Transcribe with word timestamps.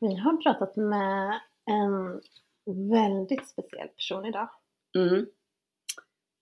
Vi 0.00 0.14
har 0.14 0.36
pratat 0.36 0.76
med 0.76 1.40
en 1.64 2.20
väldigt 2.90 3.48
speciell 3.48 3.88
person 3.88 4.26
idag. 4.26 4.48
Mm. 4.96 5.26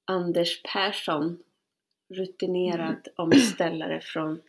Anders 0.04 0.62
Persson, 0.62 1.38
rutinerad 2.14 3.08
omställare 3.16 4.00
från 4.00 4.40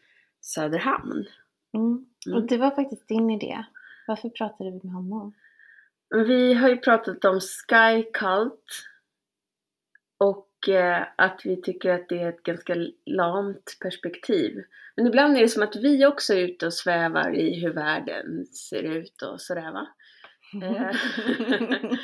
Söderhamn. 0.42 1.26
Mm. 1.74 2.06
Mm. 2.28 2.38
Och 2.38 2.48
det 2.48 2.58
var 2.58 2.72
faktiskt 2.72 3.08
din 3.08 3.30
idé. 3.30 3.66
Varför 4.08 4.30
pratade 4.30 4.72
vi 4.72 4.80
med 4.84 4.94
honom? 4.94 5.34
Vi 6.10 6.54
har 6.54 6.70
ju 6.70 6.78
pratat 6.78 7.26
om 7.26 7.40
Sky 7.40 8.04
Cult 8.14 8.88
och 10.18 10.45
att 11.16 11.42
vi 11.44 11.62
tycker 11.62 11.90
att 11.90 12.10
det 12.10 12.22
är 12.22 12.30
ett 12.30 12.44
ganska 12.44 12.76
lamt 13.06 13.78
perspektiv. 13.82 14.64
Men 14.96 15.08
ibland 15.08 15.38
är 15.38 15.42
det 15.42 15.48
som 15.48 15.64
att 15.64 15.76
vi 15.76 16.06
också 16.06 16.34
är 16.34 16.38
ute 16.38 16.66
och 16.66 16.74
svävar 16.74 17.36
i 17.36 17.60
hur 17.60 17.74
världen 17.74 18.46
ser 18.46 18.84
ut 18.84 19.22
och 19.22 19.42
sådär 19.42 19.72
va. 19.72 19.88
Eh, 20.64 20.96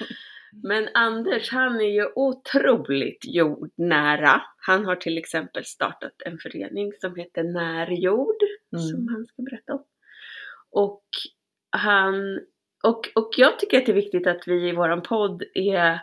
Men 0.63 0.87
Anders 0.93 1.51
han 1.51 1.81
är 1.81 1.89
ju 1.89 2.07
otroligt 2.15 3.25
jordnära. 3.27 4.41
Han 4.57 4.85
har 4.85 4.95
till 4.95 5.17
exempel 5.17 5.65
startat 5.65 6.21
en 6.25 6.37
förening 6.37 6.91
som 7.01 7.15
heter 7.15 7.43
Närjord 7.43 8.43
Mm. 8.73 8.85
som 8.85 9.07
han 9.07 9.25
ska 9.25 9.41
berätta 9.41 9.73
om. 9.73 9.85
Och 10.71 11.03
han 11.69 12.39
och, 12.83 13.11
och 13.15 13.29
jag 13.37 13.59
tycker 13.59 13.77
att 13.77 13.85
det 13.85 13.91
är 13.91 13.95
viktigt 13.95 14.27
att 14.27 14.47
vi 14.47 14.69
i 14.69 14.75
våran 14.75 15.01
podd 15.01 15.43
är, 15.53 15.99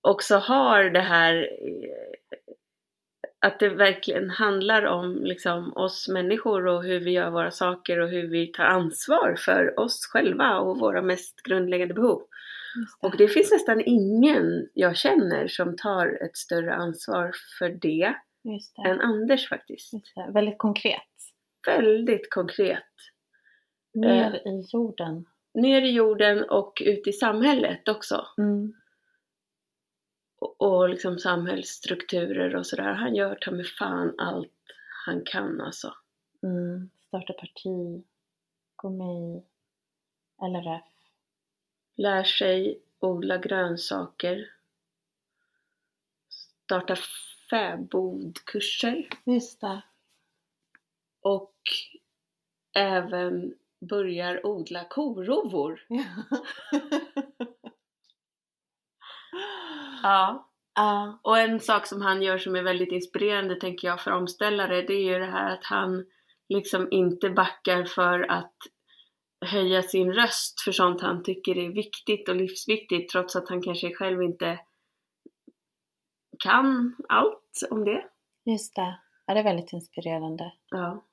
också 0.00 0.36
har 0.36 0.84
det 0.84 1.00
här 1.00 1.48
eh, 1.62 2.50
att 3.46 3.58
det 3.58 3.68
verkligen 3.68 4.30
handlar 4.30 4.84
om 4.84 5.24
liksom, 5.24 5.72
oss 5.76 6.08
människor 6.08 6.66
och 6.66 6.84
hur 6.84 7.00
vi 7.00 7.10
gör 7.10 7.30
våra 7.30 7.50
saker 7.50 8.00
och 8.00 8.08
hur 8.08 8.28
vi 8.28 8.46
tar 8.46 8.64
ansvar 8.64 9.34
för 9.38 9.80
oss 9.80 10.06
själva 10.12 10.58
och 10.58 10.78
våra 10.78 11.02
mest 11.02 11.42
grundläggande 11.42 11.94
behov. 11.94 12.22
Det. 12.74 13.06
Och 13.06 13.16
det 13.16 13.28
finns 13.28 13.50
nästan 13.50 13.82
ingen 13.86 14.68
jag 14.74 14.96
känner 14.96 15.48
som 15.48 15.76
tar 15.76 16.24
ett 16.24 16.36
större 16.36 16.74
ansvar 16.74 17.32
för 17.58 17.68
det 17.68 18.14
det. 18.42 18.88
än 18.88 19.00
Anders 19.00 19.48
faktiskt. 19.48 19.92
Väldigt 20.34 20.58
konkret. 20.58 21.02
Väldigt 21.66 22.30
konkret. 22.30 22.84
Ner 23.94 24.34
i 24.34 24.64
jorden. 24.72 25.24
Ner 25.54 25.82
i 25.82 25.90
jorden 25.90 26.44
och 26.50 26.82
ut 26.84 27.06
i 27.06 27.12
samhället 27.12 27.88
också. 27.88 28.26
Mm. 28.38 28.72
Och, 30.40 30.60
och 30.60 30.88
liksom 30.88 31.18
samhällsstrukturer 31.18 32.56
och 32.56 32.66
sådär. 32.66 32.92
Han 32.92 33.14
gör 33.14 33.34
ta 33.34 33.50
med 33.50 33.66
fan 33.66 34.14
allt 34.18 34.52
han 35.06 35.24
kan 35.24 35.60
alltså. 35.60 35.94
Mm. 36.42 36.90
Starta 37.08 37.32
parti. 37.32 38.04
Gå 38.76 38.90
med 38.90 39.36
i 39.36 39.42
LRF. 40.42 40.84
Lär 41.96 42.24
sig 42.24 42.80
odla 42.98 43.38
grönsaker. 43.38 44.50
Starta 46.64 46.96
fäbodkurser. 47.50 49.08
Just 49.24 49.60
det. 49.60 49.82
Och 51.20 51.54
även 52.72 53.54
börjar 53.80 54.46
odla 54.46 54.84
korovor. 54.84 55.86
Ja. 55.88 56.04
Ja. 60.02 60.46
Ja. 60.74 61.20
Och 61.22 61.38
en 61.38 61.60
sak 61.60 61.86
som 61.86 62.02
han 62.02 62.22
gör 62.22 62.38
som 62.38 62.56
är 62.56 62.62
väldigt 62.62 62.92
inspirerande 62.92 63.60
tänker 63.60 63.88
jag 63.88 64.00
för 64.00 64.10
omställare 64.10 64.82
det 64.82 64.94
är 64.94 65.12
ju 65.12 65.18
det 65.18 65.30
här 65.30 65.52
att 65.52 65.64
han 65.64 66.04
liksom 66.48 66.88
inte 66.90 67.30
backar 67.30 67.84
för 67.84 68.30
att 68.30 68.54
höja 69.46 69.82
sin 69.82 70.12
röst 70.12 70.60
för 70.60 70.72
sånt 70.72 71.00
han 71.00 71.22
tycker 71.22 71.58
är 71.58 71.68
viktigt 71.68 72.28
och 72.28 72.36
livsviktigt 72.36 73.12
trots 73.12 73.36
att 73.36 73.48
han 73.48 73.62
kanske 73.62 73.94
själv 73.94 74.22
inte 74.22 74.60
kan 76.38 76.96
allt 77.08 77.68
om 77.70 77.84
det. 77.84 78.04
Just 78.44 78.74
det. 78.76 79.00
Ja, 79.26 79.34
det 79.34 79.40
är 79.40 79.44
väldigt 79.44 79.72
inspirerande. 79.72 80.52
Ja. 80.68 81.04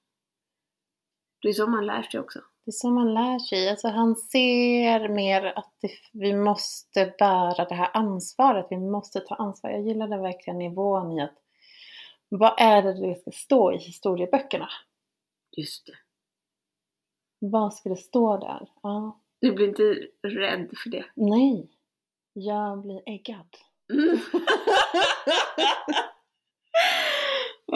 Det 1.41 1.50
är 1.50 1.53
så 1.53 1.67
man 1.67 1.85
lär 1.85 2.01
sig 2.01 2.19
också. 2.19 2.40
Det 2.67 2.69
är 2.69 2.73
så 2.73 2.89
man 2.89 3.13
lär 3.13 3.39
sig. 3.39 3.69
Alltså 3.69 3.88
han 3.88 4.16
ser 4.16 5.09
mer 5.09 5.45
att 5.45 5.73
det, 5.81 5.91
vi 6.13 6.33
måste 6.33 7.13
bära 7.19 7.66
det 7.66 7.75
här 7.75 7.89
ansvaret. 7.94 8.67
Vi 8.69 8.78
måste 8.78 9.19
ta 9.19 9.35
ansvar. 9.35 9.69
Jag 9.69 9.81
gillade 9.81 10.17
verkligen 10.17 10.57
nivån 10.57 11.11
i 11.11 11.22
att 11.22 11.35
vad 12.29 12.53
är 12.57 12.81
det 12.81 12.94
det 12.94 13.16
ska 13.16 13.31
stå 13.31 13.73
i 13.73 13.78
historieböckerna? 13.78 14.69
Just 15.57 15.85
det. 15.85 15.94
Vad 17.39 17.73
ska 17.73 17.89
det 17.89 17.95
stå 17.95 18.38
där? 18.38 18.69
Ja. 18.84 19.22
Du 19.41 19.51
blir 19.51 19.67
inte 19.67 19.84
rädd 20.28 20.69
för 20.84 20.89
det? 20.89 21.05
Nej. 21.16 21.69
Jag 22.34 22.81
blir 22.81 23.01
äggad. 23.05 23.47
Mm. 23.94 24.17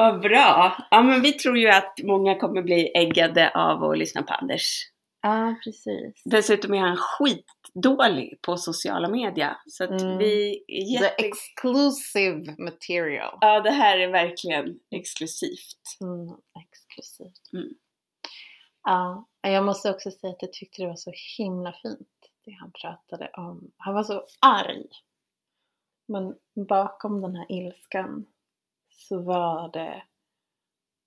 Vad 0.01 0.21
bra! 0.21 0.77
Ja 0.91 1.01
men 1.03 1.21
vi 1.21 1.31
tror 1.33 1.57
ju 1.57 1.69
att 1.69 1.93
många 2.03 2.35
kommer 2.39 2.61
bli 2.61 2.91
äggade 2.95 3.51
av 3.55 3.83
att 3.83 3.97
lyssna 3.97 4.23
på 4.23 4.33
Anders. 4.33 4.87
Ja, 5.21 5.55
precis. 5.63 6.21
Dessutom 6.25 6.73
är 6.73 6.77
han 6.79 6.97
skitdålig 6.97 8.39
på 8.41 8.57
sociala 8.57 9.09
medier. 9.09 9.57
Så 9.67 9.83
att 9.83 10.01
Mm. 10.01 10.17
vi 10.17 10.63
är 10.67 10.99
The 10.99 11.05
jätte... 11.05 11.15
exclusive 11.27 12.55
material. 12.57 13.37
Ja 13.41 13.59
det 13.59 13.71
här 13.71 13.99
är 13.99 14.07
verkligen 14.11 14.79
exklusivt. 14.91 15.97
Mm, 16.01 16.35
exklusivt. 16.63 17.53
Mm. 17.53 17.69
Ja, 18.83 19.27
jag 19.41 19.65
måste 19.65 19.91
också 19.91 20.11
säga 20.11 20.33
att 20.33 20.41
jag 20.41 20.53
tyckte 20.53 20.81
det 20.81 20.87
var 20.87 20.95
så 20.95 21.11
himla 21.37 21.71
fint 21.81 22.07
det 22.45 22.51
han 22.51 22.71
pratade 22.71 23.29
om. 23.33 23.71
Han 23.77 23.93
var 23.93 24.03
så 24.03 24.25
arg. 24.41 24.85
Men 26.07 26.35
bakom 26.67 27.21
den 27.21 27.35
här 27.35 27.45
ilskan 27.49 28.25
så 29.07 29.21
var 29.21 29.69
det 29.71 30.03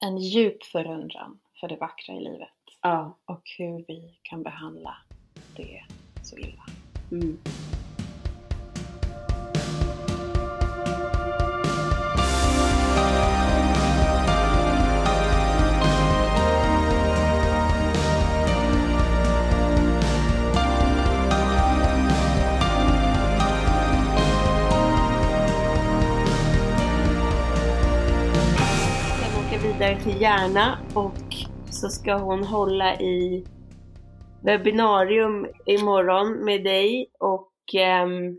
en 0.04 0.18
djup 0.18 0.64
förundran 0.64 1.40
för 1.60 1.68
det 1.68 1.76
vackra 1.76 2.14
i 2.14 2.20
livet 2.20 2.48
Ja. 2.82 3.18
och 3.24 3.42
hur 3.58 3.84
vi 3.88 4.18
kan 4.22 4.42
behandla 4.42 4.96
det 5.56 5.84
så 6.22 6.36
illa. 6.36 6.64
Mm. 7.12 7.38
Vidare 29.78 30.02
till 30.02 30.20
Järna 30.22 30.78
och 30.94 31.34
så 31.70 31.88
ska 31.88 32.14
hon 32.14 32.44
hålla 32.44 33.00
i 33.00 33.44
webbinarium 34.42 35.46
imorgon 35.66 36.44
med 36.44 36.64
dig 36.64 37.10
och 37.18 37.52
ehm, 37.78 38.36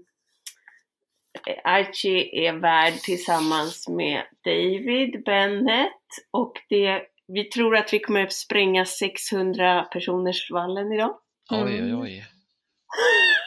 Archie 1.63 2.47
är 2.47 2.53
värd 2.53 2.93
tillsammans 2.93 3.87
med 3.87 4.23
David 4.43 5.23
Bennett 5.25 5.91
och 6.31 6.53
det, 6.69 7.01
vi 7.27 7.43
tror 7.43 7.77
att 7.77 7.93
vi 7.93 7.99
kommer 7.99 8.23
att 8.23 8.33
spränga 8.33 8.85
600 8.85 9.83
personers 9.83 10.51
vallen 10.51 10.91
idag. 10.93 11.17
Oj, 11.51 11.63
oj, 11.63 11.79
Mm. 11.79 11.99
oj. 12.01 12.25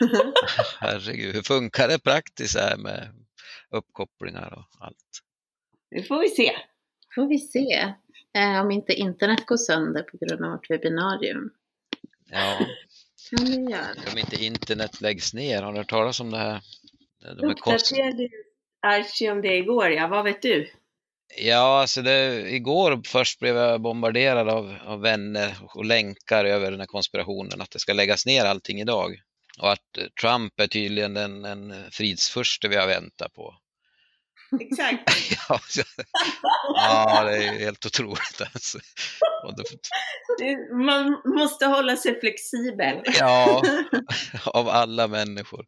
Herregud, 0.80 1.34
hur 1.34 1.42
funkar 1.42 1.88
det 1.88 1.98
praktiskt 1.98 2.58
här 2.58 2.76
med 2.76 3.08
uppkopplingar 3.70 4.52
och 4.52 4.84
allt? 4.86 4.96
Det 5.90 6.02
får 6.02 6.20
vi 6.20 6.28
se. 6.28 6.52
Får 7.18 7.26
vi 7.26 7.38
se 7.38 7.94
eh, 8.38 8.60
om 8.60 8.70
inte 8.70 8.92
internet 8.92 9.46
går 9.46 9.56
sönder 9.56 10.02
på 10.02 10.18
grund 10.20 10.44
av 10.44 10.50
vårt 10.50 10.70
webbinarium. 10.70 11.50
Ja, 12.30 12.58
Kan 13.30 13.44
vi 13.44 13.72
göra. 13.72 14.12
om 14.12 14.18
inte 14.18 14.44
internet 14.44 15.00
läggs 15.00 15.34
ner, 15.34 15.62
har 15.62 15.72
du 15.72 15.78
hört 15.78 15.90
talas 15.90 16.20
om 16.20 16.30
det 16.30 16.38
här? 16.38 16.60
De. 17.20 17.50
Uppdaterade 17.50 18.28
Archie 18.86 19.32
om 19.32 19.42
det 19.42 19.56
igår, 19.56 19.90
ja. 19.90 20.06
Vad 20.08 20.24
vet 20.24 20.42
du? 20.42 20.70
Ja, 21.36 21.80
alltså 21.80 22.02
det, 22.02 22.50
igår 22.50 23.00
först 23.06 23.40
blev 23.40 23.56
jag 23.56 23.80
bombarderad 23.80 24.48
av, 24.48 24.76
av 24.84 25.00
vänner 25.00 25.56
och 25.74 25.84
länkar 25.84 26.44
över 26.44 26.70
den 26.70 26.80
här 26.80 26.86
konspirationen 26.86 27.60
att 27.60 27.70
det 27.70 27.78
ska 27.78 27.92
läggas 27.92 28.26
ner 28.26 28.44
allting 28.44 28.80
idag. 28.80 29.20
Och 29.60 29.72
att 29.72 29.98
Trump 30.20 30.60
är 30.60 30.66
tydligen 30.66 31.14
den, 31.14 31.44
en 31.44 31.90
fridsfurste 31.90 32.68
vi 32.68 32.76
har 32.76 32.86
väntat 32.86 33.32
på. 33.32 33.54
Exakt. 34.60 35.10
Ja, 35.48 35.58
ja 36.74 37.24
det 37.24 37.36
är 37.36 37.58
helt 37.58 37.86
otroligt 37.86 38.40
alltså. 38.40 38.78
Man 40.86 41.20
måste 41.24 41.66
hålla 41.66 41.96
sig 41.96 42.20
flexibel. 42.20 43.02
ja, 43.18 43.62
av 44.44 44.68
alla 44.68 45.08
människor. 45.08 45.66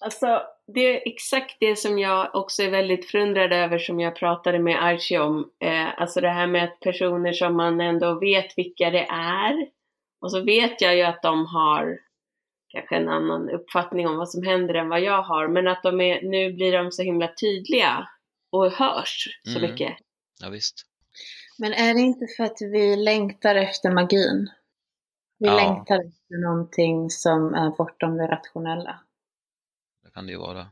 Alltså, 0.00 0.42
det 0.74 0.80
är 0.80 1.02
exakt 1.08 1.56
det 1.60 1.76
som 1.76 1.98
jag 1.98 2.34
också 2.34 2.62
är 2.62 2.70
väldigt 2.70 3.10
förundrad 3.10 3.52
över 3.52 3.78
som 3.78 4.00
jag 4.00 4.16
pratade 4.16 4.58
med 4.58 4.84
Archie 4.84 5.18
om. 5.18 5.50
Eh, 5.64 6.00
alltså 6.00 6.20
det 6.20 6.30
här 6.30 6.46
med 6.46 6.64
att 6.64 6.80
personer 6.80 7.32
som 7.32 7.56
man 7.56 7.80
ändå 7.80 8.20
vet 8.20 8.58
vilka 8.58 8.90
det 8.90 9.06
är 9.10 9.66
Och 10.20 10.30
så 10.30 10.40
vet 10.40 10.80
jag 10.80 10.96
ju 10.96 11.02
att 11.02 11.22
de 11.22 11.46
har 11.46 11.98
kanske 12.70 12.96
en 12.96 13.08
annan 13.08 13.50
uppfattning 13.50 14.08
om 14.08 14.16
vad 14.16 14.28
som 14.30 14.42
händer 14.42 14.74
än 14.74 14.88
vad 14.88 15.00
jag 15.00 15.22
har, 15.22 15.48
men 15.48 15.68
att 15.68 15.82
de 15.82 16.00
är, 16.00 16.22
nu 16.22 16.52
blir 16.52 16.72
de 16.72 16.92
så 16.92 17.02
himla 17.02 17.28
tydliga 17.40 18.08
och 18.52 18.72
hörs 18.72 19.28
så 19.44 19.58
Mm. 19.58 19.70
mycket. 19.70 19.96
Ja, 20.40 20.48
visst. 20.48 20.86
Men 21.58 21.72
är 21.72 21.94
det 21.94 22.00
inte 22.00 22.26
för 22.36 22.44
att 22.44 22.56
vi 22.60 22.96
längtar 22.96 23.54
efter 23.54 23.90
magin? 23.90 24.50
Vi 25.38 25.46
Ja. 25.48 25.56
längtar 25.56 25.94
efter 25.94 26.46
någonting 26.48 27.10
som 27.10 27.54
är 27.54 27.70
bortom 27.70 28.16
det 28.16 28.26
rationella. 28.26 29.00
Det 30.04 30.10
kan 30.10 30.26
det 30.26 30.32
ju 30.32 30.38
vara. 30.38 30.66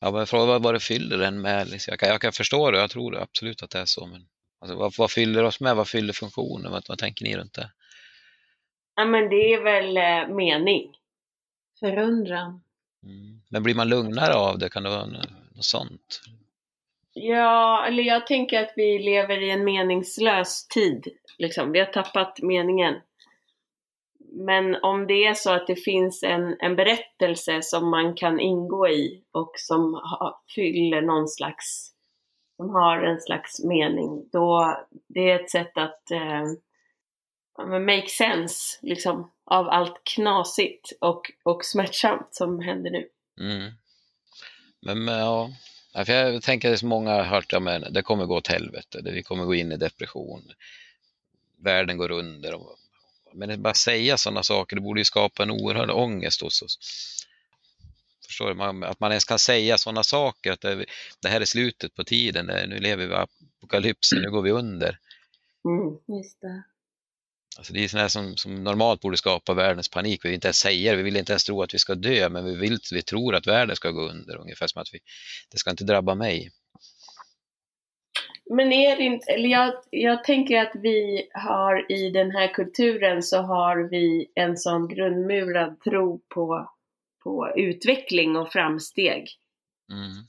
Ja, 0.00 0.10
men 0.10 0.26
fråga 0.26 0.44
vad, 0.46 0.62
vad 0.62 0.74
det 0.74 0.80
fyller 0.80 1.18
den 1.18 1.40
med. 1.40 1.68
Liksom. 1.68 1.92
Jag, 1.92 1.98
kan, 2.00 2.08
jag 2.08 2.20
kan 2.20 2.32
förstå 2.32 2.70
det, 2.70 2.78
jag 2.78 2.90
tror 2.90 3.12
det, 3.12 3.22
absolut 3.22 3.62
att 3.62 3.70
det 3.70 3.78
är 3.78 3.84
så. 3.84 4.06
Men 4.06 4.22
alltså, 4.60 4.76
vad, 4.76 4.92
vad 4.98 5.10
fyller 5.10 5.44
oss 5.44 5.60
med? 5.60 5.76
Vad 5.76 5.88
fyller 5.88 6.12
funktionen? 6.12 6.72
Vad, 6.72 6.84
vad 6.88 6.98
tänker 6.98 7.24
ni 7.24 7.36
runt 7.36 7.54
det? 7.54 7.70
Ja, 8.94 9.04
men 9.04 9.28
det 9.28 9.54
är 9.54 9.62
väl 9.62 9.96
eh, 9.96 10.34
mening. 10.36 10.94
Förundran. 11.80 12.60
Mm. 13.02 13.40
Men 13.48 13.62
blir 13.62 13.74
man 13.74 13.88
lugnare 13.88 14.34
av 14.34 14.58
det? 14.58 14.68
Kan 14.68 14.82
det 14.82 14.90
vara 14.90 15.06
något, 15.06 15.28
sånt? 15.60 16.20
Ja, 17.12 17.86
eller 17.86 18.02
jag 18.02 18.26
tänker 18.26 18.62
att 18.62 18.72
vi 18.76 18.98
lever 18.98 19.42
i 19.42 19.50
en 19.50 19.64
meningslös 19.64 20.68
tid. 20.68 21.06
Liksom. 21.38 21.72
Vi 21.72 21.78
har 21.78 21.86
tappat 21.86 22.42
meningen. 22.42 22.94
Men 24.32 24.76
om 24.82 25.06
det 25.06 25.26
är 25.26 25.34
så 25.34 25.52
att 25.52 25.66
det 25.66 25.76
finns 25.76 26.22
en, 26.22 26.56
en 26.60 26.76
berättelse 26.76 27.62
som 27.62 27.90
man 27.90 28.14
kan 28.14 28.40
ingå 28.40 28.88
i 28.88 29.22
och 29.32 29.52
som 29.54 29.94
ha, 29.94 30.42
fyller 30.54 31.02
någon 31.02 31.28
slags, 31.28 31.90
som 32.56 32.70
har 32.70 33.02
en 33.02 33.20
slags 33.20 33.64
mening, 33.64 34.28
då 34.32 34.76
det 35.08 35.30
är 35.30 35.40
ett 35.40 35.50
sätt 35.50 35.72
att 35.78 36.10
eh, 36.10 36.44
make 37.80 38.08
sense 38.08 38.78
liksom, 38.82 39.30
av 39.50 39.68
allt 39.68 40.04
knasigt 40.04 40.92
och, 41.00 41.30
och 41.42 41.64
smärtsamt 41.64 42.34
som 42.34 42.60
händer 42.60 42.90
nu. 42.90 43.08
Mm. 43.40 43.72
Men 44.80 45.04
men, 45.04 45.18
ja, 45.18 46.04
för 46.04 46.12
jag 46.12 46.42
tänker 46.42 46.74
att 46.74 46.82
många 46.82 47.10
har 47.10 47.22
hört 47.22 47.52
att 47.52 47.64
ja, 47.64 47.78
det 47.78 48.02
kommer 48.02 48.26
gå 48.26 48.36
åt 48.36 48.46
helvete, 48.46 49.00
vi 49.04 49.22
kommer 49.22 49.44
gå 49.44 49.54
in 49.54 49.72
i 49.72 49.76
depression, 49.76 50.52
världen 51.56 51.96
går 51.96 52.10
under. 52.10 52.60
Men 53.32 53.50
att 53.50 53.58
bara 53.58 53.74
säga 53.74 54.16
sådana 54.16 54.42
saker, 54.42 54.76
det 54.76 54.82
borde 54.82 55.00
ju 55.00 55.04
skapa 55.04 55.42
en 55.42 55.50
oerhörd 55.50 55.90
ångest 55.90 56.42
hos 56.42 56.62
oss. 56.62 56.78
Förstår 58.26 58.48
du? 58.48 58.54
Man, 58.54 58.84
att 58.84 59.00
man 59.00 59.10
ens 59.10 59.24
kan 59.24 59.38
säga 59.38 59.78
sådana 59.78 60.02
saker, 60.02 60.52
att 60.52 60.60
det, 60.60 60.84
det 61.22 61.28
här 61.28 61.40
är 61.40 61.44
slutet 61.44 61.94
på 61.94 62.04
tiden, 62.04 62.46
nu 62.46 62.78
lever 62.78 63.06
vi 63.06 63.14
i 63.14 63.16
apokalypsen, 63.16 64.22
nu 64.22 64.30
går 64.30 64.42
vi 64.42 64.50
under. 64.50 64.98
Mm. 65.64 66.18
Just 66.18 66.40
det. 66.40 66.62
Alltså 67.60 67.72
det 67.72 67.84
är 67.84 67.88
sådana 67.88 68.08
som, 68.08 68.36
som 68.36 68.64
normalt 68.64 69.00
borde 69.00 69.16
skapa 69.16 69.54
världens 69.54 69.88
panik. 69.88 70.24
Vi 70.24 70.28
vill 70.28 70.34
inte 70.34 70.46
ens 70.46 70.56
säga 70.56 70.90
det, 70.90 70.96
vi 70.96 71.02
vill 71.02 71.16
inte 71.16 71.32
ens 71.32 71.44
tro 71.44 71.62
att 71.62 71.74
vi 71.74 71.78
ska 71.78 71.94
dö, 71.94 72.28
men 72.28 72.44
vi, 72.44 72.56
vill, 72.56 72.78
vi 72.92 73.02
tror 73.02 73.34
att 73.34 73.46
världen 73.46 73.76
ska 73.76 73.90
gå 73.90 74.00
under, 74.00 74.36
ungefär 74.36 74.66
som 74.66 74.82
att 74.82 74.88
vi, 74.92 74.98
det 75.50 75.58
ska 75.58 75.70
inte 75.70 75.84
drabba 75.84 76.14
mig. 76.14 76.50
Men 78.50 78.72
är 78.72 78.96
det 78.96 79.02
inte, 79.02 79.32
eller 79.32 79.48
jag, 79.48 79.72
jag 79.90 80.24
tänker 80.24 80.58
att 80.58 80.72
vi 80.74 81.28
har 81.32 81.92
i 81.92 82.10
den 82.10 82.30
här 82.30 82.54
kulturen 82.54 83.22
så 83.22 83.38
har 83.38 83.90
vi 83.90 84.32
en 84.34 84.56
sån 84.56 84.88
grundmurad 84.88 85.80
tro 85.80 86.20
på, 86.34 86.70
på 87.24 87.52
utveckling 87.56 88.36
och 88.36 88.52
framsteg. 88.52 89.28
Mm. 89.92 90.26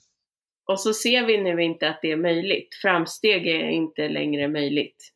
Och 0.66 0.80
så 0.80 0.94
ser 0.94 1.25
vi 1.25 1.42
nu 1.42 1.63
inte 1.63 1.89
att 1.89 2.00
det 2.01 2.12
är 2.12 2.18
möjligt. 2.18 2.75
Framsteg 2.81 3.48
är 3.48 3.69
inte 3.69 4.10
längre 4.10 4.48
möjligt. 4.48 5.13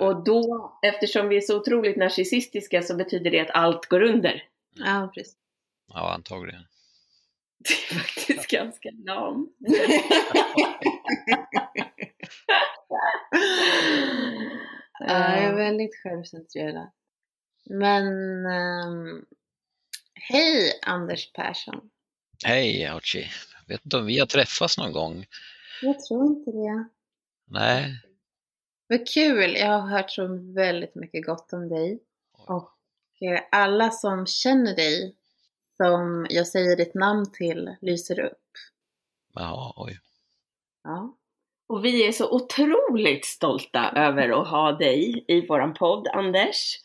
Och 0.00 0.24
då, 0.24 0.72
eftersom 0.82 1.28
vi 1.28 1.36
är 1.36 1.40
så 1.40 1.60
otroligt 1.60 1.96
narcissistiska 1.96 2.82
så 2.82 2.96
betyder 2.96 3.30
det 3.30 3.40
att 3.40 3.50
allt 3.50 3.86
går 3.86 4.02
under. 4.02 4.42
Ja, 4.74 5.10
precis. 5.14 5.36
Ja, 5.88 6.14
antagligen. 6.14 6.62
Det 7.58 7.94
är 7.94 7.98
faktiskt 7.98 8.50
ganska 8.50 8.90
lamt. 9.06 9.50
Ja, 14.98 15.36
jag 15.36 15.44
är 15.44 15.54
väldigt 15.54 16.02
självcentrerad. 16.02 16.90
Men 17.64 18.06
ehm, 18.46 19.24
hej 20.14 20.80
Anders 20.82 21.32
Persson. 21.32 21.90
Hej 22.44 22.86
Archie! 22.86 23.30
Vet 23.68 23.84
inte 23.84 23.96
om 23.96 24.06
vi 24.06 24.18
har 24.18 24.26
träffats 24.26 24.78
någon 24.78 24.92
gång? 24.92 25.26
Jag 25.82 26.00
tror 26.00 26.26
inte 26.26 26.50
det. 26.50 26.88
Nej. 27.50 28.00
Vad 28.88 29.08
kul! 29.08 29.56
Jag 29.56 29.78
har 29.78 29.88
hört 29.88 30.10
så 30.10 30.26
väldigt 30.54 30.94
mycket 30.94 31.26
gott 31.26 31.52
om 31.52 31.68
dig. 31.68 32.00
Och 32.46 32.72
eh, 33.28 33.40
alla 33.50 33.90
som 33.90 34.26
känner 34.26 34.76
dig, 34.76 35.16
som 35.76 36.26
jag 36.30 36.46
säger 36.46 36.76
ditt 36.76 36.94
namn 36.94 37.32
till, 37.32 37.76
lyser 37.80 38.20
upp. 38.20 38.42
Jaha, 39.34 39.72
oj. 39.76 39.98
Ja. 40.84 41.16
Och 41.66 41.84
vi 41.84 42.08
är 42.08 42.12
så 42.12 42.30
otroligt 42.30 43.24
stolta 43.24 43.92
över 43.96 44.40
att 44.40 44.48
ha 44.48 44.72
dig 44.72 45.24
i 45.28 45.46
våran 45.46 45.74
podd, 45.74 46.08
Anders. 46.08 46.80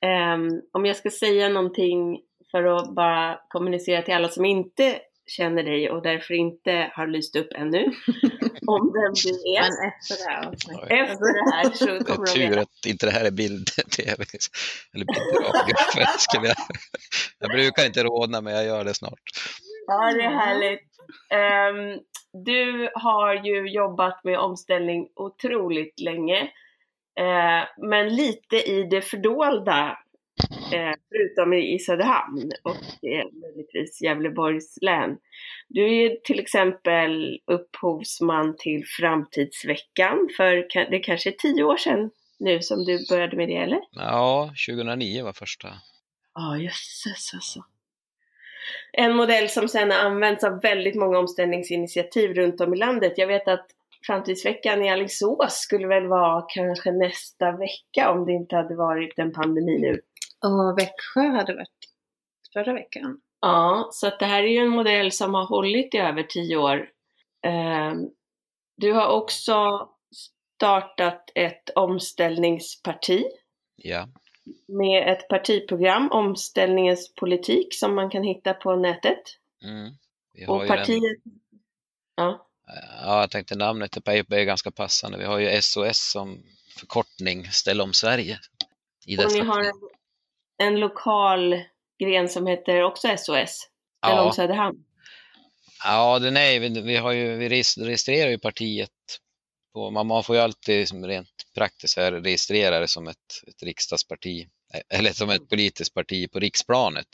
Ehm, 0.00 0.62
om 0.72 0.86
jag 0.86 0.96
ska 0.96 1.10
säga 1.10 1.48
någonting 1.48 2.20
för 2.50 2.64
att 2.64 2.94
bara 2.94 3.40
kommunicera 3.48 4.02
till 4.02 4.14
alla 4.14 4.28
som 4.28 4.44
inte 4.44 5.00
känner 5.26 5.62
dig 5.62 5.90
och 5.90 6.02
därför 6.02 6.34
inte 6.34 6.90
har 6.94 7.06
lyst 7.06 7.36
upp 7.36 7.52
ännu 7.54 7.92
om 8.66 8.92
vem 8.92 9.12
du 9.24 9.30
är. 9.56 9.62
Men 9.62 9.88
efter 9.88 10.16
det 10.16 10.30
här. 10.30 10.52
Efter 11.02 11.28
det 11.34 11.52
här 11.54 11.70
så 11.70 12.04
kommer 12.04 12.26
de 12.26 12.32
tur 12.32 12.58
att 12.58 12.86
inte 12.86 13.06
det 13.06 13.12
här 13.12 13.24
är 13.24 13.30
bild-tv. 13.30 14.24
Eller 14.94 15.06
för 15.92 16.00
jag 16.00 16.56
Jag 17.38 17.50
brukar 17.50 17.86
inte 17.86 18.04
rådna, 18.04 18.40
men 18.40 18.54
jag 18.54 18.64
gör 18.64 18.84
det 18.84 18.94
snart. 18.94 19.22
Ja, 19.86 20.12
det 20.14 20.22
är 20.22 20.30
härligt. 20.30 20.88
Ehm, 21.30 22.00
du 22.32 22.90
har 22.94 23.34
ju 23.34 23.68
jobbat 23.68 24.24
med 24.24 24.38
omställning 24.38 25.08
otroligt 25.16 26.00
länge. 26.00 26.40
Eh, 27.20 27.86
men 27.88 28.16
lite 28.16 28.56
i 28.56 28.82
det 28.90 29.00
fördolda, 29.00 29.98
eh, 30.74 30.94
förutom 31.08 31.52
i 31.52 31.78
Söderhamn 31.78 32.52
och 32.62 33.08
eh, 33.10 33.26
möjligtvis 33.42 34.02
Gävleborgs 34.02 34.78
län. 34.82 35.16
Du 35.68 36.04
är 36.04 36.16
till 36.24 36.40
exempel 36.40 37.40
upphovsman 37.46 38.56
till 38.58 38.82
Framtidsveckan 39.00 40.28
för 40.36 40.66
det 40.90 40.98
kanske 40.98 41.30
är 41.30 41.34
tio 41.38 41.64
år 41.64 41.76
sedan 41.76 42.10
nu 42.38 42.62
som 42.62 42.84
du 42.84 43.06
började 43.10 43.36
med 43.36 43.48
det, 43.48 43.56
eller? 43.56 43.80
Ja, 43.90 44.52
2009 44.68 45.24
var 45.24 45.32
första. 45.32 45.68
Ja, 46.34 46.58
jösses 46.58 47.34
alltså. 47.34 47.64
En 48.92 49.16
modell 49.16 49.48
som 49.48 49.68
sedan 49.68 49.90
har 49.90 49.98
använts 49.98 50.44
av 50.44 50.60
väldigt 50.60 50.94
många 50.94 51.18
omställningsinitiativ 51.18 52.34
runt 52.34 52.60
om 52.60 52.74
i 52.74 52.76
landet. 52.76 53.12
Jag 53.16 53.26
vet 53.26 53.48
att 53.48 53.66
Framtidsveckan 54.06 54.84
i 54.84 54.90
Alingsås 54.90 55.52
skulle 55.52 55.86
väl 55.86 56.06
vara 56.06 56.44
kanske 56.48 56.92
nästa 56.92 57.52
vecka 57.52 58.10
om 58.10 58.26
det 58.26 58.32
inte 58.32 58.56
hade 58.56 58.76
varit 58.76 59.18
en 59.18 59.32
pandemi 59.32 59.78
nu. 59.78 60.00
Och 60.42 60.78
Växjö 60.78 61.28
hade 61.36 61.54
varit 61.54 61.68
förra 62.52 62.72
veckan. 62.72 63.20
Ja, 63.40 63.88
så 63.92 64.06
att 64.06 64.18
det 64.18 64.26
här 64.26 64.42
är 64.42 64.48
ju 64.48 64.58
en 64.58 64.68
modell 64.68 65.12
som 65.12 65.34
har 65.34 65.44
hållit 65.46 65.94
i 65.94 65.98
över 65.98 66.22
tio 66.22 66.56
år. 66.56 66.88
Ehm, 67.46 68.10
Du 68.76 68.92
har 68.92 69.06
också 69.06 69.88
startat 70.14 71.30
ett 71.34 71.70
omställningsparti 71.74 73.24
Ja. 73.76 74.08
med 74.68 75.12
ett 75.12 75.28
partiprogram, 75.28 76.08
Omställningens 76.12 77.14
politik, 77.14 77.74
som 77.74 77.94
man 77.94 78.10
kan 78.10 78.22
hitta 78.22 78.54
på 78.54 78.76
nätet. 78.76 79.22
Mm. 79.64 79.92
Vi 80.34 80.44
har 80.44 80.56
Och 80.56 80.62
ju 80.62 80.68
partiet... 80.68 81.18
Ja. 82.16 82.24
Den, 82.66 82.76
ja, 83.02 83.20
jag 83.20 83.30
tänkte 83.30 83.56
namnet 83.56 83.96
är 83.96 84.34
är 84.34 84.44
ganska 84.44 84.70
passande. 84.70 85.18
Vi 85.18 85.24
har 85.24 85.38
ju 85.38 85.62
SOS 85.62 86.10
som 86.10 86.42
förkortning, 86.78 87.44
Ställ 87.44 87.80
om 87.80 87.92
Sverige. 87.92 88.38
I 89.06 89.18
Och 89.18 89.32
ni 89.32 89.40
har 89.40 89.64
en, 89.64 89.72
en 90.62 90.80
lokal 90.80 91.62
gren 91.98 92.28
som 92.28 92.46
heter 92.46 92.82
också 92.82 93.16
SOS, 93.18 93.68
Ja. 94.02 94.32
Söderhamn. 94.36 94.84
Ja, 95.84 96.18
det 96.18 96.30
nej, 96.30 96.58
vi, 96.58 96.80
vi, 96.80 96.96
har 96.96 97.12
ju, 97.12 97.36
vi 97.36 97.48
regis- 97.48 97.84
registrerar 97.84 98.30
ju 98.30 98.38
partiet. 98.38 98.90
På, 99.72 99.90
man, 99.90 100.06
man 100.06 100.24
får 100.24 100.36
ju 100.36 100.42
alltid 100.42 101.04
rent 101.04 101.28
praktiskt 101.54 101.96
här 101.96 102.12
registrera 102.12 102.78
det 102.80 102.88
som 102.88 103.08
ett, 103.08 103.16
ett 103.48 103.62
riksdagsparti, 103.62 104.48
eh, 104.74 104.98
eller 104.98 105.12
som 105.12 105.30
ett 105.30 105.48
politiskt 105.48 105.94
parti 105.94 106.30
på 106.32 106.38
riksplanet. 106.40 107.06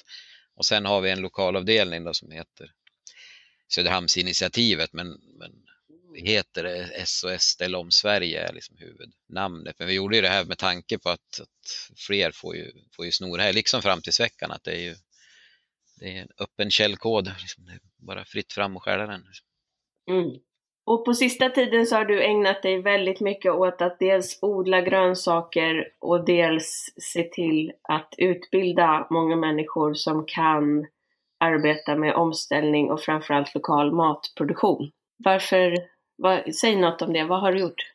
Och 0.57 0.65
sen 0.67 0.85
har 0.87 1.01
vi 1.01 1.11
en 1.11 1.21
lokalavdelning 1.21 2.05
då 2.05 2.15
som 2.15 2.31
heter 2.31 2.73
Söderhamnsinitiativet, 3.69 4.93
men, 4.93 5.09
men 5.39 5.53
heter 6.27 6.63
det 6.63 7.07
SOS 7.07 7.43
Ställ 7.43 7.75
om 7.75 7.91
Sverige 7.91 8.49
är 8.49 8.53
liksom 8.53 8.77
huvudnamnet. 8.79 9.77
Men 9.79 9.89
vi 9.89 9.95
gjorde 9.95 10.17
ju 10.17 10.23
det 10.23 10.29
här 10.29 10.45
med 10.45 10.59
tanke 10.59 10.99
på 10.99 11.09
att, 11.09 11.41
att 11.41 11.99
fler 12.07 12.31
får 12.31 12.57
ju, 12.57 12.73
får 12.97 13.05
ju 13.05 13.13
snor 13.13 13.39
här, 13.39 13.53
liksom 13.53 13.83
framtidsveckan, 13.83 14.51
att 14.51 14.65
det 14.65 14.73
är 14.73 14.81
ju 14.81 14.95
det 16.01 16.19
är 16.19 16.23
en 16.23 16.29
öppen 16.41 16.71
källkod, 16.71 17.33
liksom, 17.41 17.65
det 17.65 17.73
är 17.73 17.81
bara 18.07 18.25
fritt 18.25 18.53
fram 18.53 18.77
och 18.77 18.83
stjäla 18.83 19.07
den. 19.07 19.23
Mm. 20.11 20.31
Och 20.87 21.05
på 21.05 21.15
sista 21.15 21.49
tiden 21.49 21.87
så 21.87 21.97
har 21.97 22.05
du 22.05 22.25
ägnat 22.25 22.63
dig 22.63 22.83
väldigt 22.83 23.21
mycket 23.21 23.53
åt 23.53 23.83
att 23.83 23.99
dels 23.99 24.39
odla 24.43 24.81
grönsaker 24.81 25.89
och 25.99 26.25
dels 26.25 26.95
se 26.97 27.23
till 27.23 27.73
att 27.83 28.15
utbilda 28.19 29.07
många 29.11 29.37
människor 29.37 29.95
som 29.95 30.25
kan 30.27 30.87
arbeta 31.41 31.97
med 31.97 32.15
omställning 32.15 32.91
och 32.91 33.01
framförallt 33.01 33.55
lokal 33.55 33.93
matproduktion. 33.93 34.91
Varför, 35.25 35.75
vad, 36.19 36.55
säg 36.55 36.77
något 36.77 37.03
om 37.03 37.13
det, 37.13 37.25
vad 37.25 37.41
har 37.41 37.53
du 37.53 37.61
gjort? 37.61 37.93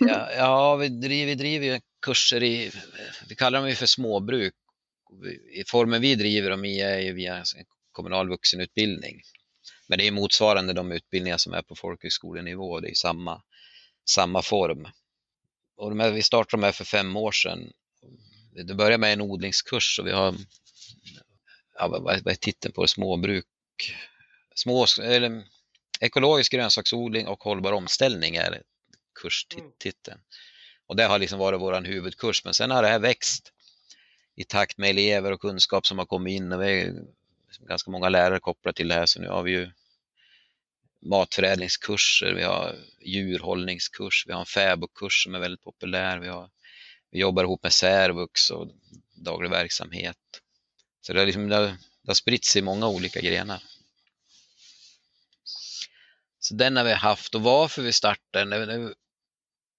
Ja, 0.00 0.32
ja 0.32 0.76
vi, 0.76 0.88
driver, 0.88 1.26
vi 1.26 1.34
driver 1.34 1.80
kurser 2.02 2.42
i, 2.42 2.70
vi 3.28 3.34
kallar 3.34 3.58
dem 3.60 3.68
ju 3.68 3.74
för 3.74 3.86
småbruk. 3.86 4.54
I 5.52 5.64
formen 5.64 6.00
vi 6.00 6.14
driver 6.14 6.50
dem 6.50 6.64
i 6.64 6.80
är 6.80 6.98
ju 6.98 7.12
via 7.12 7.36
en 7.36 7.44
kommunal 7.92 8.28
vuxenutbildning. 8.28 9.20
Men 9.88 9.98
det 9.98 10.06
är 10.06 10.12
motsvarande 10.12 10.72
de 10.72 10.92
utbildningar 10.92 11.36
som 11.36 11.52
är 11.52 11.62
på 11.62 11.74
folkhögskolenivå, 11.74 12.80
det 12.80 12.90
är 12.90 12.94
samma, 12.94 13.42
samma 14.10 14.42
form. 14.42 14.88
Och 15.76 15.90
de 15.90 16.00
här, 16.00 16.10
vi 16.10 16.22
startade 16.22 16.60
de 16.60 16.66
här 16.66 16.72
för 16.72 16.84
fem 16.84 17.16
år 17.16 17.32
sedan. 17.32 17.72
Det 18.66 18.74
började 18.74 18.98
med 18.98 19.12
en 19.12 19.20
odlingskurs 19.20 19.98
och 19.98 20.06
vi 20.06 20.12
har, 20.12 20.34
ja, 21.78 21.88
vad 21.88 22.28
är 22.28 22.34
titeln 22.34 22.72
på 22.72 22.82
det, 22.82 22.88
småbruk? 22.88 23.46
Små, 24.54 24.86
eller, 25.02 25.44
ekologisk 26.00 26.52
grönsaksodling 26.52 27.26
och 27.26 27.42
hållbar 27.42 27.72
omställning 27.72 28.36
är 28.36 28.62
kurstiteln. 29.20 30.20
Och 30.86 30.96
det 30.96 31.04
har 31.04 31.18
liksom 31.18 31.38
varit 31.38 31.60
vår 31.60 31.84
huvudkurs, 31.84 32.44
men 32.44 32.54
sen 32.54 32.70
har 32.70 32.82
det 32.82 32.88
här 32.88 32.98
växt 32.98 33.52
i 34.36 34.44
takt 34.44 34.78
med 34.78 34.90
elever 34.90 35.32
och 35.32 35.40
kunskap 35.40 35.86
som 35.86 35.98
har 35.98 36.06
kommit 36.06 36.32
in 36.32 36.52
och 36.52 36.62
vi 36.62 36.80
är 36.80 36.94
ganska 37.68 37.90
många 37.90 38.08
lärare 38.08 38.40
kopplat 38.40 38.76
till 38.76 38.88
det 38.88 38.94
här, 38.94 39.06
så 39.06 39.20
nu 39.20 39.28
har 39.28 39.42
vi 39.42 39.50
ju 39.50 39.70
matförädlingskurser, 41.02 42.34
vi 42.34 42.42
har 42.42 42.76
djurhållningskurs, 43.00 44.24
vi 44.26 44.32
har 44.32 44.40
en 44.40 44.46
fäbodkurs 44.46 45.24
som 45.24 45.34
är 45.34 45.38
väldigt 45.38 45.62
populär, 45.62 46.18
vi, 46.18 46.28
har, 46.28 46.50
vi 47.10 47.18
jobbar 47.18 47.44
ihop 47.44 47.62
med 47.62 47.72
särvux 47.72 48.50
och 48.50 48.68
daglig 49.14 49.50
verksamhet. 49.50 50.16
Så 51.00 51.12
det 51.12 51.18
har, 51.18 51.26
liksom, 51.26 51.48
det 51.48 51.56
har, 51.56 51.62
det 51.62 52.06
har 52.06 52.14
spritts 52.14 52.56
i 52.56 52.62
många 52.62 52.88
olika 52.88 53.20
grenar. 53.20 53.62
Så 56.50 56.56
den 56.56 56.76
har 56.76 56.84
vi 56.84 56.92
haft 56.92 57.34
och 57.34 57.42
varför 57.42 57.82
vi 57.82 57.92
startade 57.92 58.66
den, 58.66 58.94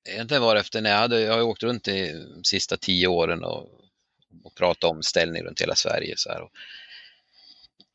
egentligen 0.09 0.43
var 0.43 0.55
det 0.55 0.61
efter 0.61 0.81
när 0.81 0.89
jag 0.89 0.97
hade, 0.97 1.21
jag 1.21 1.33
har 1.33 1.41
åkt 1.41 1.63
runt 1.63 1.83
de 1.83 2.25
sista 2.43 2.77
tio 2.77 3.07
åren 3.07 3.43
och, 3.43 3.69
och 4.43 4.55
pratat 4.57 4.83
om 4.83 5.03
ställning 5.03 5.43
runt 5.43 5.61
hela 5.61 5.75
Sverige 5.75 6.13
så 6.17 6.29
här. 6.29 6.41
Och, 6.41 6.51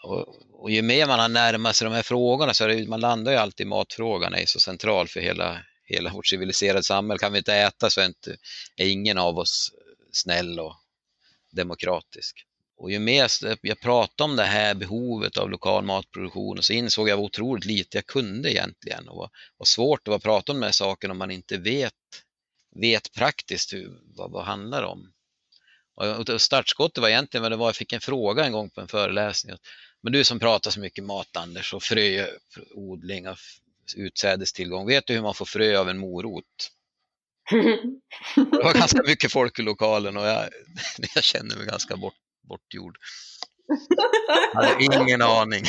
och, 0.03 0.37
och 0.53 0.71
ju 0.71 0.83
mer 0.83 1.07
man 1.07 1.19
har 1.19 1.29
närmat 1.29 1.77
sig 1.77 1.85
de 1.85 1.95
här 1.95 2.03
frågorna 2.03 2.55
så 2.55 2.65
är 2.65 2.69
det, 2.69 2.89
man 2.89 3.01
landar 3.01 3.33
ju 3.33 3.39
alltid 3.39 3.67
i 3.67 3.69
matfrågan, 3.69 4.35
är 4.35 4.47
så 4.47 4.61
central 4.61 5.09
för 5.09 5.21
hela, 5.21 5.63
hela 5.85 6.13
vårt 6.13 6.27
civiliserade 6.27 6.83
samhälle. 6.83 7.19
Kan 7.19 7.33
vi 7.33 7.39
inte 7.39 7.55
äta 7.55 7.91
så 7.91 8.01
är, 8.01 8.07
inte, 8.07 8.37
är 8.77 8.89
ingen 8.89 9.19
av 9.19 9.39
oss 9.39 9.71
snäll 10.13 10.61
och 10.61 10.75
demokratisk. 11.51 12.46
Och 12.79 12.91
ju 12.91 12.99
mer 12.99 13.31
jag 13.63 13.81
pratade 13.81 14.31
om 14.31 14.37
det 14.37 14.43
här 14.43 14.75
behovet 14.75 15.37
av 15.37 15.51
lokal 15.51 15.85
matproduktion 15.85 16.63
så 16.63 16.73
insåg 16.73 17.09
jag 17.09 17.21
otroligt 17.21 17.65
lite 17.65 17.97
jag 17.97 18.07
kunde 18.07 18.53
egentligen 18.53 19.09
och 19.09 19.31
vad 19.57 19.69
svårt 19.69 20.05
det 20.05 20.11
var 20.11 20.17
att 20.17 20.23
prata 20.23 20.53
om 20.53 20.61
de 20.61 20.67
här 20.67 20.73
sakerna 20.73 21.13
om 21.13 21.19
man 21.19 21.31
inte 21.31 21.57
vet, 21.57 21.93
vet 22.75 23.13
praktiskt 23.13 23.73
hur, 23.73 23.99
vad 24.17 24.33
det 24.33 24.43
handlar 24.43 24.83
om. 24.83 25.13
Och 25.95 26.41
startskottet 26.41 26.99
var 26.99 27.09
egentligen 27.09 27.43
vad 27.43 27.53
det 27.53 27.57
var, 27.57 27.69
jag 27.69 27.77
fick 27.77 27.93
en 27.93 28.01
fråga 28.01 28.45
en 28.45 28.53
gång 28.53 28.71
på 28.71 28.81
en 28.81 28.89
föreläsning. 28.89 29.57
Men 30.03 30.13
du 30.13 30.25
som 30.25 30.39
pratar 30.39 30.71
så 30.71 30.81
mycket 30.81 31.05
mat 31.05 31.37
Anders 31.37 31.75
och 31.75 31.83
fröodling 31.83 33.29
och 33.29 33.37
utsädestillgång, 33.97 34.87
vet 34.87 35.07
du 35.07 35.15
hur 35.15 35.23
man 35.23 35.35
får 35.35 35.45
frö 35.45 35.79
av 35.79 35.89
en 35.89 35.99
morot? 35.99 36.73
Det 38.35 38.65
var 38.65 38.75
ganska 38.75 39.03
mycket 39.03 39.33
folk 39.33 39.59
i 39.59 39.63
lokalen 39.63 40.17
och 40.17 40.27
jag, 40.27 40.49
jag 41.15 41.25
känner 41.25 41.57
mig 41.57 41.67
ganska 41.67 41.97
bort, 41.97 42.15
bortgjord. 42.47 42.99
Jag 44.53 44.63
hade 44.63 44.85
ingen 44.85 45.23
aning. 45.23 45.65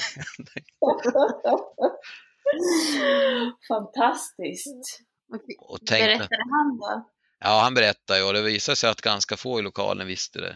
Fantastiskt. 3.67 5.01
Och 5.60 5.86
tänkte, 5.86 6.05
Berättade 6.05 6.43
han 6.51 6.77
då? 6.77 7.10
Ja, 7.39 7.62
han 7.62 7.74
berättade 7.74 8.24
och 8.24 8.34
det 8.34 8.41
visade 8.41 8.75
sig 8.75 8.89
att 8.89 9.01
ganska 9.01 9.38
få 9.38 9.60
i 9.60 9.62
lokalen 9.62 10.07
visste 10.07 10.39
det. 10.39 10.55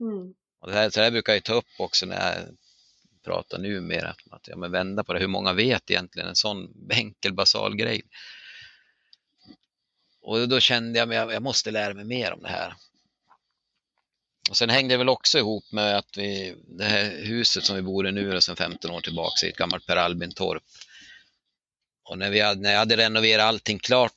Mm. 0.00 0.34
Och 0.60 0.68
det, 0.68 0.74
här, 0.74 0.90
så 0.90 1.00
det 1.00 1.04
här 1.04 1.10
brukar 1.10 1.32
jag 1.32 1.44
ta 1.44 1.54
upp 1.54 1.64
också 1.78 2.06
när 2.06 2.16
jag 2.16 2.56
pratar 3.24 3.58
nu 3.58 3.80
mer 3.80 4.04
att 4.30 4.48
ja, 4.48 4.56
men 4.56 4.70
vända 4.70 5.04
på 5.04 5.12
det. 5.12 5.20
Hur 5.20 5.28
många 5.28 5.52
vet 5.52 5.90
egentligen 5.90 6.28
en 6.28 6.36
sån 6.36 6.88
enkel 6.90 7.34
basal 7.34 7.76
grej? 7.76 8.02
Och 10.20 10.48
då 10.48 10.60
kände 10.60 10.98
jag 10.98 11.14
att 11.14 11.32
jag 11.32 11.42
måste 11.42 11.70
lära 11.70 11.94
mig 11.94 12.04
mer 12.04 12.32
om 12.32 12.42
det 12.42 12.48
här. 12.48 12.74
Och 14.48 14.56
sen 14.56 14.70
hängde 14.70 14.94
det 14.94 14.98
väl 14.98 15.08
också 15.08 15.38
ihop 15.38 15.72
med 15.72 15.96
att 15.96 16.16
vi, 16.16 16.54
det 16.66 16.84
här 16.84 17.24
huset 17.24 17.64
som 17.64 17.76
vi 17.76 17.82
bor 17.82 18.08
i 18.08 18.12
nu 18.12 18.40
sedan 18.40 18.56
15 18.56 18.90
år 18.90 19.00
tillbaka 19.00 19.46
i 19.46 19.50
ett 19.50 19.56
gammalt 19.56 19.86
Per 19.86 19.96
Albin-torp. 19.96 20.62
Och 22.04 22.18
när, 22.18 22.30
vi 22.30 22.40
hade, 22.40 22.60
när 22.60 22.70
jag 22.70 22.78
hade 22.78 22.96
renoverat 22.96 23.44
allting 23.44 23.78
klart 23.78 24.12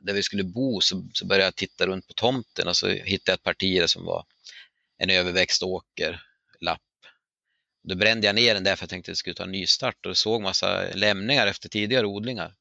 där 0.00 0.14
vi 0.14 0.22
skulle 0.22 0.44
bo 0.44 0.80
så, 0.80 1.08
så 1.12 1.26
började 1.26 1.44
jag 1.44 1.56
titta 1.56 1.86
runt 1.86 2.06
på 2.06 2.12
tomten 2.12 2.68
och 2.68 2.76
så 2.76 2.88
hittade 2.88 3.32
jag 3.32 3.34
ett 3.34 3.42
parti 3.42 3.88
som 3.88 4.04
var 4.04 4.24
en 4.98 5.10
överväxt 5.10 5.62
åker, 5.62 6.22
lapp. 6.60 6.80
Då 7.82 7.94
brände 7.94 8.26
jag 8.26 8.34
ner 8.34 8.54
den 8.54 8.64
där 8.64 8.76
för 8.76 8.82
jag 8.82 8.90
tänkte 8.90 9.10
att 9.10 9.12
jag 9.12 9.18
skulle 9.18 9.34
ta 9.34 9.42
en 9.42 9.52
nystart 9.52 10.06
och 10.06 10.16
såg 10.16 10.42
massa 10.42 10.84
lämningar 10.94 11.46
efter 11.46 11.68
tidigare 11.68 12.06
odlingar. 12.06 12.54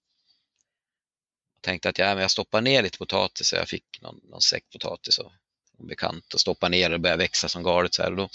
Jag 1.55 1.61
tänkte 1.61 1.89
att 1.89 1.97
ja, 1.97 2.13
men 2.13 2.21
jag 2.21 2.31
stoppar 2.31 2.61
ner 2.61 2.83
lite 2.83 2.97
potatis 2.97 3.53
och 3.53 3.59
jag 3.59 3.69
fick 3.69 4.01
någon, 4.01 4.21
någon 4.23 4.41
säck 4.41 4.63
potatis 4.71 5.17
och 5.17 5.31
och 5.79 5.85
bekant 5.85 6.33
och 6.33 6.39
stoppa 6.39 6.69
ner 6.69 6.93
och 6.93 6.99
börjar 6.99 7.17
växa 7.17 7.49
som 7.49 7.63
galet 7.63 7.93
så 7.93 8.03
här. 8.03 8.11
Och 8.11 8.17
då, 8.17 8.29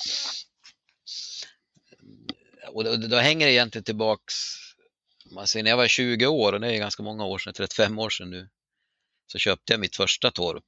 och 2.68 2.84
då, 2.84 2.96
då 2.96 3.16
hänger 3.16 3.46
det 3.46 3.52
egentligen 3.52 3.84
tillbaks 3.84 4.34
man 5.30 5.46
ser, 5.46 5.62
när 5.62 5.70
jag 5.70 5.76
var 5.76 5.88
20 5.88 6.26
år, 6.26 6.52
och 6.52 6.60
det 6.60 6.74
är 6.74 6.78
ganska 6.78 7.02
många 7.02 7.24
år 7.24 7.38
sedan, 7.38 7.52
35 7.52 7.98
år 7.98 8.10
sedan 8.10 8.30
nu, 8.30 8.48
så 9.26 9.38
köpte 9.38 9.72
jag 9.72 9.80
mitt 9.80 9.96
första 9.96 10.30
torp. 10.30 10.64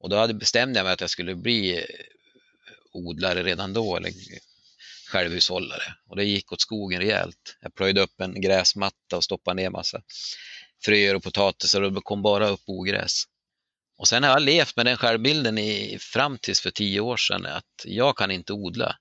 Och 0.00 0.10
då 0.10 0.16
hade 0.16 0.34
bestämde 0.34 0.78
jag 0.78 0.84
mig 0.84 0.92
att 0.92 1.00
jag 1.00 1.10
skulle 1.10 1.34
bli 1.34 1.86
odlare 2.92 3.42
redan 3.42 3.72
då, 3.72 3.96
eller 3.96 4.12
självhushållare. 5.08 5.94
Och 6.06 6.16
det 6.16 6.24
gick 6.24 6.52
åt 6.52 6.60
skogen 6.60 7.00
rejält. 7.00 7.56
Jag 7.60 7.74
plöjde 7.74 8.00
upp 8.00 8.20
en 8.20 8.40
gräsmatta 8.40 9.16
och 9.16 9.24
stoppade 9.24 9.62
ner 9.62 9.70
massa 9.70 10.02
fröer 10.84 11.14
och 11.14 11.22
potatisar 11.22 11.82
och 11.82 11.92
det 11.92 12.00
kom 12.00 12.22
bara 12.22 12.48
upp 12.48 12.62
ogräs. 12.66 13.24
Och 13.98 14.08
sen 14.08 14.22
har 14.22 14.30
jag 14.30 14.42
levt 14.42 14.76
med 14.76 14.86
den 14.86 14.96
självbilden 14.96 15.58
i, 15.58 15.98
fram 16.00 16.38
tills 16.38 16.60
för 16.60 16.70
tio 16.70 17.00
år 17.00 17.16
sedan 17.16 17.46
att 17.46 17.84
jag 17.84 18.16
kan 18.16 18.30
inte 18.30 18.52
odla. 18.52 18.96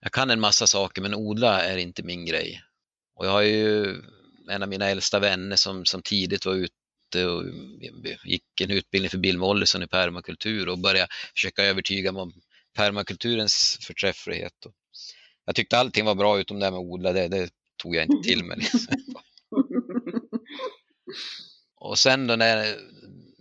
Jag 0.00 0.12
kan 0.12 0.30
en 0.30 0.40
massa 0.40 0.66
saker 0.66 1.02
men 1.02 1.14
odla 1.14 1.62
är 1.62 1.76
inte 1.76 2.02
min 2.02 2.26
grej. 2.26 2.62
Och 3.14 3.26
jag 3.26 3.30
har 3.30 3.42
ju 3.42 3.94
en 4.50 4.62
av 4.62 4.68
mina 4.68 4.88
äldsta 4.88 5.18
vänner 5.18 5.56
som, 5.56 5.84
som 5.84 6.02
tidigt 6.02 6.46
var 6.46 6.54
ute 6.54 7.26
och 7.26 7.44
gick 8.24 8.60
en 8.60 8.70
utbildning 8.70 9.10
för 9.10 9.18
Bill 9.18 9.38
Mollison 9.38 9.82
i 9.82 9.86
permakultur 9.86 10.68
och 10.68 10.78
började 10.78 11.08
försöka 11.34 11.64
övertyga 11.64 12.12
mig 12.12 12.22
om 12.22 12.32
permakulturens 12.76 13.78
förträfflighet. 13.82 14.52
Jag 15.44 15.54
tyckte 15.54 15.78
allting 15.78 16.04
var 16.04 16.14
bra 16.14 16.40
utom 16.40 16.58
det 16.58 16.66
här 16.66 16.72
med 16.72 16.78
att 16.78 16.84
odla, 16.84 17.12
det, 17.12 17.28
det 17.28 17.50
tog 17.82 17.94
jag 17.94 18.04
inte 18.04 18.28
till 18.28 18.44
mig. 18.44 18.58
och 21.76 21.98
sen 21.98 22.26
då 22.26 22.36
när, 22.36 22.76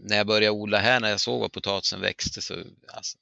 när 0.05 0.17
jag 0.17 0.27
började 0.27 0.49
odla 0.49 0.77
här, 0.77 0.99
när 0.99 1.09
jag 1.09 1.19
såg 1.19 1.43
att 1.43 1.51
potatisen 1.51 2.01
växte 2.01 2.41
så 2.41 2.53
alltså, 2.87 3.17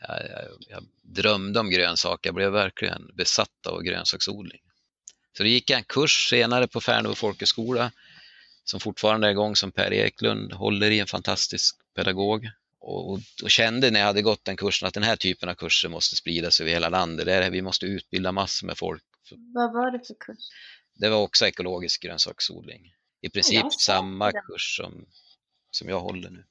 jag, 0.00 0.30
jag, 0.30 0.48
jag, 0.68 0.84
drömde 1.02 1.60
om 1.60 1.70
grönsaker, 1.70 2.28
jag 2.28 2.34
blev 2.34 2.52
verkligen 2.52 3.10
besatt 3.14 3.66
av 3.66 3.82
grönsaksodling. 3.82 4.60
Så 5.36 5.42
det 5.42 5.48
gick 5.48 5.70
en 5.70 5.84
kurs 5.84 6.28
senare 6.30 6.68
på 6.68 6.80
Färnebo 6.80 7.14
folkhögskola 7.14 7.92
som 8.64 8.80
fortfarande 8.80 9.26
är 9.26 9.30
igång 9.30 9.56
som 9.56 9.72
Per 9.72 9.92
Eklund 9.92 10.52
håller 10.52 10.90
i, 10.90 11.00
en 11.00 11.06
fantastisk 11.06 11.76
pedagog. 11.94 12.50
Och, 12.80 13.12
och, 13.12 13.20
och, 13.42 13.50
kände 13.50 13.90
när 13.90 14.00
jag 14.00 14.06
hade 14.06 14.22
gått 14.22 14.44
den 14.44 14.56
kursen 14.56 14.88
att 14.88 14.94
den 14.94 15.02
här 15.02 15.16
typen 15.16 15.48
av 15.48 15.54
kurser 15.54 15.88
måste 15.88 16.16
spridas 16.16 16.60
över 16.60 16.70
hela 16.70 16.88
landet. 16.88 17.26
Det 17.26 17.34
är, 17.34 17.50
vi 17.50 17.62
måste 17.62 17.86
utbilda 17.86 18.32
massor 18.32 18.66
med 18.66 18.78
folk. 18.78 19.02
Vad 19.54 19.72
var 19.72 19.90
det 19.90 20.06
för 20.06 20.14
kurs? 20.20 20.44
Det 20.94 21.08
var 21.08 21.18
också 21.18 21.46
ekologisk 21.46 22.02
grönsaksodling. 22.02 22.92
I 23.22 23.30
princip 23.30 23.72
samma 23.72 24.30
den. 24.30 24.42
kurs 24.42 24.76
som, 24.76 25.06
som 25.70 25.88
jag 25.88 26.00
håller 26.00 26.30
nu. 26.30 26.44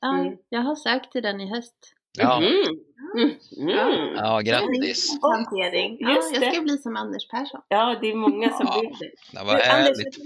Ja, 0.00 0.18
mm. 0.18 0.36
jag 0.48 0.60
har 0.60 0.76
sökt 0.76 1.12
till 1.12 1.22
den 1.22 1.40
i 1.40 1.50
höst. 1.50 1.94
Ja. 2.18 2.36
Mm. 2.36 2.78
Mm. 3.58 4.14
Ja, 4.16 4.40
grattis. 4.40 5.18
Hantering. 5.22 5.96
Ja, 6.00 6.10
jag 6.10 6.52
ska 6.52 6.62
bli 6.62 6.78
som 6.78 6.96
Anders 6.96 7.28
Persson. 7.28 7.60
Ja, 7.68 7.98
det 8.00 8.10
är 8.10 8.14
många 8.14 8.50
som 8.50 8.66
ja. 8.66 8.80
vill 8.80 8.96
det. 9.00 9.44
Var 9.44 9.58
härligt. 9.58 10.18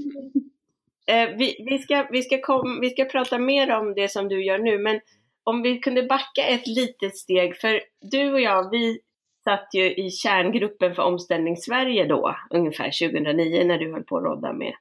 Eh, 1.07 1.37
vi, 1.37 1.66
vi, 1.71 1.78
ska, 1.78 2.07
vi, 2.11 2.23
ska 2.23 2.40
kom, 2.40 2.81
vi 2.81 2.90
ska 2.90 3.04
prata 3.04 3.38
mer 3.38 3.71
om 3.71 3.95
det 3.95 4.09
som 4.09 4.28
du 4.28 4.45
gör 4.45 4.59
nu, 4.59 4.78
men 4.78 5.00
om 5.45 5.62
vi 5.62 5.78
kunde 5.78 6.02
backa 6.02 6.43
ett 6.47 6.66
litet 6.66 7.16
steg, 7.16 7.57
för 7.57 7.81
du 8.00 8.33
och 8.33 8.40
jag, 8.40 8.71
vi 8.71 8.99
satt 9.45 9.69
ju 9.75 9.95
i 9.95 10.11
kärngruppen 10.11 10.95
för 10.95 11.02
Omställning 11.02 11.57
Sverige 11.57 12.04
då, 12.07 12.37
ungefär 12.50 13.09
2009 13.09 13.64
när 13.64 13.78
du 13.78 13.93
höll 13.93 14.04
på 14.04 14.16
att 14.16 14.25
rodda 14.25 14.52
med 14.52 14.75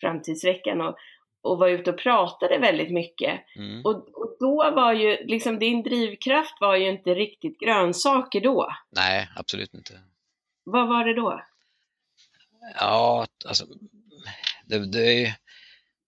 Framtidsveckan 0.00 0.80
och, 0.80 0.96
och 1.42 1.58
var 1.58 1.68
ute 1.68 1.90
och 1.90 1.98
pratade 1.98 2.58
väldigt 2.58 2.92
mycket. 2.92 3.40
Mm. 3.56 3.84
Och, 3.84 3.94
och 3.94 4.36
då 4.40 4.70
var 4.70 4.92
ju, 4.92 5.26
liksom 5.26 5.58
din 5.58 5.82
drivkraft 5.82 6.54
var 6.60 6.76
ju 6.76 6.88
inte 6.88 7.14
riktigt 7.14 7.60
grönsaker 7.60 8.40
då. 8.40 8.76
Nej, 8.90 9.28
absolut 9.36 9.74
inte. 9.74 10.00
Vad 10.64 10.88
var 10.88 11.04
det 11.04 11.14
då? 11.14 11.42
Ja, 12.80 13.26
alltså, 13.46 13.66
det, 14.66 14.78
det, 14.78 15.36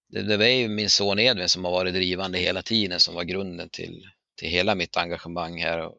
det, 0.09 0.23
det 0.23 0.37
var 0.37 0.45
ju 0.45 0.69
min 0.69 0.91
son 0.91 1.19
Edvin 1.19 1.49
som 1.49 1.65
har 1.65 1.73
varit 1.73 1.95
drivande 1.95 2.39
hela 2.39 2.63
tiden 2.63 3.01
som 3.01 3.15
var 3.15 3.25
grunden 3.25 3.69
till, 3.69 4.09
till 4.37 4.49
hela 4.49 4.75
mitt 4.75 4.97
engagemang 4.97 5.63
här. 5.63 5.87
Och, 5.87 5.99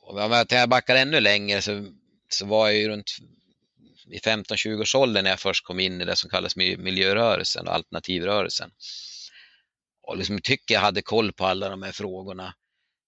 och 0.00 0.18
om 0.18 0.44
jag 0.50 0.68
backar 0.68 0.96
ännu 0.96 1.20
längre 1.20 1.62
så, 1.62 1.86
så 2.28 2.46
var 2.46 2.68
jag 2.68 2.76
ju 2.76 2.88
runt 2.88 3.10
i 4.12 4.18
15-20 4.18 4.80
års 4.80 4.94
ålder 4.94 5.22
när 5.22 5.30
jag 5.30 5.40
först 5.40 5.64
kom 5.64 5.80
in 5.80 6.00
i 6.00 6.04
det 6.04 6.16
som 6.16 6.30
kallas 6.30 6.56
miljörörelsen 6.56 7.68
och 7.68 7.74
alternativrörelsen. 7.74 8.70
Och 10.02 10.16
liksom 10.16 10.40
tycker 10.40 10.74
jag 10.74 10.80
hade 10.80 11.02
koll 11.02 11.32
på 11.32 11.46
alla 11.46 11.68
de 11.68 11.82
här 11.82 11.92
frågorna. 11.92 12.54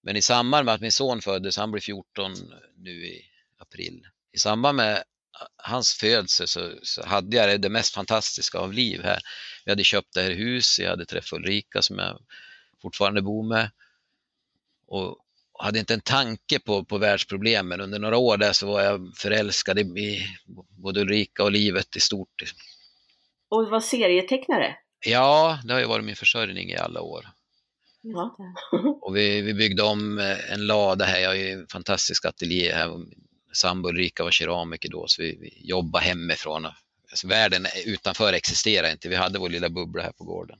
Men 0.02 0.16
i 0.16 0.23
samband 0.23 0.64
med 0.64 0.75
att 0.75 0.80
min 0.80 0.92
son 0.92 1.23
föddes, 1.23 1.56
han 1.56 1.71
blir 1.71 1.82
14 1.82 2.35
nu 2.76 3.06
i 3.06 3.25
april, 3.59 4.06
i 4.32 4.38
samband 4.38 4.76
med 4.76 5.02
hans 5.56 5.94
födelse 5.94 6.47
så, 6.47 6.73
så 6.82 7.06
hade 7.06 7.37
jag 7.37 7.49
det, 7.49 7.59
det 7.59 7.68
mest 7.68 7.94
fantastiska 7.94 8.59
av 8.59 8.73
liv 8.73 9.02
här. 9.02 9.21
Vi 9.64 9.73
hade 9.73 9.85
köpt 9.85 10.14
det 10.14 10.23
här 10.23 10.30
huset, 10.30 10.82
jag 10.82 10.90
hade 10.90 11.06
träffat 11.06 11.32
Ulrika 11.32 11.82
som 11.82 11.99
jag 11.99 12.21
fortfarande 12.82 13.23
bor 13.23 13.49
med 13.49 13.71
och 14.87 15.21
hade 15.62 15.78
inte 15.78 15.95
en 15.95 16.00
tanke 16.00 16.59
på, 16.59 16.85
på 16.85 16.99
världsproblemen. 16.99 17.81
Under 17.81 17.99
några 17.99 18.16
år 18.16 18.37
där 18.37 18.52
så 18.52 18.66
var 18.66 18.83
jag 18.83 19.12
förälskad 19.16 19.78
i, 19.78 20.26
både 20.83 21.00
Ulrika 21.00 21.45
och 21.45 21.52
livet 21.52 21.97
i 21.97 22.00
stort. 22.00 22.42
Och 23.50 23.71
var 23.71 23.81
serietecknare? 23.81 24.76
Ja, 25.07 25.59
det 25.64 25.73
har 25.73 25.81
ju 25.81 25.87
varit 25.87 26.04
min 26.04 26.16
försörjning 26.16 26.71
i 26.71 26.76
alla 26.76 27.00
år. 27.00 27.26
Ja. 28.02 28.37
Och 29.02 29.16
vi, 29.16 29.40
vi 29.40 29.54
byggde 29.54 29.83
om 29.83 30.19
eh, 30.19 30.52
en 30.52 30.66
lada 30.66 31.04
här, 31.04 31.21
jag 31.21 31.28
har 31.28 31.35
ju 31.35 31.50
en 31.50 31.66
fantastisk 31.66 32.25
ateljé 32.25 32.73
här. 32.73 32.90
Sambo 33.52 33.88
Ulrika 33.88 34.25
var 34.25 34.31
keramiker 34.31 34.88
då, 34.88 35.04
så 35.09 35.23
vi, 35.23 35.38
vi 35.40 35.69
jobbade 35.69 36.04
hemifrån. 36.04 36.66
Alltså, 37.11 37.28
världen 37.28 37.66
utanför 37.87 38.33
existerar 38.33 38.90
inte, 38.92 39.09
vi 39.09 39.16
hade 39.16 39.38
vår 39.38 39.49
lilla 39.49 39.69
bubbla 39.69 40.02
här 40.02 40.12
på 40.12 40.25
gården. 40.25 40.59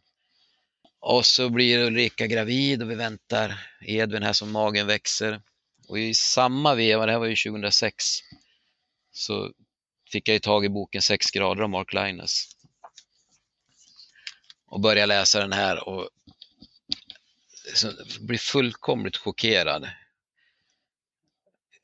Och 1.03 1.27
så 1.27 1.51
blir 1.51 1.79
Ulrika 1.79 2.27
gravid 2.27 2.83
och 2.83 2.91
vi 2.91 2.95
väntar 2.95 3.69
Edvin 3.81 4.23
här 4.23 4.33
som 4.33 4.53
magen 4.53 4.87
växer. 4.87 5.43
Och 5.89 5.99
i 5.99 6.15
samma 6.15 6.75
veva, 6.75 7.07
det 7.07 7.13
här 7.13 7.19
var 7.19 7.27
ju 7.27 7.37
2006, 7.37 8.05
så 9.13 9.53
fick 10.13 10.29
jag 10.29 10.35
ju 10.35 10.41
tag 10.41 10.65
i 10.65 10.69
boken 10.69 11.03
Sex 11.03 11.31
grader 11.31 11.63
av 11.63 11.71
Mark 11.71 11.93
Linus. 11.93 12.57
Och 14.67 14.81
började 14.81 15.07
läsa 15.07 15.41
den 15.41 15.53
här 15.53 15.89
och 15.89 16.09
blir 18.21 18.39
fullkomligt 18.39 19.17
chockerad 19.17 19.91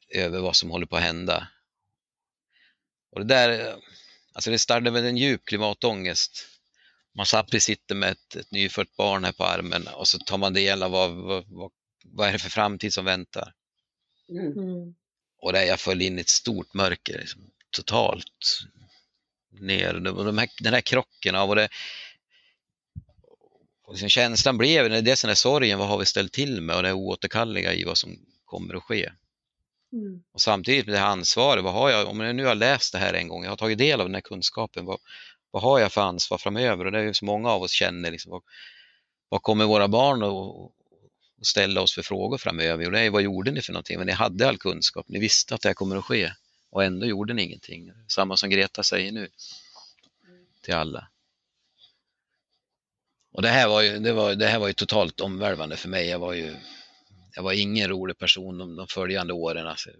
över 0.08 0.40
vad 0.40 0.56
som 0.56 0.70
håller 0.70 0.86
på 0.86 0.96
att 0.96 1.02
hända. 1.02 1.48
Och 3.10 3.20
det 3.20 3.34
där, 3.34 3.76
alltså 4.32 4.50
det 4.50 4.58
startade 4.58 4.90
med 4.90 5.04
en 5.04 5.16
djup 5.16 5.44
klimatångest. 5.44 6.57
Man 7.16 7.26
satt 7.26 7.62
sitter 7.62 7.94
med 7.94 8.10
ett, 8.10 8.36
ett 8.36 8.50
nyfött 8.50 8.96
barn 8.96 9.24
här 9.24 9.32
på 9.32 9.44
armen 9.44 9.86
och 9.86 10.08
så 10.08 10.18
tar 10.18 10.38
man 10.38 10.52
del 10.52 10.82
av 10.82 10.90
vad, 10.90 11.10
vad, 11.10 11.44
vad, 11.48 11.70
vad 12.04 12.28
är 12.28 12.32
det 12.32 12.38
för 12.38 12.50
framtid 12.50 12.94
som 12.94 13.04
väntar. 13.04 13.52
Mm. 14.30 14.52
Mm. 14.52 14.94
Och 15.40 15.52
där 15.52 15.62
jag 15.62 15.80
föll 15.80 16.02
in 16.02 16.18
i 16.18 16.20
ett 16.20 16.28
stort 16.28 16.74
mörker, 16.74 17.18
liksom, 17.18 17.50
totalt 17.70 18.58
ner. 19.50 19.94
Och 19.94 20.24
de 20.24 20.38
här, 20.38 20.48
den 20.60 20.74
här 20.74 20.80
krocken 20.80 21.34
av 21.34 21.48
och 21.48 21.56
det, 21.56 21.68
och 23.88 23.92
liksom 23.92 24.08
känslan 24.08 24.58
blev, 24.58 24.90
det 24.90 24.96
är 24.96 25.02
den 25.02 25.28
här 25.28 25.34
sorgen, 25.34 25.78
vad 25.78 25.88
har 25.88 25.98
vi 25.98 26.06
ställt 26.06 26.32
till 26.32 26.60
med 26.60 26.76
och 26.76 26.82
det 26.82 26.92
oåterkalleliga 26.92 27.74
i 27.74 27.84
vad 27.84 27.98
som 27.98 28.18
kommer 28.44 28.74
att 28.74 28.82
ske. 28.82 29.10
Mm. 29.92 30.22
Och 30.32 30.40
samtidigt 30.40 30.86
med 30.86 30.94
det 30.94 30.98
här 30.98 31.06
ansvaret, 31.06 31.64
vad 31.64 31.72
har 31.72 31.90
jag, 31.90 32.08
om 32.08 32.20
jag 32.20 32.36
nu 32.36 32.44
har 32.44 32.54
läst 32.54 32.92
det 32.92 32.98
här 32.98 33.14
en 33.14 33.28
gång, 33.28 33.44
jag 33.44 33.50
har 33.50 33.56
tagit 33.56 33.78
del 33.78 34.00
av 34.00 34.06
den 34.06 34.14
här 34.14 34.20
kunskapen, 34.20 34.84
vad, 34.84 34.98
vad 35.50 35.62
har 35.62 35.78
jag 35.78 35.92
för 35.92 36.00
ansvar 36.00 36.38
framöver? 36.38 36.84
Och 36.84 36.92
det 36.92 36.98
är 36.98 37.02
ju 37.02 37.14
så 37.14 37.24
många 37.24 37.50
av 37.50 37.62
oss 37.62 37.72
känner, 37.72 38.10
liksom, 38.10 38.32
vad, 38.32 38.42
vad 39.28 39.42
kommer 39.42 39.64
våra 39.64 39.88
barn 39.88 40.22
att 40.22 40.32
och 41.38 41.46
ställa 41.46 41.80
oss 41.80 41.94
för 41.94 42.02
frågor 42.02 42.38
framöver? 42.38 42.86
Och 42.86 42.92
det 42.92 43.00
är 43.00 43.10
vad 43.10 43.22
gjorde 43.22 43.50
ni 43.50 43.62
för 43.62 43.72
någonting? 43.72 43.98
Men 43.98 44.06
ni 44.06 44.12
hade 44.12 44.48
all 44.48 44.58
kunskap, 44.58 45.06
ni 45.08 45.18
visste 45.18 45.54
att 45.54 45.60
det 45.60 45.68
här 45.68 45.74
kommer 45.74 45.96
att 45.96 46.04
ske 46.04 46.32
och 46.70 46.84
ändå 46.84 47.06
gjorde 47.06 47.34
ni 47.34 47.42
ingenting. 47.42 47.92
Samma 48.08 48.36
som 48.36 48.50
Greta 48.50 48.82
säger 48.82 49.12
nu 49.12 49.28
till 50.62 50.74
alla. 50.74 51.08
Och 53.32 53.42
det 53.42 53.48
här 53.48 53.68
var 53.68 53.82
ju, 53.82 53.98
det 53.98 54.12
var, 54.12 54.34
det 54.34 54.46
här 54.46 54.58
var 54.58 54.68
ju 54.68 54.74
totalt 54.74 55.20
omvälvande 55.20 55.76
för 55.76 55.88
mig. 55.88 56.08
Jag 56.08 56.18
var 56.18 56.32
ju 56.32 56.56
jag 57.34 57.42
var 57.42 57.52
ingen 57.52 57.88
rolig 57.88 58.18
person 58.18 58.58
de, 58.58 58.76
de 58.76 58.86
följande 58.86 59.32
åren. 59.32 59.66
Alltså. 59.66 59.90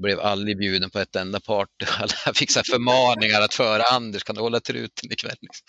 Blev 0.00 0.20
aldrig 0.20 0.58
bjuden 0.58 0.90
på 0.90 0.98
ett 0.98 1.16
enda 1.16 1.40
party. 1.40 1.86
Jag 2.26 2.36
fick 2.36 2.50
så 2.50 2.62
förmaningar 2.62 3.40
att 3.40 3.54
föra 3.54 3.82
Anders, 3.82 4.24
kan 4.24 4.34
du 4.34 4.40
hålla 4.40 4.60
truten 4.60 5.12
ikväll? 5.12 5.36
Liksom. 5.40 5.66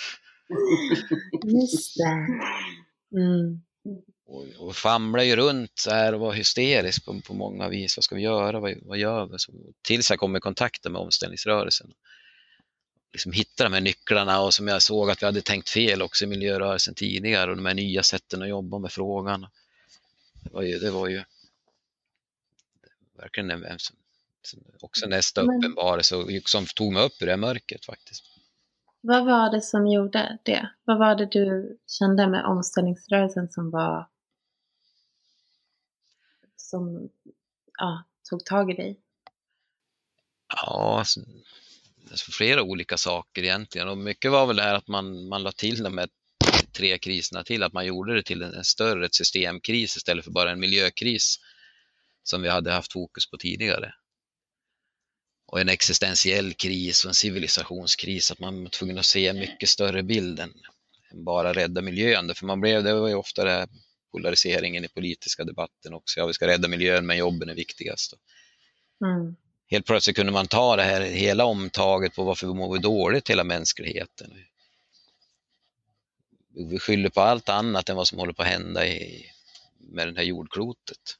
Just 1.61 1.97
det. 1.97 3.19
Mm. 3.19 3.61
Och, 4.25 4.67
och 4.67 4.75
famlade 4.75 5.25
ju 5.25 5.35
runt 5.35 5.79
så 5.79 5.91
här 5.91 6.13
och 6.13 6.19
var 6.19 6.33
hysterisk 6.33 7.05
på, 7.05 7.21
på 7.21 7.33
många 7.33 7.69
vis. 7.69 7.97
Vad 7.97 8.03
ska 8.03 8.15
vi 8.15 8.21
göra? 8.21 8.59
Vad, 8.59 8.73
vad 8.81 8.97
gör 8.97 9.25
vi? 9.25 9.39
Så, 9.39 9.51
tills 9.81 10.09
jag 10.09 10.19
kom 10.19 10.35
i 10.35 10.39
kontakt 10.39 10.83
med 10.83 11.01
omställningsrörelsen. 11.01 11.91
Liksom 13.13 13.31
hitta 13.31 13.63
de 13.63 13.73
här 13.73 13.81
nycklarna 13.81 14.41
och 14.41 14.53
som 14.53 14.67
jag 14.67 14.81
såg 14.81 15.09
att 15.11 15.21
vi 15.21 15.25
hade 15.25 15.41
tänkt 15.41 15.69
fel 15.69 16.01
också 16.01 16.25
i 16.25 16.27
miljörörelsen 16.27 16.95
tidigare 16.95 17.51
och 17.51 17.57
de 17.57 17.65
här 17.65 17.73
nya 17.73 18.03
sätten 18.03 18.41
att 18.41 18.49
jobba 18.49 18.79
med 18.79 18.91
frågan. 18.91 19.47
Det 20.43 20.53
var 20.53 20.61
ju, 20.61 20.79
det 20.79 20.91
var 20.91 21.07
ju 21.07 21.23
verkligen 23.17 23.51
en, 23.51 23.63
en, 23.65 23.79
också 24.81 25.07
nästa 25.07 25.43
Men- 25.43 25.57
uppenbarelse 25.57 26.15
och 26.15 26.29
som 26.45 26.65
tog 26.65 26.93
mig 26.93 27.03
upp 27.03 27.21
ur 27.21 27.25
det 27.25 27.37
mörkret 27.37 27.85
faktiskt. 27.85 28.23
Vad 29.01 29.25
var 29.25 29.51
det 29.51 29.61
som 29.61 29.87
gjorde 29.87 30.37
det? 30.43 30.69
Vad 30.83 30.97
var 30.97 31.15
det 31.15 31.25
du 31.25 31.77
kände 31.87 32.27
med 32.27 32.45
omställningsrörelsen 32.45 33.51
som 33.51 33.71
var 33.71 34.09
som 36.55 37.09
ja, 37.77 38.03
tog 38.29 38.45
tag 38.45 38.71
i 38.71 38.73
dig? 38.73 38.99
Ja, 40.47 40.95
alltså, 40.99 41.19
alltså 42.11 42.31
flera 42.31 42.63
olika 42.63 42.97
saker 42.97 43.43
egentligen 43.43 43.87
och 43.87 43.97
mycket 43.97 44.31
var 44.31 44.47
väl 44.47 44.55
det 44.55 44.63
här 44.63 44.75
att 44.75 44.87
man, 44.87 45.27
man 45.27 45.43
la 45.43 45.51
till 45.51 45.83
de 45.83 45.97
här 45.97 46.09
tre 46.77 46.97
kriserna 46.97 47.43
till, 47.43 47.63
att 47.63 47.73
man 47.73 47.85
gjorde 47.85 48.15
det 48.15 48.23
till 48.23 48.41
en, 48.41 48.53
en 48.53 48.63
större 48.63 49.09
systemkris 49.11 49.97
istället 49.97 50.25
för 50.25 50.31
bara 50.31 50.51
en 50.51 50.59
miljökris 50.59 51.39
som 52.23 52.41
vi 52.41 52.49
hade 52.49 52.71
haft 52.71 52.93
fokus 52.93 53.29
på 53.29 53.37
tidigare. 53.37 53.93
Och 55.51 55.61
en 55.61 55.69
existentiell 55.69 56.53
kris 56.53 57.05
och 57.05 57.09
en 57.09 57.15
civilisationskris, 57.15 58.31
att 58.31 58.39
man 58.39 58.63
var 58.63 58.69
tvungen 58.69 58.97
att 58.97 59.05
se 59.05 59.33
mycket 59.33 59.69
större 59.69 60.03
bild 60.03 60.39
än, 60.39 60.53
än 61.11 61.23
bara 61.23 61.53
rädda 61.53 61.81
miljön. 61.81 62.35
För 62.35 62.45
man 62.45 62.61
blev, 62.61 62.83
det 62.83 62.93
var 62.93 63.07
ju 63.07 63.15
ofta 63.15 63.43
det 63.43 63.51
här 63.51 63.69
polariseringen 64.11 64.85
i 64.85 64.87
politiska 64.87 65.43
debatten 65.43 65.93
också. 65.93 66.19
Ja, 66.19 66.25
vi 66.25 66.33
ska 66.33 66.47
rädda 66.47 66.67
miljön 66.67 67.05
men 67.05 67.17
jobben 67.17 67.49
är 67.49 67.55
viktigast. 67.55 68.13
Mm. 69.05 69.35
Helt 69.67 69.85
plötsligt 69.85 70.15
kunde 70.15 70.31
man 70.31 70.47
ta 70.47 70.75
det 70.75 70.83
här 70.83 71.01
hela 71.01 71.45
omtaget 71.45 72.15
på 72.15 72.23
varför 72.23 72.47
vi 72.47 72.53
mår 72.53 72.77
dåligt, 72.77 73.29
hela 73.29 73.43
mänskligheten. 73.43 74.33
Vi 76.69 76.79
skyller 76.79 77.09
på 77.09 77.21
allt 77.21 77.49
annat 77.49 77.89
än 77.89 77.95
vad 77.95 78.07
som 78.07 78.19
håller 78.19 78.33
på 78.33 78.41
att 78.41 78.47
hända 78.47 78.87
i, 78.87 79.25
med 79.79 80.07
det 80.07 80.19
här 80.19 80.23
jordklotet. 80.23 81.17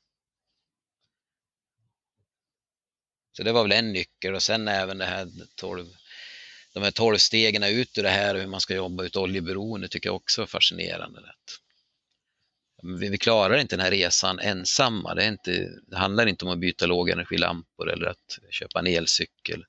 Så 3.42 3.46
det 3.46 3.52
var 3.52 3.64
väl 3.64 3.72
en 3.72 3.94
nyckel 3.94 4.36
och 4.36 4.44
sen 4.44 4.68
även 4.68 4.98
det 4.98 5.06
här 5.06 5.28
12, 5.56 5.86
de 6.74 6.84
här 6.84 6.92
tolv 6.92 7.18
stegen 7.18 7.64
ut 7.64 7.98
ur 7.98 8.04
det 8.04 8.10
här 8.10 8.36
och 8.36 8.42
hur 8.42 8.48
man 8.48 8.62
ska 8.62 8.76
jobba 8.76 9.04
ut 9.04 9.16
oljeberoende 9.16 9.88
tycker 9.88 10.10
jag 10.10 10.16
också 10.16 10.42
är 10.42 10.46
fascinerande. 10.46 11.20
Vi, 13.00 13.10
vi 13.10 13.18
klarar 13.18 13.58
inte 13.58 13.76
den 13.76 13.84
här 13.84 13.92
resan 13.92 14.40
ensamma. 14.40 15.16
Det, 15.16 15.24
är 15.24 15.28
inte, 15.28 15.70
det 15.88 15.98
handlar 15.98 16.28
inte 16.28 16.46
om 16.46 16.52
att 16.52 16.60
byta 16.60 16.86
lågenergilampor 16.86 17.92
eller 17.92 18.06
att 18.06 18.40
köpa 18.50 18.80
en 18.80 18.88
elcykel. 18.88 19.66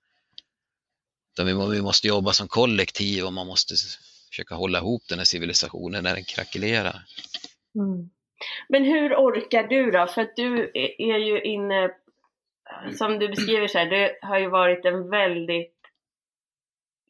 Utan 1.33 1.47
vi, 1.47 1.77
vi 1.77 1.83
måste 1.83 2.09
jobba 2.09 2.33
som 2.33 2.49
kollektiv 2.49 3.25
och 3.25 3.33
man 3.33 3.47
måste 3.47 3.75
försöka 4.31 4.55
hålla 4.55 4.79
ihop 4.79 5.03
den 5.09 5.19
här 5.19 5.25
civilisationen 5.25 6.05
när 6.05 6.15
den 6.15 6.25
krackelerar. 6.25 7.05
Mm. 7.75 8.11
Men 8.69 8.85
hur 8.85 9.15
orkar 9.15 9.63
du 9.63 9.91
då? 9.91 10.07
För 10.07 10.23
att 10.23 10.37
du 10.37 10.71
är 10.99 11.19
ju 11.19 11.43
inne, 11.43 11.91
Mm. 12.81 12.95
som 12.95 13.19
du 13.19 13.29
beskriver 13.29 13.67
så 13.67 13.79
här, 13.79 13.91
det 13.91 14.19
har 14.23 14.39
ju 14.39 14.49
varit 14.49 14.85
en 14.85 15.11
väldigt 15.11 15.83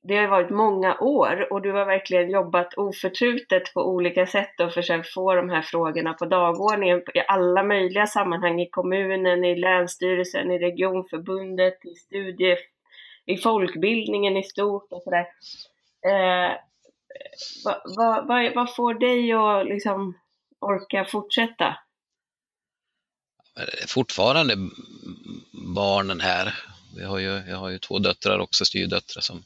det 0.04 0.16
har 0.16 0.28
varit 0.28 0.50
många 0.50 0.98
år 1.00 1.52
och 1.52 1.62
du 1.62 1.72
har 1.72 1.84
verkligen 1.84 2.30
jobbat 2.30 2.74
oförtrutet 2.74 3.74
på 3.74 3.80
olika 3.80 4.26
sätt 4.26 4.60
och 4.60 4.72
försökt 4.72 5.14
få 5.14 5.34
de 5.34 5.50
här 5.50 5.62
frågorna 5.62 6.12
på 6.14 6.24
dagordningen 6.24 7.02
i 7.14 7.20
alla 7.28 7.62
möjliga 7.62 8.06
sammanhang, 8.06 8.60
i 8.60 8.68
kommunen, 8.70 9.44
i 9.44 9.56
länsstyrelsen, 9.56 10.50
i 10.50 10.58
regionförbundet, 10.58 11.84
i 11.84 11.94
studie, 11.94 12.56
i 13.26 13.36
folkbildningen 13.36 14.36
i 14.36 14.42
stort 14.42 14.92
och 14.92 15.02
sådär. 15.02 15.26
Eh, 16.06 16.52
vad, 17.64 17.82
vad, 17.96 18.26
vad, 18.26 18.54
vad 18.54 18.74
får 18.74 18.94
dig 18.94 19.32
att 19.32 19.66
liksom 19.66 20.18
orka 20.60 21.04
fortsätta? 21.04 21.76
Fortfarande 23.86 24.56
barnen 25.74 26.20
här. 26.20 26.54
Vi 26.96 27.04
har 27.04 27.18
ju, 27.18 27.42
jag 27.48 27.56
har 27.56 27.68
ju 27.68 27.78
två 27.78 27.98
döttrar 27.98 28.38
också, 28.38 28.64
styrdöttrar 28.64 29.20
som 29.20 29.44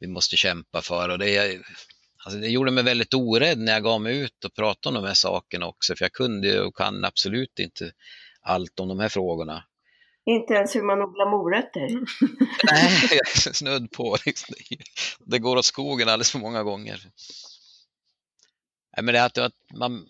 vi 0.00 0.06
måste 0.06 0.36
kämpa 0.36 0.82
för. 0.82 1.08
Och 1.08 1.18
det, 1.18 1.60
alltså 2.24 2.40
det 2.40 2.48
gjorde 2.48 2.70
mig 2.70 2.84
väldigt 2.84 3.14
orädd 3.14 3.58
när 3.58 3.72
jag 3.72 3.82
gav 3.82 4.00
mig 4.00 4.18
ut 4.18 4.44
och 4.44 4.54
pratade 4.54 4.96
om 4.96 5.02
de 5.02 5.08
här 5.08 5.14
sakerna 5.14 5.66
också, 5.66 5.96
för 5.96 6.04
jag 6.04 6.12
kunde 6.12 6.60
och 6.60 6.76
kan 6.76 7.04
absolut 7.04 7.58
inte 7.58 7.92
allt 8.40 8.80
om 8.80 8.88
de 8.88 9.00
här 9.00 9.08
frågorna. 9.08 9.64
Inte 10.24 10.54
ens 10.54 10.76
hur 10.76 10.82
man 10.82 11.02
odlar 11.02 11.30
morötter? 11.30 11.88
Nej, 12.72 13.20
snudd 13.52 13.90
på. 13.90 14.16
Liksom. 14.26 14.54
Det 15.18 15.38
går 15.38 15.56
åt 15.56 15.64
skogen 15.64 16.08
alldeles 16.08 16.30
för 16.30 16.38
många 16.38 16.62
gånger. 16.62 17.00
Men 18.96 19.06
det 19.06 19.18
är 19.18 19.40
att 19.40 19.52
man, 19.74 20.06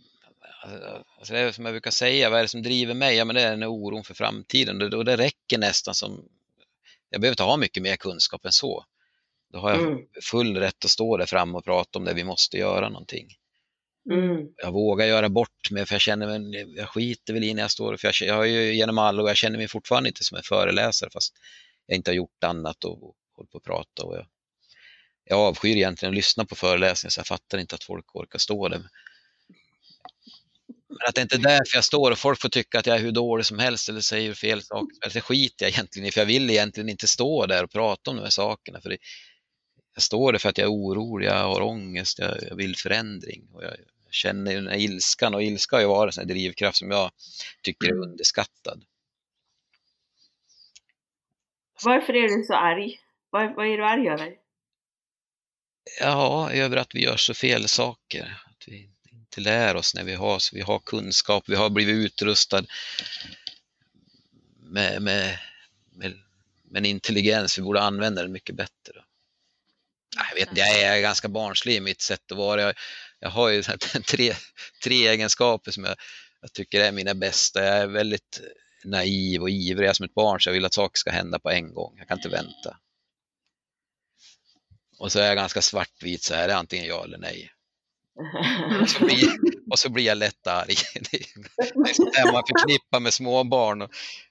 alltså 1.19 1.33
det 1.35 1.41
är 1.41 1.53
som 1.53 1.65
jag 1.65 1.75
brukar 1.75 1.91
säga, 1.91 2.31
vad 2.31 2.39
är 2.39 2.43
det 2.43 2.49
som 2.49 2.63
driver 2.63 2.95
mig? 2.95 3.17
Ja, 3.17 3.25
men 3.25 3.37
det 3.37 3.43
är 3.43 3.51
den 3.51 3.65
oron 3.65 4.05
för 4.05 4.15
framtiden 4.15 4.95
och 4.95 5.05
det 5.05 5.17
räcker 5.17 5.59
nästan 5.59 5.95
som, 5.95 6.29
jag 7.11 7.21
behöver 7.21 7.33
inte 7.33 7.43
ha 7.43 7.57
mycket 7.57 7.83
mer 7.83 7.97
kunskap 7.97 8.45
än 8.45 8.53
så. 8.53 8.85
Då 9.53 9.59
har 9.59 9.71
jag 9.71 9.81
mm. 9.81 9.99
full 10.23 10.57
rätt 10.57 10.85
att 10.85 10.91
stå 10.91 11.17
där 11.17 11.27
framme 11.27 11.59
och 11.59 11.65
prata 11.65 11.99
om 11.99 12.05
det, 12.05 12.15
vi 12.15 12.25
måste 12.25 12.59
göra 12.59 12.89
någonting. 12.89 13.29
Mm. 14.11 14.47
Jag 14.57 14.73
vågar 14.73 15.07
göra 15.07 15.29
bort 15.29 15.71
mig 15.71 15.87
för 15.87 15.95
jag 15.95 16.01
känner 16.01 16.39
mig, 16.39 16.77
jag 16.77 16.89
skiter 16.89 17.33
väl 17.33 17.45
i 17.45 17.55
när 17.55 17.63
jag 17.63 17.71
står, 17.71 17.97
för 17.97 18.09
jag, 18.09 18.29
jag 18.29 18.35
har 18.35 18.45
ju 18.45 18.75
genom 18.75 18.99
alla 18.99 19.23
och 19.23 19.29
jag 19.29 19.37
känner 19.37 19.59
mig 19.59 19.69
fortfarande 19.69 20.09
inte 20.09 20.25
som 20.25 20.37
en 20.37 20.43
föreläsare 20.43 21.11
fast 21.11 21.35
jag 21.87 21.97
inte 21.97 22.11
har 22.11 22.17
gjort 22.17 22.45
annat 22.45 22.85
och, 22.85 23.03
och 23.03 23.17
hållit 23.37 23.51
på 23.51 23.59
att 23.59 23.65
prata. 23.65 24.03
Och 24.05 24.17
jag, 24.17 24.27
jag 25.25 25.39
avskyr 25.39 25.77
egentligen 25.77 26.13
att 26.13 26.17
lyssna 26.17 26.45
på 26.45 26.55
föreläsningar 26.55 27.11
så 27.11 27.19
jag 27.19 27.27
fattar 27.27 27.59
inte 27.59 27.75
att 27.75 27.85
folk 27.85 28.17
orkar 28.17 28.39
stå 28.39 28.69
där. 28.69 28.83
Men 30.89 31.09
att 31.09 31.15
det 31.15 31.23
inte 31.23 31.37
är 31.37 31.39
därför 31.39 31.77
jag 31.77 31.85
står 31.85 32.11
och 32.11 32.19
folk 32.19 32.41
får 32.41 32.49
tycka 32.49 32.79
att 32.79 32.87
jag 32.87 32.97
är 32.97 33.01
hur 33.01 33.13
dålig 33.13 33.47
som 33.47 33.59
helst 33.59 33.89
eller 33.89 34.01
säger 34.01 34.35
fel 34.35 34.63
saker. 34.63 35.11
Det 35.13 35.21
skiter 35.21 35.65
jag 35.65 35.73
egentligen 35.73 36.09
i, 36.09 36.13
för 36.13 36.21
jag 36.21 36.27
vill 36.27 36.51
egentligen 36.51 36.89
inte 36.89 37.07
stå 37.07 37.47
där 37.47 37.65
och 37.65 37.71
prata 37.71 38.11
om 38.11 38.17
de 38.17 38.23
här 38.23 38.31
sakerna. 38.31 38.81
För 38.81 38.89
det, 38.89 38.99
jag 39.95 40.03
står 40.03 40.33
där 40.33 40.39
för 40.39 40.49
att 40.49 40.59
jag 40.59 40.65
är 40.65 40.73
orolig, 40.73 41.27
jag 41.27 41.35
har 41.35 41.61
ångest, 41.61 42.19
jag, 42.19 42.37
jag 42.49 42.57
vill 42.57 42.77
förändring. 42.77 43.49
Och 43.53 43.65
jag, 43.65 43.71
jag 44.05 44.15
känner 44.15 44.55
den 44.55 44.69
här 44.69 44.77
ilskan 44.77 45.35
och 45.35 45.43
ilska 45.43 45.77
har 45.77 45.81
ju 45.81 45.89
varit 45.89 46.19
en 46.19 46.29
drivkraft 46.29 46.79
som 46.79 46.91
jag 46.91 47.11
tycker 47.63 47.87
är 47.87 47.93
mm. 47.93 48.03
underskattad. 48.03 48.85
Varför 51.85 52.13
är 52.13 52.39
du 52.39 52.45
så 52.45 52.55
arg? 52.55 53.01
Vad, 53.31 53.55
vad 53.55 53.67
är 53.67 53.77
du 53.77 53.85
arg 53.85 54.09
över? 54.09 54.35
Ja, 56.01 56.51
över 56.53 56.77
att 56.77 56.95
vi 56.95 57.05
gör 57.05 57.17
så 57.17 57.35
fel 57.35 57.69
saker. 57.69 58.43
Att 58.47 58.69
vi 58.69 58.91
inte 59.29 59.41
lär 59.41 59.77
oss 59.77 59.95
när 59.95 60.05
vi 60.05 60.15
har, 60.15 60.43
vi 60.53 60.61
har 60.61 60.79
kunskap, 60.79 61.45
vi 61.47 61.55
har 61.55 61.71
blivit 61.71 61.95
utrustad 61.95 62.65
med, 64.57 65.03
med, 65.03 65.39
med, 65.93 66.19
med 66.71 66.79
en 66.79 66.85
intelligens, 66.85 67.59
vi 67.59 67.63
borde 67.63 67.81
använda 67.81 68.23
den 68.23 68.33
mycket 68.33 68.55
bättre. 68.55 69.05
Jag 70.17 70.35
vet 70.35 70.59
jag 70.59 70.81
är 70.81 71.01
ganska 71.01 71.29
barnslig 71.29 71.77
i 71.77 71.81
mitt 71.81 72.01
sätt 72.01 72.33
att 72.33 72.39
vara. 72.39 72.63
Jag, 72.63 72.75
jag 73.21 73.31
har 73.31 73.49
ju 73.49 73.63
tre, 74.07 74.35
tre 74.85 75.09
egenskaper 75.09 75.71
som 75.71 75.85
jag, 75.85 75.97
jag 76.41 76.53
tycker 76.53 76.81
är 76.81 76.93
mina 76.93 77.15
bästa. 77.15 77.65
Jag 77.65 77.77
är 77.77 77.87
väldigt 77.87 78.41
naiv 78.85 79.43
och 79.43 79.51
ivrig 79.51 79.87
jag 79.87 79.91
är 79.91 79.95
som 79.95 80.05
ett 80.05 80.15
barn 80.15 80.41
så 80.41 80.49
jag 80.49 80.55
vill 80.55 80.65
att 80.65 80.75
saker 80.75 80.99
ska 80.99 81.11
hända 81.11 81.39
på 81.39 81.51
en 81.51 81.75
gång. 81.75 81.95
Jag 81.99 82.09
kan 82.09 82.19
inte 82.19 82.29
vänta. 82.29 82.79
Och 84.99 85.13
så 85.13 85.19
är 85.19 85.27
jag 85.27 85.37
ganska 85.37 85.63
svartvit 85.63 86.23
så 86.23 86.35
här, 86.35 86.49
det 86.49 86.55
är 86.55 86.59
antingen 86.59 86.87
ja 86.87 87.05
eller 87.05 87.19
nej. 87.19 87.53
Och 88.81 88.89
så 88.89 89.05
blir, 89.05 89.29
och 89.71 89.79
så 89.79 89.89
blir 89.89 90.05
jag 90.05 90.19
lätt 90.19 90.47
arg. 90.47 90.75
Det 91.11 91.17
är 91.17 92.27
det 92.27 92.33
man 92.33 92.43
förknippar 92.49 93.01
med 93.01 93.15
småbarn. 93.15 93.89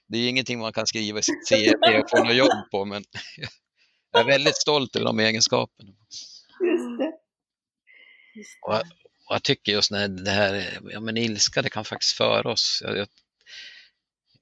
Det 0.08 0.18
är 0.18 0.28
ingenting 0.28 0.58
man 0.58 0.72
kan 0.72 0.86
skriva 0.86 1.18
i 1.18 1.22
sitt 1.22 1.48
CV 1.48 1.74
och 2.02 2.10
få 2.10 2.24
något 2.24 2.34
jobb 2.34 2.70
på, 2.70 2.84
men 2.84 3.04
jag 4.12 4.20
är 4.20 4.24
väldigt 4.24 4.56
stolt 4.56 4.96
över 4.96 5.06
de 5.06 5.20
egenskaperna. 5.20 5.90
Just 6.60 6.98
det. 6.98 7.12
Just 8.34 8.58
det. 8.66 8.70
Och, 8.70 8.74
och, 9.28 9.34
jag 9.34 9.42
tycker 9.42 9.72
just 9.72 9.90
när 9.90 10.08
det 10.08 10.30
här, 10.30 10.78
ja 10.90 11.00
men 11.00 11.16
ilska, 11.16 11.62
det 11.62 11.70
kan 11.70 11.84
faktiskt 11.84 12.16
föra 12.16 12.52
oss. 12.52 12.82
Jag, 12.84 12.96
jag, 12.98 13.08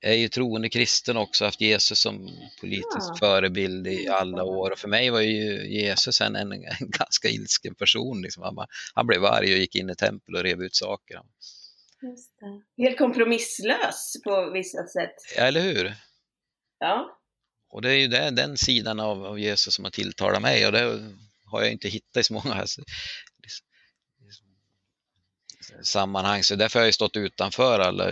jag 0.07 0.15
är 0.15 0.19
ju 0.19 0.29
troende 0.29 0.69
kristen 0.69 1.17
också, 1.17 1.45
haft 1.45 1.61
Jesus 1.61 2.01
som 2.01 2.31
politisk 2.61 3.09
ja. 3.09 3.17
förebild 3.19 3.87
i 3.87 4.09
alla 4.09 4.45
år. 4.45 4.71
Och 4.71 4.79
för 4.79 4.89
mig 4.89 5.11
var 5.11 5.21
ju 5.21 5.69
Jesus 5.69 6.21
en, 6.21 6.37
en, 6.37 6.53
en 6.53 6.63
ganska 6.81 7.29
ilsken 7.29 7.75
person. 7.75 8.23
Liksom. 8.23 8.43
Han, 8.43 8.67
han, 8.95 9.07
blev 9.07 9.25
arg 9.25 9.53
och 9.53 9.59
gick 9.59 9.75
in 9.75 9.91
i 9.91 9.95
tempel 9.95 10.35
och 10.35 10.43
rev 10.43 10.63
ut 10.63 10.77
saker. 10.77 11.21
Helt 12.77 12.99
kompromisslös 12.99 14.13
på 14.25 14.51
vissa 14.51 14.87
sätt. 14.87 15.15
Ja, 15.37 15.43
eller 15.43 15.61
hur? 15.61 15.95
Ja. 16.79 17.21
Och 17.69 17.83
det 17.83 17.91
är 17.91 17.99
ju 17.99 18.09
det, 18.09 18.31
den 18.31 18.57
sidan 18.57 19.01
av, 19.01 19.25
av 19.25 19.39
Jesus 19.39 19.75
som 19.75 19.85
har 19.85 19.91
tilltalat 19.91 20.43
mig 20.43 20.67
och 20.67 20.73
det 20.73 21.15
har 21.45 21.63
jag 21.63 21.73
inte 21.73 21.89
hittat 21.89 22.21
i 22.21 22.25
så 22.25 22.35
många 22.35 22.55
alltså, 22.55 22.83
sammanhang. 25.83 26.43
Så 26.43 26.57
därför 26.57 26.79
har 26.79 26.87
jag 26.87 26.95
stått 26.95 27.17
utanför 27.17 27.81
alla 27.81 28.11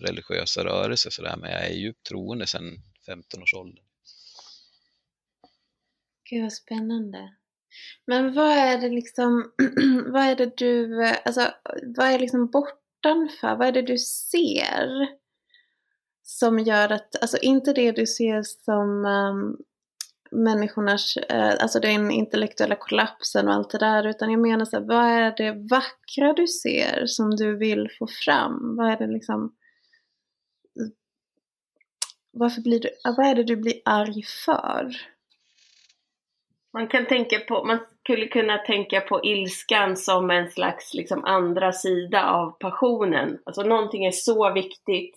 religiösa 0.00 0.64
rörelser 0.64 1.10
så 1.10 1.22
där, 1.22 1.36
men 1.36 1.50
jag 1.50 1.66
är 1.66 1.74
djupt 1.74 2.06
troende 2.06 2.46
sedan 2.46 2.78
15 3.06 3.42
års 3.42 3.54
ålder. 3.54 3.82
Gud 6.30 6.42
vad 6.42 6.52
spännande. 6.52 7.34
Men 8.06 8.34
vad 8.34 8.56
är 8.56 8.78
det 8.78 8.88
liksom, 8.88 9.52
vad 10.12 10.22
är 10.22 10.36
det 10.36 10.56
du, 10.56 11.04
alltså 11.04 11.50
vad 11.96 12.06
är 12.06 12.18
liksom 12.18 12.50
bortanför, 12.50 13.56
vad 13.56 13.68
är 13.68 13.72
det 13.72 13.82
du 13.82 13.98
ser? 13.98 15.18
Som 16.22 16.58
gör 16.58 16.92
att, 16.92 17.22
alltså 17.22 17.38
inte 17.38 17.72
det 17.72 17.92
du 17.92 18.06
ser 18.06 18.42
som 18.42 19.04
um, 19.04 19.56
människornas, 20.30 21.16
eh, 21.16 21.54
alltså 21.60 21.80
den 21.80 22.10
intellektuella 22.10 22.76
kollapsen 22.76 23.48
och 23.48 23.54
allt 23.54 23.70
det 23.70 23.78
där. 23.78 24.06
Utan 24.06 24.30
jag 24.30 24.40
menar 24.40 24.64
så 24.64 24.76
här, 24.76 24.84
vad 24.84 25.04
är 25.04 25.34
det 25.36 25.66
vackra 25.70 26.32
du 26.32 26.46
ser 26.46 27.06
som 27.06 27.36
du 27.36 27.56
vill 27.56 27.88
få 27.98 28.06
fram? 28.06 28.76
Vad 28.76 28.92
är 28.92 28.96
det 28.96 29.06
liksom 29.06 29.52
varför 32.32 32.62
blir 32.62 32.80
du, 32.80 32.88
vad 33.16 33.26
är 33.26 33.34
det 33.34 33.44
du 33.44 33.56
blir 33.56 33.74
arg 33.84 34.22
för? 34.44 34.96
Man 36.72 36.88
kan 36.88 37.06
tänka 37.06 37.38
på, 37.38 37.64
man 37.64 37.78
skulle 38.00 38.26
kunna 38.26 38.58
tänka 38.58 39.00
på 39.00 39.24
ilskan 39.24 39.96
som 39.96 40.30
en 40.30 40.50
slags 40.50 40.94
liksom 40.94 41.24
andra 41.24 41.72
sida 41.72 42.30
av 42.30 42.50
passionen. 42.50 43.38
Alltså 43.44 43.62
någonting 43.62 44.04
är 44.04 44.10
så 44.10 44.52
viktigt 44.52 45.14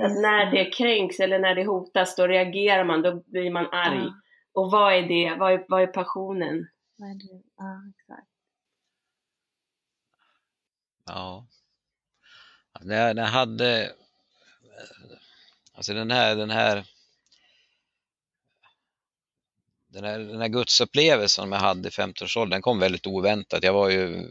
att 0.00 0.12
när 0.12 0.50
det 0.50 0.64
kränks 0.64 1.20
eller 1.20 1.38
när 1.38 1.54
det 1.54 1.64
hotas 1.64 2.16
då 2.16 2.26
reagerar 2.26 2.84
man, 2.84 3.02
då 3.02 3.22
blir 3.26 3.50
man 3.50 3.66
arg. 3.72 3.96
Mm. 3.96 4.12
Och 4.52 4.70
vad 4.70 4.94
är 4.94 5.02
det? 5.02 5.36
Vad 5.38 5.52
är, 5.52 5.64
vad 5.68 5.82
är 5.82 5.86
passionen? 5.86 6.68
Vad 6.96 7.10
är 7.10 7.14
det? 7.14 7.42
Ja, 7.56 7.82
exakt. 7.90 8.28
Ja. 11.06 11.46
När 12.80 13.14
jag 13.14 13.24
hade, 13.24 13.92
alltså 15.72 15.94
den 15.94 16.10
här, 16.10 16.36
den 16.36 16.50
här, 16.50 16.84
den 19.88 20.04
här, 20.04 20.18
den 20.18 20.40
här 20.40 20.48
gudsupplevelsen 20.48 21.42
som 21.42 21.52
jag 21.52 21.58
hade 21.58 21.88
i 21.88 21.90
15-årsåldern, 21.90 22.50
den 22.50 22.62
kom 22.62 22.78
väldigt 22.78 23.06
oväntat. 23.06 23.62
Jag 23.62 23.72
var 23.72 23.90
ju, 23.90 24.28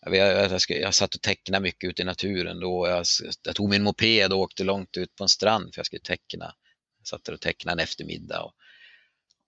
jag, 0.00 0.16
jag, 0.16 0.50
jag, 0.50 0.60
jag 0.68 0.94
satt 0.94 1.14
och 1.14 1.22
tecknade 1.22 1.62
mycket 1.62 1.90
ute 1.90 2.02
i 2.02 2.04
naturen 2.04 2.60
då. 2.60 2.88
Jag, 2.88 3.04
jag 3.42 3.54
tog 3.54 3.70
min 3.70 3.82
moped 3.82 4.32
och 4.32 4.38
åkte 4.38 4.64
långt 4.64 4.96
ut 4.96 5.16
på 5.16 5.24
en 5.24 5.28
strand 5.28 5.74
för 5.74 5.78
jag 5.78 5.86
skulle 5.86 6.02
teckna. 6.02 6.54
Jag 6.98 7.06
satt 7.06 7.24
där 7.24 7.32
och 7.32 7.40
tecknade 7.40 7.82
en 7.82 7.84
eftermiddag. 7.84 8.42
Och, 8.42 8.52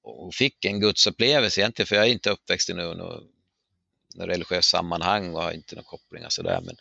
och 0.06 0.34
fick 0.34 0.64
en 0.64 0.80
gudsupplevelse 0.80 1.60
egentligen, 1.60 1.86
för 1.86 1.96
jag 1.96 2.06
är 2.06 2.10
inte 2.10 2.30
uppväxt 2.30 2.70
i 2.70 2.74
något, 2.74 2.96
något, 2.96 3.22
religiöst 4.18 4.70
sammanhang 4.70 5.34
och 5.34 5.42
har 5.42 5.52
inte 5.52 5.74
några 5.74 5.86
kopplingar 5.86 6.28
sådär. 6.28 6.60
Men 6.64 6.76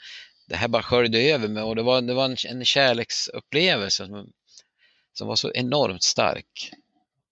det 0.48 0.56
här 0.56 0.68
bara 0.68 0.84
sköljde 0.84 1.22
över 1.22 1.48
mig 1.48 1.64
och 1.64 1.76
det 1.76 1.84
var, 1.84 2.02
det 2.02 2.14
var 2.14 2.26
en, 2.26 2.38
en 2.50 2.66
kärleksupplevelse 2.66 4.06
som, 4.06 4.32
som 5.14 5.28
var 5.28 5.36
så 5.36 5.52
enormt 5.52 6.04
stark. 6.04 6.72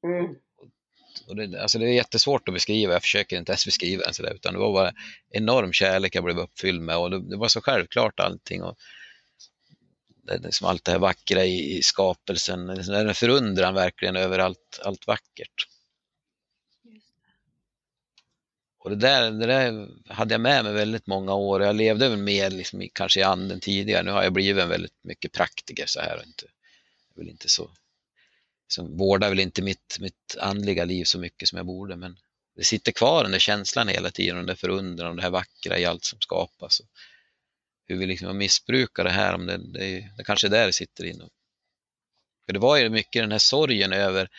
Mm. 0.04 0.36
Och 1.28 1.36
det, 1.36 1.62
alltså 1.62 1.80
det 1.80 1.86
är 1.86 1.94
jättesvårt 1.94 2.48
att 2.48 2.54
beskriva, 2.54 2.94
jag 2.94 3.02
försöker 3.02 3.38
inte 3.38 3.52
ens 3.52 3.66
beskriva 3.66 4.04
den 4.04 4.14
sådär, 4.14 4.34
utan 4.34 4.54
det 4.54 4.60
var 4.60 4.74
bara 4.74 4.94
enorm 5.30 5.74
kärlek 5.74 6.16
jag 6.16 6.24
blev 6.24 6.40
uppfylld 6.40 6.82
med 6.82 6.98
och 6.98 7.12
det, 7.12 7.30
det 7.30 7.38
var 7.38 7.48
så 7.48 7.62
självklart 7.62 8.20
allting. 8.20 8.64
Och 8.64 8.78
det, 10.24 10.38
liksom 10.38 10.68
allt 10.68 10.86
det 10.86 10.92
här 10.92 11.00
vackra 11.00 11.46
i, 11.46 11.78
i 11.78 11.84
skapelsen, 11.84 12.68
liksom, 12.68 12.94
en 12.94 13.16
förundran 13.16 13.74
verkligen 13.74 14.16
över 14.16 14.40
allt, 14.40 14.80
allt 14.84 15.08
vackert. 15.08 15.68
Och 18.84 18.90
det 18.90 18.96
där, 18.96 19.32
det 19.32 19.46
där 19.46 19.90
hade 20.08 20.34
jag 20.34 20.42
med 20.42 20.64
mig 20.64 20.74
väldigt 20.74 21.08
många 21.08 21.34
år. 21.34 21.64
Jag 21.64 21.76
levde 21.76 22.10
väl 22.10 22.18
mer 22.18 22.50
liksom, 22.50 22.90
kanske 22.94 23.20
i 23.20 23.24
anden 23.24 23.60
tidigare. 23.60 24.04
Nu 24.04 24.12
har 24.12 24.24
jag 24.24 24.34
blivit 24.34 24.64
en 24.64 24.70
väldigt 24.70 25.04
mycket 25.04 25.32
praktiker 25.32 25.86
så 25.86 26.00
här. 26.00 26.18
Och 26.18 26.26
inte, 26.26 26.46
jag 27.10 27.22
vill 27.24 27.32
inte 27.32 27.50
så, 27.50 27.72
liksom, 28.66 28.98
vårdar 28.98 29.30
väl 29.30 29.40
inte 29.40 29.62
mitt, 29.62 29.98
mitt 30.00 30.38
andliga 30.40 30.86
liv 30.86 31.04
så 31.04 31.20
mycket 31.20 31.50
som 31.50 31.58
jag 31.58 31.66
borde. 31.66 31.96
Men 31.96 32.18
det 32.56 32.64
sitter 32.64 32.92
kvar 32.92 33.24
den 33.24 33.32
där 33.32 33.40
känslan 33.40 33.88
hela 33.88 34.12
tiden, 34.12 34.36
den 34.36 34.46
där 34.46 34.56
förundran 34.56 35.10
och 35.10 35.16
det 35.16 35.22
här 35.22 35.30
vackra 35.30 35.80
i 35.80 35.86
allt 35.86 36.04
som 36.04 36.20
skapas. 36.20 36.80
Och 36.80 36.88
hur 37.88 37.98
vi 37.98 38.06
liksom 38.06 38.38
missbrukar 38.38 39.04
det 39.04 39.10
här, 39.10 39.34
om 39.34 39.46
det, 39.46 39.58
det, 39.58 40.10
det 40.18 40.24
kanske 40.24 40.48
är 40.48 40.52
där 40.52 40.66
det 40.66 40.74
sitter 40.74 41.04
inne. 41.04 41.30
För 42.46 42.54
det 42.54 42.60
var 42.60 42.78
ju 42.78 42.90
mycket 42.90 43.24
den 43.24 43.32
här 43.32 43.40
sorgen 43.40 43.94
över 43.94 44.30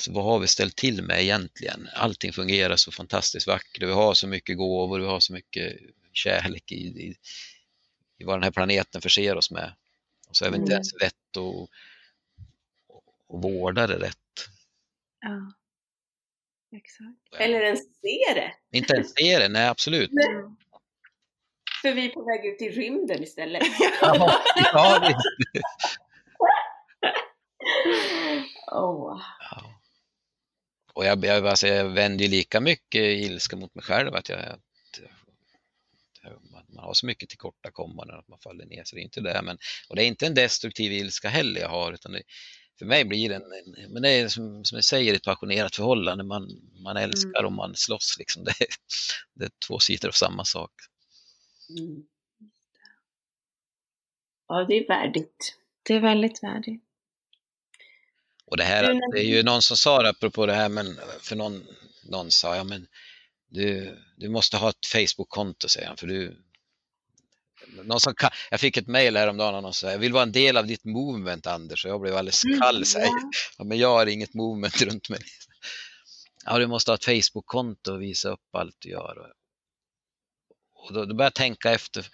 alltså, 0.00 0.12
vad 0.12 0.24
har 0.24 0.38
vi 0.38 0.46
ställt 0.46 0.76
till 0.76 1.02
med 1.02 1.22
egentligen? 1.22 1.88
Allting 1.94 2.32
fungerar 2.32 2.76
så 2.76 2.92
fantastiskt 2.92 3.46
vackert, 3.46 3.82
vi 3.82 3.92
har 3.92 4.14
så 4.14 4.26
mycket 4.26 4.56
gåvor, 4.56 4.98
vi 4.98 5.06
har 5.06 5.20
så 5.20 5.32
mycket 5.32 5.76
kärlek 6.12 6.72
i, 6.72 6.74
i, 6.76 7.16
i 8.18 8.24
vad 8.24 8.36
den 8.36 8.42
här 8.42 8.50
planeten 8.50 9.00
förser 9.00 9.36
oss 9.36 9.50
med. 9.50 9.72
Och 10.28 10.36
så 10.36 10.44
är 10.44 10.50
vi 10.50 10.56
inte 10.56 10.72
mm. 10.72 10.74
ens 10.74 10.92
lätt 11.00 11.36
att, 11.36 11.68
att 13.34 13.44
vårda 13.44 13.86
det 13.86 13.98
rätt. 13.98 14.16
Ja. 15.20 15.52
Exakt. 16.76 17.42
Eller 17.42 17.60
ens 17.60 17.80
se 17.80 18.34
det. 18.34 18.54
Inte 18.72 18.94
ens 18.94 19.12
se 19.14 19.38
det, 19.38 19.48
nej 19.48 19.68
absolut. 19.68 20.10
Nej. 20.12 20.26
För 21.82 21.92
vi 21.92 22.06
är 22.06 22.10
på 22.10 22.24
väg 22.24 22.46
ut 22.46 22.62
i 22.62 22.68
rymden 22.68 23.22
istället. 23.22 23.62
ja, 24.00 24.42
ja, 24.72 25.14
oh. 28.66 29.20
Och 30.92 31.04
jag, 31.04 31.24
jag, 31.24 31.46
alltså, 31.46 31.66
jag 31.66 31.84
vänder 31.84 32.24
ju 32.24 32.30
lika 32.30 32.60
mycket 32.60 33.02
ilska 33.02 33.56
mot 33.56 33.74
mig 33.74 33.84
själv 33.84 34.14
att 34.14 34.28
jag, 34.28 34.38
att, 34.38 34.60
man 36.52 36.84
har 36.84 36.94
så 36.94 37.06
mycket 37.06 37.28
tillkortakommanden 37.28 38.18
att 38.18 38.28
man 38.28 38.38
faller 38.38 38.66
ner, 38.66 38.84
så 38.84 38.96
det 38.96 39.02
är 39.02 39.04
inte 39.04 39.20
det. 39.20 39.40
Men, 39.44 39.58
och 39.88 39.96
det 39.96 40.04
är 40.04 40.06
inte 40.06 40.26
en 40.26 40.34
destruktiv 40.34 40.92
ilska 40.92 41.28
heller 41.28 41.60
jag 41.60 41.68
har, 41.68 41.92
utan 41.92 42.12
det, 42.12 42.22
för 42.78 42.86
mig 42.86 43.04
blir 43.04 43.28
det 43.28 43.34
en, 43.34 43.42
en, 43.42 43.92
men 43.92 44.02
det 44.02 44.08
är 44.08 44.28
som, 44.28 44.64
som 44.64 44.76
jag 44.76 44.84
säger 44.84 45.14
ett 45.14 45.24
passionerat 45.24 45.76
förhållande, 45.76 46.24
man, 46.24 46.48
man 46.82 46.96
älskar 46.96 47.40
mm. 47.40 47.46
och 47.46 47.52
man 47.52 47.76
slåss 47.76 48.16
liksom. 48.18 48.44
Det, 48.44 48.54
det 49.34 49.44
är 49.44 49.50
två 49.68 49.78
sidor 49.78 50.08
av 50.08 50.12
samma 50.12 50.44
sak. 50.44 50.70
Mm. 51.78 52.02
Ja, 54.48 54.64
det 54.68 54.74
är 54.74 54.88
värdigt. 54.88 55.56
Det 55.82 55.94
är 55.94 56.00
väldigt 56.00 56.42
värdigt. 56.42 56.89
Och 58.50 58.56
det 58.56 58.64
här, 58.64 59.12
det 59.12 59.20
är 59.20 59.24
ju 59.24 59.42
någon 59.42 59.62
som 59.62 59.76
sa 59.76 60.02
det 60.02 60.08
apropå 60.08 60.46
det 60.46 60.52
här, 60.54 60.68
men 60.68 61.00
för 61.20 61.36
någon, 61.36 61.66
någon 62.02 62.30
sa, 62.30 62.56
ja 62.56 62.64
men 62.64 62.86
du, 63.48 63.98
du 64.16 64.28
måste 64.28 64.56
ha 64.56 64.70
ett 64.70 64.86
Facebook-konto, 64.86 65.68
säger 65.68 65.88
han, 65.88 65.96
för 65.96 66.06
du, 66.06 66.36
någon 67.84 68.00
som 68.00 68.14
kan, 68.14 68.30
jag 68.50 68.60
fick 68.60 68.76
ett 68.76 68.86
mejl 68.86 69.16
häromdagen 69.16 69.54
och 69.54 69.62
någon 69.62 69.74
sa, 69.74 69.90
jag 69.90 69.98
vill 69.98 70.12
vara 70.12 70.22
en 70.22 70.32
del 70.32 70.56
av 70.56 70.66
ditt 70.66 70.84
movement 70.84 71.46
Anders, 71.46 71.84
och 71.84 71.90
jag 71.90 72.00
blev 72.00 72.16
alldeles 72.16 72.44
mm, 72.44 72.60
kall, 72.60 72.84
mm, 72.96 73.08
ja. 73.58 73.64
men 73.64 73.78
jag 73.78 73.88
har 73.88 74.06
inget 74.06 74.34
movement 74.34 74.82
runt 74.82 75.08
mig. 75.08 75.20
Ja, 76.44 76.58
du 76.58 76.66
måste 76.66 76.90
ha 76.90 76.96
ett 76.96 77.04
Facebook-konto 77.04 77.92
och 77.92 78.02
visa 78.02 78.28
upp 78.28 78.54
allt 78.54 78.76
du 78.78 78.88
gör. 78.88 79.32
Och 80.74 80.92
då, 80.92 81.04
då 81.04 81.14
började 81.14 81.24
jag 81.24 81.34
tänka 81.34 81.70
efter, 81.70 82.06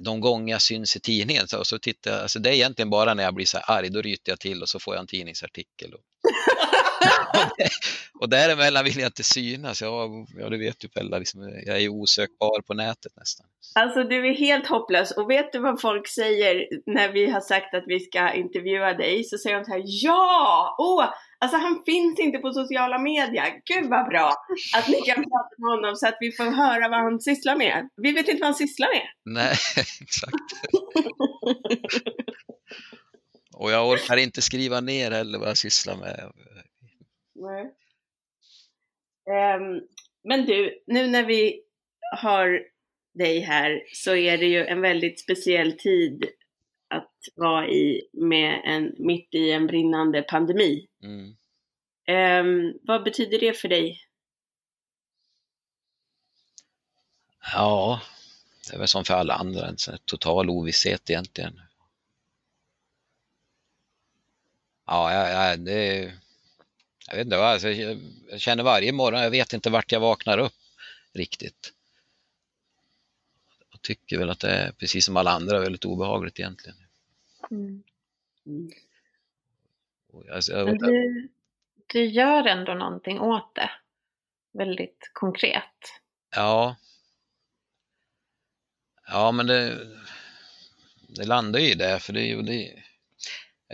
de 0.00 0.20
gånger 0.20 0.52
jag 0.52 0.62
syns 0.62 0.96
i 0.96 1.00
tidningen 1.00 1.48
så, 1.48 1.64
så 1.64 1.78
tittar 1.78 2.10
jag, 2.10 2.20
alltså 2.20 2.38
det 2.38 2.50
är 2.50 2.52
egentligen 2.52 2.90
bara 2.90 3.14
när 3.14 3.22
jag 3.22 3.34
blir 3.34 3.46
så 3.46 3.58
här 3.58 3.78
arg, 3.78 3.90
då 3.90 4.02
ryter 4.02 4.32
jag 4.32 4.40
till 4.40 4.62
och 4.62 4.68
så 4.68 4.78
får 4.78 4.94
jag 4.94 5.00
en 5.00 5.06
tidningsartikel. 5.06 5.94
Och, 5.94 6.00
och 8.20 8.28
däremellan 8.28 8.84
vill 8.84 8.98
jag 8.98 9.08
inte 9.08 9.22
synas. 9.22 9.82
Ja, 9.82 10.08
ja 10.38 10.48
du 10.48 10.58
vet 10.58 10.84
ju 10.84 10.88
Pella, 10.88 11.18
liksom, 11.18 11.62
jag 11.66 11.82
är 11.82 11.88
osökbar 11.88 12.60
på 12.60 12.74
nätet 12.74 13.12
nästan. 13.16 13.46
Alltså 13.74 14.04
du 14.04 14.28
är 14.28 14.34
helt 14.34 14.66
hopplös 14.66 15.10
och 15.10 15.30
vet 15.30 15.52
du 15.52 15.58
vad 15.58 15.80
folk 15.80 16.08
säger 16.08 16.68
när 16.86 17.12
vi 17.12 17.30
har 17.30 17.40
sagt 17.40 17.74
att 17.74 17.84
vi 17.86 18.00
ska 18.00 18.32
intervjua 18.32 18.94
dig? 18.94 19.24
Så 19.24 19.38
säger 19.38 19.56
de 19.56 19.64
så 19.64 19.72
här, 19.72 19.82
ja! 19.84 20.76
Åh, 20.78 21.04
Alltså 21.40 21.58
han 21.58 21.82
finns 21.86 22.18
inte 22.18 22.38
på 22.38 22.52
sociala 22.52 22.98
medier. 22.98 23.62
Gud 23.64 23.90
vad 23.90 24.08
bra 24.08 24.34
att 24.76 24.88
ni 24.88 24.94
kan 24.94 25.16
prata 25.16 25.54
med 25.58 25.70
honom 25.70 25.96
så 25.96 26.08
att 26.08 26.16
vi 26.20 26.32
får 26.32 26.44
höra 26.44 26.88
vad 26.88 27.00
han 27.00 27.20
sysslar 27.20 27.56
med. 27.56 27.88
Vi 27.96 28.12
vet 28.12 28.28
inte 28.28 28.40
vad 28.40 28.46
han 28.46 28.54
sysslar 28.54 28.88
med. 28.88 29.06
Nej, 29.24 29.52
exakt. 30.00 30.34
Och 33.54 33.70
jag 33.70 33.88
orkar 33.88 34.16
inte 34.16 34.42
skriva 34.42 34.80
ner 34.80 35.10
heller 35.10 35.38
vad 35.38 35.48
jag 35.48 35.56
sysslar 35.56 35.96
med. 35.96 36.32
Nej. 37.34 37.64
Um, 39.56 39.80
men 40.28 40.46
du, 40.46 40.82
nu 40.86 41.06
när 41.06 41.24
vi 41.24 41.60
har 42.16 42.60
dig 43.14 43.40
här 43.40 43.82
så 43.92 44.14
är 44.14 44.38
det 44.38 44.46
ju 44.46 44.66
en 44.66 44.80
väldigt 44.80 45.20
speciell 45.20 45.72
tid 45.72 46.24
vara 47.34 47.68
i 47.68 48.08
med 48.12 48.62
en, 48.64 48.94
mitt 48.98 49.34
i 49.34 49.50
en 49.50 49.66
brinnande 49.66 50.22
pandemi. 50.22 50.86
Mm. 51.02 51.36
Um, 52.08 52.78
vad 52.82 53.04
betyder 53.04 53.38
det 53.38 53.52
för 53.52 53.68
dig? 53.68 54.00
Ja, 57.52 58.00
det 58.68 58.74
är 58.74 58.78
väl 58.78 58.88
som 58.88 59.04
för 59.04 59.14
alla 59.14 59.34
andra, 59.34 59.68
en 59.68 59.76
total 60.04 60.50
ovisshet 60.50 61.10
egentligen. 61.10 61.60
Ja, 64.86 65.12
ja, 65.12 65.28
ja 65.28 65.56
det... 65.56 66.12
Jag 67.10 67.16
vet 67.16 67.24
inte, 67.24 67.38
alltså, 67.38 67.68
jag 67.68 68.40
känner 68.40 68.62
varje 68.62 68.92
morgon, 68.92 69.20
jag 69.22 69.30
vet 69.30 69.52
inte 69.52 69.70
vart 69.70 69.92
jag 69.92 70.00
vaknar 70.00 70.38
upp 70.38 70.52
riktigt. 71.12 71.72
Jag 73.70 73.82
tycker 73.82 74.18
väl 74.18 74.30
att 74.30 74.40
det 74.40 74.50
är 74.50 74.72
precis 74.72 75.04
som 75.04 75.16
alla 75.16 75.30
andra 75.30 75.60
väldigt 75.60 75.84
obehagligt 75.84 76.38
egentligen. 76.40 76.87
Mm. 77.50 77.82
Mm. 78.46 78.70
Alltså, 80.32 80.52
Men 80.52 80.78
du, 80.78 81.28
du 81.86 82.04
gör 82.04 82.46
ändå 82.46 82.74
någonting 82.74 83.20
åt 83.20 83.54
det. 83.54 83.70
Väldigt 84.52 85.10
konkret. 85.12 86.00
Ja. 86.36 86.76
Ja, 89.06 89.32
men 89.32 89.46
det, 89.46 89.78
det 91.08 91.24
landar 91.24 91.60
ju 91.60 91.70
i 91.70 91.74
det, 91.74 91.98
för 91.98 92.12
det, 92.12 92.32
är 92.32 92.42
det, 92.42 92.82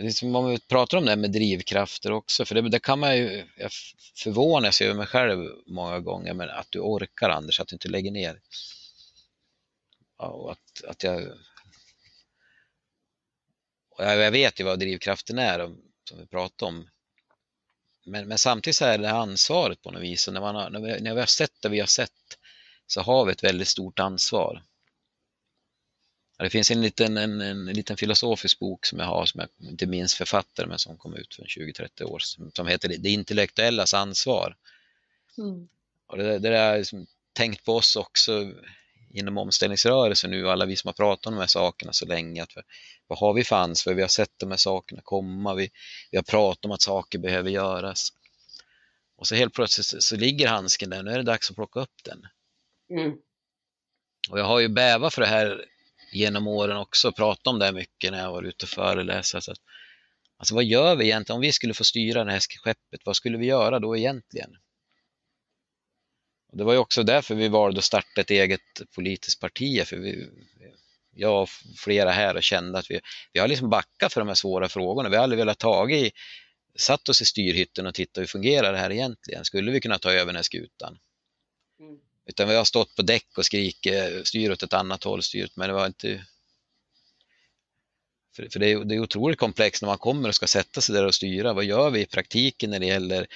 Liksom 0.01 0.35
om 0.35 0.49
vi 0.49 0.59
pratar 0.59 0.97
om 0.97 1.05
det 1.05 1.11
här 1.11 1.17
med 1.17 1.31
drivkrafter 1.31 2.11
också, 2.11 2.45
för 2.45 2.55
det, 2.55 2.69
det 2.69 2.79
kan 2.79 2.99
man 2.99 3.17
ju, 3.17 3.47
jag 3.57 3.71
förvånas 4.15 4.81
över 4.81 4.93
mig 4.93 5.07
själv 5.07 5.49
många 5.65 5.99
gånger, 5.99 6.33
men 6.33 6.49
att 6.49 6.67
du 6.69 6.79
orkar 6.79 7.29
Anders, 7.29 7.59
att 7.59 7.67
du 7.67 7.75
inte 7.75 7.87
lägger 7.87 8.11
ner. 8.11 8.39
Ja, 10.17 10.27
och 10.27 10.51
att, 10.51 10.83
att 10.87 11.03
jag, 11.03 11.23
och 13.97 14.03
jag 14.03 14.31
vet 14.31 14.59
ju 14.59 14.63
vad 14.63 14.79
drivkraften 14.79 15.39
är, 15.39 15.59
som 16.09 16.19
vi 16.19 16.25
pratade 16.25 16.69
om. 16.69 16.89
Men, 18.05 18.27
men 18.27 18.37
samtidigt 18.37 18.75
så 18.75 18.85
är 18.85 18.97
det 18.97 19.11
ansvaret 19.11 19.81
på 19.81 19.91
något 19.91 20.01
vis, 20.01 20.27
och 20.27 20.33
när, 20.33 20.41
man 20.41 20.55
har, 20.55 20.69
när, 20.69 20.79
vi, 20.79 21.01
när 21.01 21.13
vi 21.13 21.19
har 21.19 21.27
sett 21.27 21.61
det 21.61 21.69
vi 21.69 21.79
har 21.79 21.87
sett, 21.87 22.11
så 22.87 23.01
har 23.01 23.25
vi 23.25 23.31
ett 23.31 23.43
väldigt 23.43 23.67
stort 23.67 23.99
ansvar. 23.99 24.63
Det 26.37 26.49
finns 26.49 26.71
en 26.71 26.81
liten, 26.81 27.17
en, 27.17 27.41
en 27.41 27.65
liten 27.65 27.97
filosofisk 27.97 28.59
bok 28.59 28.85
som 28.85 28.99
jag 28.99 29.05
har, 29.05 29.25
som 29.25 29.39
jag 29.39 29.69
inte 29.69 29.85
minns 29.85 30.15
författare, 30.15 30.67
men 30.67 30.79
som 30.79 30.97
kom 30.97 31.15
ut 31.15 31.35
för 31.35 31.43
20-30 31.43 32.03
år 32.03 32.19
sedan, 32.19 32.51
som 32.55 32.67
heter 32.67 32.89
Det 32.99 33.09
intellektuellas 33.09 33.93
ansvar. 33.93 34.57
Mm. 35.37 35.67
Och 36.07 36.17
det, 36.17 36.39
det 36.39 36.49
har 36.49 36.55
jag 36.55 36.77
liksom 36.77 37.07
tänkt 37.33 37.65
på 37.65 37.75
oss 37.75 37.95
också 37.95 38.53
inom 39.15 39.37
omställningsrörelsen 39.37 40.31
nu, 40.31 40.49
alla 40.49 40.65
vi 40.65 40.75
som 40.75 40.87
har 40.87 40.93
pratat 40.93 41.25
om 41.25 41.33
de 41.33 41.39
här 41.39 41.47
sakerna 41.47 41.93
så 41.93 42.05
länge. 42.05 42.43
Att 42.43 42.51
vad 43.07 43.19
har 43.19 43.33
vi 43.33 43.43
för 43.43 43.55
ansvar? 43.55 43.93
Vi 43.93 44.01
har 44.01 44.09
sett 44.09 44.33
de 44.37 44.49
här 44.49 44.57
sakerna 44.57 45.01
komma, 45.03 45.53
vi, 45.53 45.69
vi 46.11 46.17
har 46.17 46.23
pratat 46.23 46.65
om 46.65 46.71
att 46.71 46.81
saker 46.81 47.19
behöver 47.19 47.49
göras. 47.49 48.09
Och 49.17 49.27
så 49.27 49.35
helt 49.35 49.53
plötsligt 49.53 49.85
så, 49.85 50.01
så 50.01 50.15
ligger 50.15 50.47
handsken 50.47 50.89
där, 50.89 51.03
nu 51.03 51.11
är 51.11 51.17
det 51.17 51.23
dags 51.23 51.49
att 51.49 51.55
plocka 51.55 51.79
upp 51.79 52.03
den. 52.03 52.27
Mm. 52.99 53.17
Och 54.29 54.39
jag 54.39 54.45
har 54.45 54.59
ju 54.59 54.69
bävat 54.69 55.13
för 55.13 55.21
det 55.21 55.27
här 55.27 55.65
genom 56.11 56.47
åren 56.47 56.77
också, 56.77 57.11
pratat 57.11 57.47
om 57.47 57.59
det 57.59 57.71
mycket 57.71 58.11
när 58.11 58.19
jag 58.19 58.31
var 58.31 58.43
ute 58.43 58.65
och 58.65 58.69
föreläser. 58.69 59.39
Så 59.39 59.51
att, 59.51 59.57
alltså 60.37 60.55
vad 60.55 60.63
gör 60.63 60.95
vi 60.95 61.05
egentligen 61.05 61.35
om 61.35 61.41
vi 61.41 61.51
skulle 61.51 61.73
få 61.73 61.83
styra 61.83 62.23
det 62.23 62.31
här 62.31 62.39
skeppet? 62.39 63.01
Vad 63.05 63.15
skulle 63.15 63.37
vi 63.37 63.45
göra 63.45 63.79
då 63.79 63.97
egentligen? 63.97 64.57
Och 66.55 66.59
det 66.59 66.63
var 66.65 66.73
ju 66.73 66.79
också 66.79 67.03
därför 67.03 67.35
vi 67.35 67.47
valde 67.47 67.77
att 67.77 67.83
starta 67.83 68.21
ett 68.21 68.31
eget 68.31 68.61
politiskt 68.95 69.39
parti, 69.39 69.87
för 69.87 69.97
vi, 69.97 70.29
jag 71.15 71.41
och 71.41 71.49
flera 71.77 72.11
här 72.11 72.35
och 72.35 72.43
kände 72.43 72.79
att 72.79 72.91
vi, 72.91 72.99
vi 73.33 73.39
har 73.39 73.47
liksom 73.47 73.69
backat 73.69 74.13
för 74.13 74.21
de 74.21 74.27
här 74.27 74.35
svåra 74.35 74.69
frågorna. 74.69 75.09
Vi 75.09 75.15
har 75.15 75.23
aldrig 75.23 75.37
velat 75.37 75.59
ta 75.59 75.89
i, 75.89 76.11
satt 76.75 77.09
oss 77.09 77.21
i 77.21 77.25
styrhytten 77.25 77.87
och 77.87 77.93
titta 77.93 78.21
hur 78.21 78.27
fungerar 78.27 78.73
det 78.73 78.77
här 78.77 78.91
egentligen? 78.91 79.45
Skulle 79.45 79.71
vi 79.71 79.81
kunna 79.81 79.99
ta 79.99 80.11
över 80.11 80.25
den 80.25 80.35
här 80.35 80.43
skutan? 80.43 80.97
Mm. 81.79 81.97
Utan 82.25 82.49
vi 82.49 82.55
har 82.55 82.63
stått 82.63 82.95
på 82.95 83.01
däck 83.01 83.37
och 83.37 83.45
skrikit, 83.45 84.27
styr 84.27 84.51
åt 84.51 84.63
ett 84.63 84.73
annat 84.73 85.03
håll, 85.03 85.23
styrt, 85.23 85.55
men 85.55 85.67
det 85.69 85.73
var 85.73 85.87
inte... 85.87 86.25
För, 88.35 88.47
för 88.51 88.59
det, 88.59 88.71
är, 88.71 88.85
det 88.85 88.95
är 88.95 88.99
otroligt 88.99 89.39
komplext 89.39 89.81
när 89.81 89.89
man 89.89 89.97
kommer 89.97 90.29
och 90.29 90.35
ska 90.35 90.47
sätta 90.47 90.81
sig 90.81 90.95
där 90.95 91.05
och 91.05 91.15
styra. 91.15 91.53
Vad 91.53 91.65
gör 91.65 91.89
vi 91.89 92.01
i 92.01 92.05
praktiken 92.05 92.69
när 92.69 92.79
det 92.79 92.85
gäller 92.85 93.27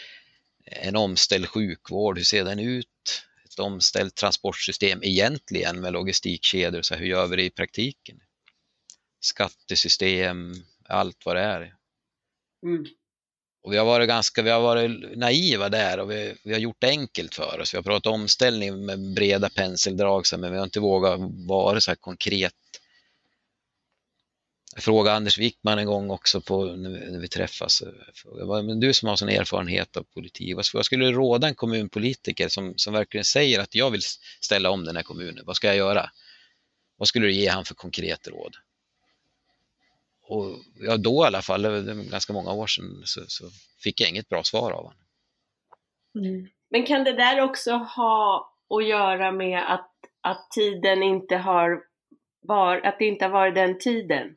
en 0.72 0.96
omställd 0.96 1.48
sjukvård, 1.48 2.18
hur 2.18 2.24
ser 2.24 2.46
den 2.46 2.60
ut? 2.60 2.88
Omställt 3.60 4.15
transportsystem 4.15 5.04
egentligen 5.04 5.82
med 5.82 5.93
logistikkedjor, 5.93 6.82
så 6.82 6.93
här, 6.93 7.02
hur 7.02 7.08
gör 7.08 7.28
vi 7.28 7.36
det 7.36 7.43
i 7.43 7.50
praktiken? 7.50 8.19
Skattesystem, 9.22 10.54
allt 10.86 11.26
vad 11.26 11.36
det 11.36 11.41
är. 11.41 11.76
Mm. 12.65 12.86
Och 13.63 13.74
vi 13.74 13.78
har 13.78 13.86
varit 13.86 14.08
ganska 14.08 14.41
vi 14.41 14.50
har 14.50 14.62
varit 14.62 15.17
naiva 15.17 15.69
där 15.69 16.00
och 16.00 16.12
vi, 16.12 16.36
vi 16.43 16.54
har 16.54 16.60
gjort 16.60 16.82
det 16.82 16.88
enkelt 16.89 17.36
för 17.36 17.60
oss. 17.60 17.74
Vi 17.74 17.78
har 17.78 17.84
pratat 17.84 18.13
omställning 18.13 18.86
med 18.86 19.13
breda 19.13 19.50
penseldrag, 19.50 20.26
men 20.38 20.52
vi 20.52 20.58
har 20.58 20.65
inte 20.65 20.80
vågat 20.80 21.19
vara 21.48 21.82
så 21.82 21.91
här 21.91 21.95
konkret. 21.95 22.54
Jag 24.80 24.84
frågade 24.84 25.18
Anders 25.18 25.38
Wickman 25.38 25.80
en 25.80 25.86
gång 25.86 26.10
också 26.10 26.42
på, 26.42 26.65
när, 26.65 27.20
vi, 27.20 27.28
träffas. 27.28 27.84
Frågade, 28.13 28.63
men 28.63 28.80
du 28.80 28.94
som 28.94 29.10
har 29.10 29.15
sån 29.15 29.30
erfarenhet 29.30 29.98
av 29.98 30.04
politik, 30.04 30.56
vad, 30.56 30.65
vad 30.74 30.86
skulle 30.86 31.06
du 31.06 31.12
råda 31.12 31.48
en 31.48 31.56
kommunpolitiker 31.56 32.48
som, 32.48 32.74
som 32.78 32.94
verkligen 32.94 33.24
säger 33.24 33.60
att 33.60 33.76
jag 33.76 33.92
vill 33.92 34.02
ställa 34.42 34.70
om 34.70 34.86
den 34.86 34.96
här 34.96 35.04
kommunen? 35.04 35.44
Vad 35.46 35.56
ska 35.56 35.68
jag 35.68 35.76
göra? 35.76 36.10
Vad 36.98 37.08
skulle 37.08 37.26
du 37.28 37.34
ge 37.34 37.50
han 37.50 37.65
för 37.65 37.76
konkret 37.76 38.28
råd? 38.28 38.56
Och 40.24 40.56
ja, 40.80 40.98
då 40.98 41.24
i 41.24 41.28
alla 41.28 41.42
fall, 41.42 41.62
det 41.62 41.70
var 41.70 42.12
ganska 42.12 42.34
många 42.34 42.52
år 42.52 42.68
sedan, 42.68 43.02
så, 43.06 43.22
så 43.28 43.50
fick 43.84 44.02
jag 44.02 44.10
inget 44.10 44.30
bra 44.30 44.44
svar 44.44 44.72
av 44.72 44.84
honom. 44.84 45.04
Mm. 46.15 46.48
Men 46.70 46.86
kan 46.86 47.04
det 47.04 47.13
där 47.13 47.42
också 47.42 47.72
ha 47.72 48.54
att 48.70 48.88
göra 48.88 49.32
med 49.32 49.74
att, 49.74 49.92
att 50.22 50.52
tiden 50.52 51.04
inte 51.04 51.38
har 51.38 51.84
var, 52.42 52.78
att 52.78 53.00
det 53.00 53.06
inte 53.06 53.26
har 53.26 53.32
varit 53.32 53.56
den 53.56 53.80
tiden? 53.80 54.36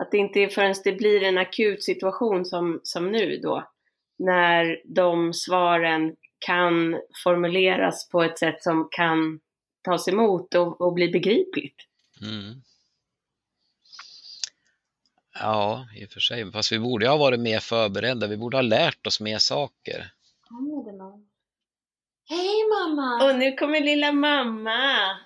Att 0.00 0.10
det 0.10 0.18
inte 0.18 0.40
är 0.40 0.48
förrän 0.48 0.74
det 0.84 0.92
blir 0.92 1.22
en 1.22 1.38
akut 1.38 1.84
situation 1.84 2.44
som, 2.44 2.80
som 2.82 3.12
nu 3.12 3.36
då, 3.36 3.70
när 4.18 4.82
de 4.84 5.32
svaren 5.32 6.16
kan 6.38 7.00
formuleras 7.24 8.08
på 8.08 8.22
ett 8.22 8.38
sätt 8.38 8.62
som 8.62 8.88
kan 8.90 9.40
tas 9.82 10.08
emot 10.08 10.54
och, 10.54 10.80
och 10.80 10.92
bli 10.92 11.08
begripligt. 11.08 11.76
Mm. 12.22 12.62
Ja, 15.40 15.86
i 15.96 16.06
och 16.06 16.10
för 16.10 16.20
sig. 16.20 16.52
Fast 16.52 16.72
vi 16.72 16.78
borde 16.78 17.08
ha 17.08 17.16
varit 17.16 17.40
mer 17.40 17.60
förberedda. 17.60 18.26
Vi 18.26 18.36
borde 18.36 18.56
ha 18.56 18.62
lärt 18.62 19.06
oss 19.06 19.20
mer 19.20 19.38
saker. 19.38 20.12
Hej 22.28 22.68
mamma! 22.68 23.24
Och 23.24 23.38
nu 23.38 23.52
kommer 23.52 23.80
lilla 23.80 24.12
mamma! 24.12 25.18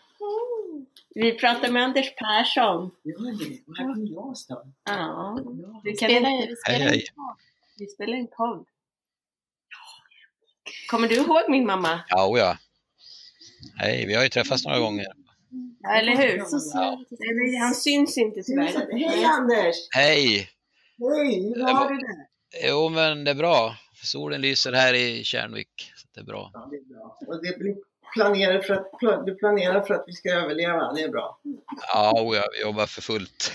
Vi 1.14 1.33
pratar 1.33 1.70
med 1.70 1.83
Anders 1.83 2.14
Persson. 2.14 2.90
Ja, 3.03 3.18
det 3.18 3.79
här 3.79 3.94
kommer 3.94 4.09
jag 4.14 4.37
stå. 4.37 4.62
Ja, 4.85 5.38
Vi 5.85 5.96
spelar, 5.96 6.31
inte... 6.31 6.48
vi 6.48 6.57
spelar 6.57 6.79
Hej, 6.79 6.88
hej. 6.88 6.98
in 7.00 7.07
podd. 7.14 7.37
Vi 7.79 7.87
spelar 7.87 8.16
en 8.16 8.27
podd. 8.27 8.66
Kommer 10.90 11.09
du 11.09 11.14
ihåg 11.14 11.50
min 11.50 11.66
mamma? 11.66 12.00
Ja, 12.09 12.38
ja. 12.38 12.57
Hej, 13.77 14.07
vi 14.07 14.14
har 14.14 14.22
ju 14.22 14.29
träffats 14.29 14.64
några 14.64 14.79
gånger. 14.79 15.07
Ja, 15.81 15.94
eller 15.94 16.16
hur? 16.16 16.44
Så 16.44 16.61
söt. 16.61 17.09
Nej, 17.11 17.57
han 17.57 17.74
syns 17.74 18.18
inte 18.18 18.42
tyvärr. 18.42 18.92
Hej 19.09 19.24
Anders! 19.24 19.77
Hej! 19.90 20.48
Hej, 20.98 21.53
hur 21.55 21.62
har 21.62 21.88
du 21.88 21.96
det? 21.96 22.29
Jo, 22.68 22.88
men 22.88 23.24
det 23.24 23.31
är 23.31 23.35
bra. 23.35 23.77
Solen 24.05 24.40
lyser 24.40 24.72
här 24.72 24.94
i 24.94 25.24
Kärnvik. 25.24 25.92
Det 26.14 26.20
är 26.20 26.24
bra. 26.24 26.50
Ja, 26.55 26.68
det 26.70 26.77
är 26.77 26.94
bra. 26.94 27.18
Och 27.29 27.42
det 27.44 27.59
blir 27.59 27.74
planerar 28.14 28.61
för 28.61 28.74
att, 28.74 29.27
du 29.27 29.35
planerar 29.35 29.81
för 29.83 29.94
att 29.94 30.05
vi 30.07 30.12
ska 30.12 30.31
överleva, 30.31 30.92
det 30.92 31.03
är 31.03 31.09
bra. 31.09 31.40
Ja, 31.92 32.22
o 32.22 32.35
ja, 32.35 32.42
vi 32.53 32.61
jobbar 32.62 32.87
för 32.87 33.03
fullt. 33.03 33.53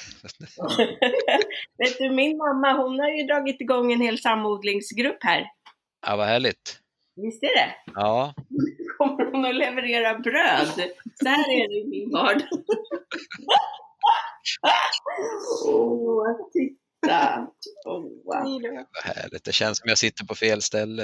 Vet 1.77 1.97
du, 1.97 2.09
min 2.09 2.37
mamma 2.37 2.73
hon 2.73 2.99
har 2.99 3.09
ju 3.09 3.23
dragit 3.23 3.61
igång 3.61 3.93
en 3.93 4.01
hel 4.01 4.19
samodlingsgrupp 4.19 5.23
här. 5.23 5.45
Ja, 6.07 6.15
vad 6.15 6.27
härligt. 6.27 6.79
Visst 7.15 7.43
är 7.43 7.55
det? 7.55 7.75
Ja, 7.95 8.33
Kommer 8.97 9.31
hon 9.31 9.45
att 9.45 9.55
leverera 9.55 10.19
bröd? 10.19 10.91
Så 11.15 11.29
här 11.29 11.49
är 11.49 11.67
det 11.69 11.75
i 11.75 11.87
min 11.87 12.11
vardag. 12.11 12.47
Åh, 15.65 16.25
titta! 16.53 17.47
Åh, 17.85 18.01
wow. 18.01 18.61
vad 19.03 19.15
härligt. 19.15 19.43
Det 19.43 19.51
känns 19.51 19.77
som 19.77 19.89
jag 19.89 19.97
sitter 19.97 20.25
på 20.25 20.35
fel 20.35 20.61
ställe. 20.61 21.03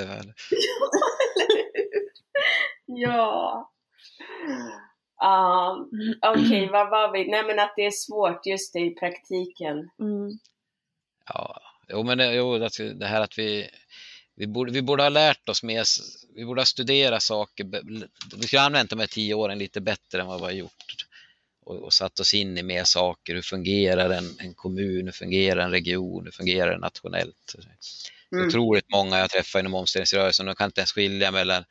Ja. 2.86 3.72
Um, 5.24 5.90
Okej, 6.22 6.70
vad 6.72 6.90
var 6.90 7.12
vi? 7.14 7.32
Nej 7.32 7.44
men 7.44 7.60
att 7.60 7.74
det 7.76 7.86
är 7.86 7.92
svårt 7.92 8.46
just 8.46 8.74
det 8.74 8.80
i 8.80 8.96
praktiken. 8.96 9.78
Mm. 10.00 10.40
Ja, 11.26 11.62
jo, 11.90 12.04
men 12.04 12.18
det, 12.18 12.34
jo, 12.34 12.58
det 12.58 12.94
det 12.94 13.06
här 13.06 13.22
att 13.22 13.38
vi, 13.38 13.70
vi, 14.36 14.48
borde, 14.48 14.72
vi 14.72 14.82
borde 14.82 15.04
ha 15.04 15.10
lärt 15.10 15.50
oss 15.50 15.64
mer, 15.64 15.84
vi 16.36 16.46
borde 16.46 16.62
ha 16.62 16.66
studerat 16.66 17.24
saker, 17.24 17.64
vi 18.38 18.48
skulle 18.48 18.60
ha 18.60 18.66
använt 18.66 18.90
de 18.90 19.00
här 19.00 19.08
tio 19.08 19.34
åren 19.34 19.58
lite 19.58 19.82
bättre 19.82 20.22
än 20.22 20.28
vad 20.28 20.40
vi 20.40 20.46
har 20.46 20.52
gjort 20.52 21.06
och, 21.66 21.76
och 21.76 21.94
satt 21.94 22.20
oss 22.20 22.34
in 22.34 22.58
i 22.58 22.64
mer 22.64 22.84
saker. 22.84 23.36
Hur 23.36 23.42
fungerar 23.42 24.10
en, 24.10 24.36
en 24.40 24.54
kommun, 24.54 25.06
hur 25.06 25.12
fungerar 25.12 25.64
en 25.64 25.72
region, 25.72 26.26
hur 26.26 26.32
fungerar 26.32 26.72
det 26.72 26.78
nationellt? 26.78 27.56
Mm. 28.32 28.48
Otroligt 28.48 28.90
många 28.90 29.20
jag 29.20 29.30
träffar 29.30 29.60
inom 29.60 29.74
omställningsrörelsen, 29.74 30.46
de 30.46 30.56
kan 30.56 30.66
inte 30.66 30.82
ens 30.82 30.92
skilja 30.92 31.32
mellan, 31.32 31.64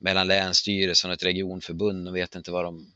mellan 0.00 0.26
länsstyrelsen 0.26 1.10
och 1.10 1.14
ett 1.14 1.22
regionförbund, 1.22 2.04
de 2.04 2.14
vet 2.14 2.34
inte 2.34 2.50
vad 2.50 2.64
de 2.64 2.92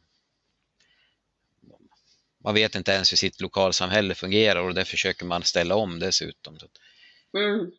man 2.44 2.54
vet 2.54 2.74
inte 2.74 2.92
ens 2.92 3.12
hur 3.12 3.16
sitt 3.16 3.40
lokalsamhälle 3.40 4.14
fungerar 4.14 4.60
och 4.60 4.74
det 4.74 4.84
försöker 4.84 5.26
man 5.26 5.42
ställa 5.42 5.74
om 5.74 5.98
dessutom. 5.98 6.58
Mm. 7.36 7.70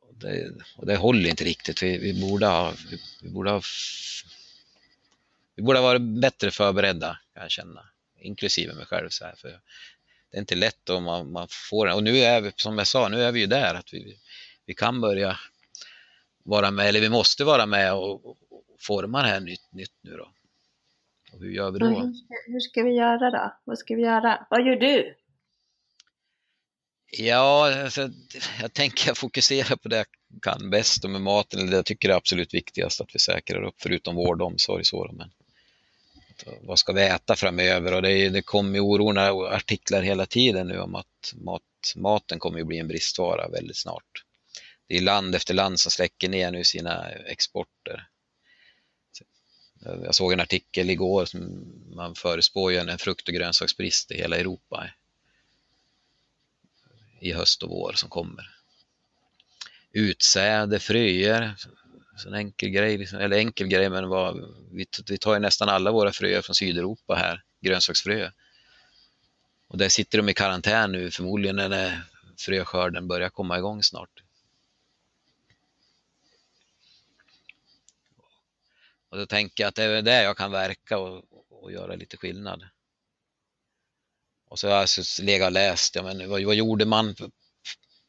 och 0.00 0.14
det, 0.14 0.52
och 0.76 0.86
det 0.86 0.96
håller 0.96 1.30
inte 1.30 1.44
riktigt. 1.44 1.82
Vi, 1.82 1.98
vi, 1.98 2.20
borde 2.20 2.46
ha, 2.46 2.74
vi, 2.90 2.98
vi, 3.22 3.28
borde 3.28 3.50
ha, 3.50 3.62
vi 5.54 5.62
borde 5.62 5.78
ha 5.78 5.86
varit 5.86 6.02
bättre 6.02 6.50
förberedda, 6.50 7.18
kan 7.34 7.42
jag 7.42 7.50
känna. 7.50 7.88
Inklusive 8.20 8.74
mig 8.74 8.86
själv. 8.86 9.08
Så 9.08 9.24
här, 9.24 9.34
för 9.34 9.48
det 10.30 10.36
är 10.36 10.40
inte 10.40 10.54
lätt 10.54 10.90
om 10.90 11.04
man, 11.04 11.32
man 11.32 11.48
får 11.50 11.94
Och 11.94 12.02
nu 12.02 12.18
är 12.18 12.40
vi, 12.40 12.52
som 12.56 12.78
jag 12.78 12.86
sa, 12.86 13.08
nu 13.08 13.22
är 13.22 13.32
vi 13.32 13.40
ju 13.40 13.46
där. 13.46 13.74
att 13.74 13.94
Vi, 13.94 14.18
vi 14.66 14.74
kan 14.74 15.00
börja 15.00 15.38
vara 16.44 16.70
med, 16.70 16.86
eller 16.86 17.00
vi 17.00 17.08
måste 17.08 17.44
vara 17.44 17.66
med 17.66 17.94
och, 17.94 18.26
och 18.26 18.36
forma 18.80 19.22
det 19.22 19.28
här 19.28 19.40
nytt, 19.40 19.72
nytt 19.72 19.98
nu 20.02 20.16
då. 20.16 20.28
Och 21.32 21.40
hur 21.40 21.50
gör 21.50 21.70
vi 21.70 21.78
då? 21.78 21.86
hur, 21.86 22.12
ska, 22.12 22.34
hur 22.46 22.60
ska 22.60 22.82
vi 22.82 22.94
göra 22.94 23.30
då? 23.30 23.56
Vad 23.64 23.78
ska 23.78 23.94
vi 23.94 24.02
göra? 24.02 24.46
Vad 24.50 24.66
gör 24.66 24.76
du? 24.76 25.14
Ja, 27.18 27.82
alltså, 27.82 28.10
jag 28.60 28.72
tänker 28.72 29.14
fokusera 29.14 29.76
på 29.76 29.88
det 29.88 29.96
jag 29.96 30.06
kan 30.42 30.70
bäst 30.70 31.04
och 31.04 31.10
med 31.10 31.20
maten, 31.20 31.60
eller 31.60 31.70
det 31.70 31.76
jag 31.76 31.86
tycker 31.86 32.08
är 32.08 32.14
absolut 32.14 32.54
viktigast 32.54 33.00
att 33.00 33.14
vi 33.14 33.18
säkrar 33.18 33.62
upp, 33.62 33.74
förutom 33.78 34.14
vård 34.14 34.40
och 34.40 34.46
omsorg. 34.46 34.84
Så, 34.84 35.10
men, 35.12 35.30
att, 36.30 36.58
vad 36.62 36.78
ska 36.78 36.92
vi 36.92 37.02
äta 37.02 37.36
framöver? 37.36 37.94
Och 37.94 38.02
det, 38.02 38.28
det 38.28 38.42
kommer 38.42 38.80
oroliga 38.80 39.32
artiklar 39.32 40.02
hela 40.02 40.26
tiden 40.26 40.66
nu 40.66 40.78
om 40.78 40.94
att 40.94 41.32
mat, 41.34 41.62
maten 41.96 42.38
kommer 42.38 42.58
ju 42.58 42.64
bli 42.64 42.78
en 42.78 42.88
bristvara 42.88 43.48
väldigt 43.48 43.76
snart. 43.76 44.24
Det 44.86 44.96
är 44.96 45.00
land 45.00 45.34
efter 45.34 45.54
land 45.54 45.80
som 45.80 45.90
släcker 45.90 46.28
ner 46.28 46.50
nu 46.50 46.64
sina 46.64 47.10
exporter. 47.10 48.08
Jag 49.84 50.14
såg 50.14 50.32
en 50.32 50.40
artikel 50.40 50.90
igår 50.90 51.24
som 51.24 51.72
man 51.96 52.14
förespår 52.14 52.72
ju 52.72 52.78
en 52.78 52.98
frukt 52.98 53.28
och 53.28 53.34
grönsaksbrist 53.34 54.10
i 54.10 54.16
hela 54.16 54.36
Europa 54.36 54.90
i 57.20 57.32
höst 57.32 57.62
och 57.62 57.70
vår 57.70 57.92
som 57.92 58.08
kommer. 58.08 58.56
Utsäde, 59.92 60.80
fröer, 60.80 61.54
så 62.16 62.28
en 62.28 62.34
enkel 62.34 62.68
grej, 62.68 62.98
liksom, 62.98 63.18
eller 63.18 63.36
enkel 63.36 63.66
grej 63.66 63.90
men 63.90 64.08
vad, 64.08 64.54
vi, 64.72 64.86
vi 65.06 65.18
tar 65.18 65.34
ju 65.34 65.40
nästan 65.40 65.68
alla 65.68 65.92
våra 65.92 66.12
fröer 66.12 66.42
från 66.42 66.54
Sydeuropa 66.54 67.14
här, 67.14 67.42
grönsaksfröer. 67.60 68.32
Och 69.68 69.78
där 69.78 69.88
sitter 69.88 70.18
de 70.18 70.28
i 70.28 70.34
karantän 70.34 70.92
nu 70.92 71.10
förmodligen 71.10 71.56
när 71.56 72.02
fröskörden 72.38 73.08
börjar 73.08 73.28
komma 73.28 73.58
igång 73.58 73.82
snart. 73.82 74.23
Och 79.14 79.20
då 79.20 79.26
tänker 79.26 79.64
jag 79.64 79.68
att 79.68 79.74
det 79.74 79.84
är 79.84 80.02
där 80.02 80.22
jag 80.22 80.36
kan 80.36 80.50
verka 80.50 80.98
och, 80.98 81.24
och 81.50 81.72
göra 81.72 81.94
lite 81.94 82.16
skillnad. 82.16 82.64
Och 84.48 84.58
så 84.58 84.68
har 84.68 84.74
jag 84.74 84.88
legat 85.22 85.46
och 85.46 85.52
läst, 85.52 85.94
ja, 85.94 86.02
men 86.02 86.30
vad, 86.30 86.42
vad 86.42 86.54
gjorde 86.54 86.84
man 86.84 87.14
för, 87.14 87.30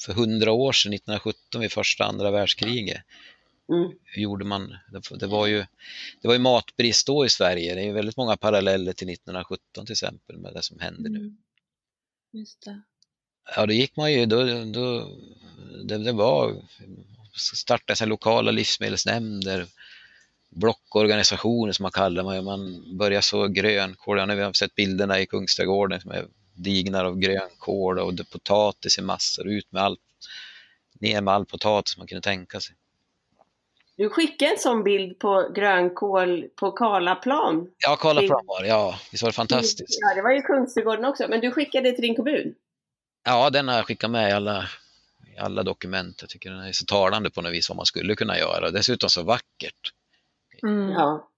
för 0.05 0.13
hundra 0.13 0.51
år 0.51 0.71
sedan, 0.71 0.93
1917 0.93 1.61
vid 1.61 1.71
första 1.71 2.03
andra 2.05 2.31
världskriget? 2.31 3.01
Mm. 3.69 3.91
Hur 4.03 4.21
gjorde 4.21 4.45
man? 4.45 4.75
Det, 5.19 5.27
var 5.27 5.47
ju, 5.47 5.65
det 6.21 6.27
var 6.27 6.35
ju 6.35 6.39
matbrist 6.39 7.07
då 7.07 7.25
i 7.25 7.29
Sverige. 7.29 7.75
Det 7.75 7.81
är 7.81 7.85
ju 7.85 7.93
väldigt 7.93 8.17
många 8.17 8.37
paralleller 8.37 8.93
till 8.93 9.09
1917 9.09 9.85
till 9.85 9.93
exempel 9.93 10.37
med 10.37 10.53
det 10.53 10.61
som 10.61 10.79
händer 10.79 11.09
nu. 11.09 11.19
Mm. 11.19 11.37
Just 12.31 12.61
det. 12.61 12.81
Ja, 13.55 13.65
då 13.65 13.73
gick 13.73 13.95
man 13.95 14.13
ju, 14.13 14.25
då, 14.25 14.43
då, 14.65 15.17
det, 15.83 15.97
det 15.97 16.11
var 16.11 16.65
starta 17.53 18.05
lokala 18.05 18.51
livsmedelsnämnder, 18.51 19.67
blockorganisationer 20.55 21.73
som 21.73 21.83
man 21.83 21.91
kallar 21.91 22.33
det. 22.33 22.41
Man 22.41 22.83
börjar 22.97 23.21
så 23.21 23.47
grönkål, 23.47 24.17
ja, 24.17 24.25
nu 24.25 24.41
har 24.41 24.47
vi 24.47 24.53
sett 24.53 24.75
bilderna 24.75 25.19
i 25.19 25.25
Kungsträdgården 25.25 26.01
som 26.01 26.11
är 26.11 26.25
dignar 26.53 27.05
av 27.05 27.19
grönkål 27.19 27.99
och 27.99 28.13
potatis 28.31 28.97
i 28.97 29.01
massor, 29.01 29.47
ut 29.47 29.71
med 29.71 29.83
allt, 29.83 29.99
ner 30.99 31.21
med 31.21 31.33
all 31.33 31.45
potatis 31.45 31.97
man 31.97 32.07
kunde 32.07 32.21
tänka 32.21 32.59
sig. 32.59 32.75
Du 33.97 34.09
skickade 34.09 34.51
en 34.51 34.59
sån 34.59 34.83
bild 34.83 35.19
på 35.19 35.51
grönkål 35.55 36.47
på 36.55 36.71
Karlaplan. 36.71 37.67
Ja, 37.77 37.95
Karlaplan 37.95 38.45
var 38.45 38.61
det. 38.61 38.67
Ja, 38.67 38.99
visst 39.11 39.23
var 39.23 39.29
det 39.29 39.33
fantastiskt? 39.33 39.99
Ja, 40.01 40.15
det 40.15 40.21
var 40.21 40.31
ju 40.31 40.41
Kungsträdgården 40.41 41.05
också. 41.05 41.25
Men 41.29 41.39
du 41.41 41.51
skickade 41.51 41.91
till 41.91 42.01
din 42.01 42.15
kommun? 42.15 42.55
Ja, 43.23 43.49
den 43.49 43.67
har 43.67 43.75
jag 43.75 43.85
skickat 43.85 44.11
med 44.11 44.29
i 44.29 44.33
alla, 44.33 44.69
i 45.35 45.37
alla 45.37 45.63
dokument. 45.63 46.17
Jag 46.21 46.29
tycker 46.29 46.51
den 46.51 46.59
är 46.59 46.71
så 46.71 46.85
talande 46.85 47.29
på 47.29 47.41
något 47.41 47.53
vis 47.53 47.69
vad 47.69 47.75
man 47.75 47.85
skulle 47.85 48.15
kunna 48.15 48.37
göra. 48.37 48.71
Dessutom 48.71 49.09
så 49.09 49.23
vackert. 49.23 49.93
Mm. 50.65 50.89
Ja. 50.91 51.31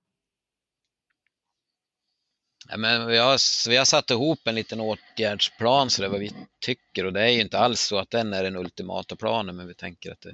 Ja, 2.69 2.77
men 2.77 3.07
vi, 3.07 3.17
har, 3.17 3.69
vi 3.69 3.77
har 3.77 3.85
satt 3.85 4.11
ihop 4.11 4.47
en 4.47 4.55
liten 4.55 4.81
åtgärdsplan 4.81 5.89
så 5.89 6.01
det 6.01 6.07
är 6.07 6.09
vad 6.09 6.19
vi 6.19 6.31
tycker 6.59 7.05
och 7.05 7.13
det 7.13 7.21
är 7.21 7.29
ju 7.29 7.41
inte 7.41 7.59
alls 7.59 7.81
så 7.81 7.97
att 7.97 8.09
den 8.09 8.33
är 8.33 8.43
den 8.43 8.55
ultimata 8.55 9.15
planen 9.15 9.55
men 9.55 9.67
vi 9.67 9.73
tänker 9.75 10.11
att 10.11 10.21
det, 10.21 10.33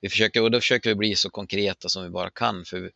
vi 0.00 0.08
försöker, 0.08 0.42
och 0.42 0.50
då 0.50 0.60
försöker 0.60 0.90
vi 0.90 0.94
bli 0.94 1.16
så 1.16 1.30
konkreta 1.30 1.88
som 1.88 2.02
vi 2.04 2.10
bara 2.10 2.30
kan 2.30 2.64
för 2.64 2.80
vi, 2.80 2.90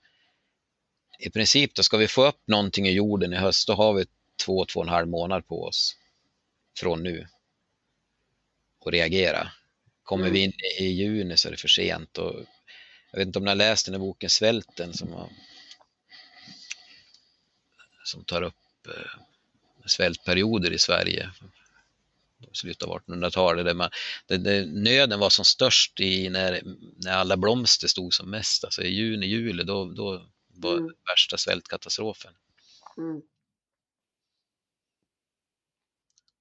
i 1.19 1.31
princip 1.31 1.75
då 1.75 1.83
ska 1.83 1.97
vi 1.97 2.09
få 2.09 2.27
upp 2.27 2.41
någonting 2.47 2.87
i 2.87 2.93
jorden 2.93 3.33
i 3.33 3.37
höst 3.37 3.67
då 3.69 3.75
har 3.75 3.93
vi 3.95 4.07
två, 4.47 4.65
två 4.65 4.81
och 4.81 4.87
en 4.87 4.93
halv 4.93 5.09
månad 5.09 5.47
på 5.47 5.65
oss 5.65 5.97
från 6.79 7.03
nu 7.03 7.27
och 8.81 8.93
reagera. 8.93 9.49
Kommer 10.03 10.25
Mm. 10.25 10.35
vi 10.35 10.45
in 10.45 10.53
i 10.81 10.85
juni 10.85 11.37
så 11.37 11.49
är 11.49 11.53
det 11.53 11.59
för 11.61 11.69
sent 11.69 12.19
och 12.19 12.35
jag 13.11 13.19
vet 13.19 13.27
inte 13.27 13.39
om 13.39 13.45
ni 13.45 13.51
har 13.51 13.57
läst 13.57 13.87
den 13.87 13.95
här 13.95 14.01
boken 14.01 14.31
Svälten 14.31 14.93
som 14.93 15.13
har 15.13 15.31
som 18.05 18.25
tar 18.25 18.43
upp 18.43 18.87
eh, 18.87 19.21
svältperioder 19.87 20.73
i 20.73 20.79
Sverige. 20.79 21.31
Slutet 22.53 22.83
av 22.83 23.01
1800-talet. 23.01 23.65
Där 23.65 23.75
man, 23.75 23.91
där, 24.27 24.39
där 24.39 24.67
nöden 24.67 25.21
var 25.21 25.31
som 25.31 25.45
störst 25.45 26.01
i 26.01 26.29
när, 26.29 26.63
när 26.97 27.13
alla 27.13 27.37
blomster 27.37 27.89
stod 27.89 28.15
som 28.15 28.31
mest. 28.31 28.65
Alltså 28.65 28.83
i 28.83 28.89
juni, 28.89 29.27
juli, 29.27 29.65
då, 29.65 29.85
då 29.85 30.27
var 30.49 30.77
Mm. 30.77 30.95
värsta 31.07 31.39
svältkatastrofen. 31.39 32.35
Mm. 32.97 33.23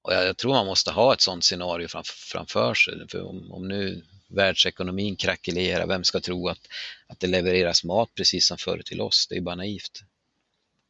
Och 0.01 0.13
jag, 0.13 0.25
jag 0.27 0.37
tror 0.37 0.53
man 0.53 0.65
måste 0.65 0.91
ha 0.91 1.13
ett 1.13 1.21
sådant 1.21 1.43
scenario 1.43 1.87
fram, 1.87 2.03
framför 2.05 2.73
sig. 2.73 3.07
För 3.09 3.21
om, 3.21 3.51
om 3.51 3.67
nu 3.67 4.05
världsekonomin 4.29 5.15
krackelerar, 5.15 5.87
vem 5.87 6.03
ska 6.03 6.19
tro 6.19 6.47
att, 6.47 6.67
att 7.07 7.19
det 7.19 7.27
levereras 7.27 7.83
mat 7.83 8.09
precis 8.15 8.47
som 8.47 8.57
förr 8.57 8.81
till 8.85 9.01
oss? 9.01 9.27
Det 9.29 9.35
är 9.35 9.41
bara 9.41 9.55
naivt. 9.55 10.01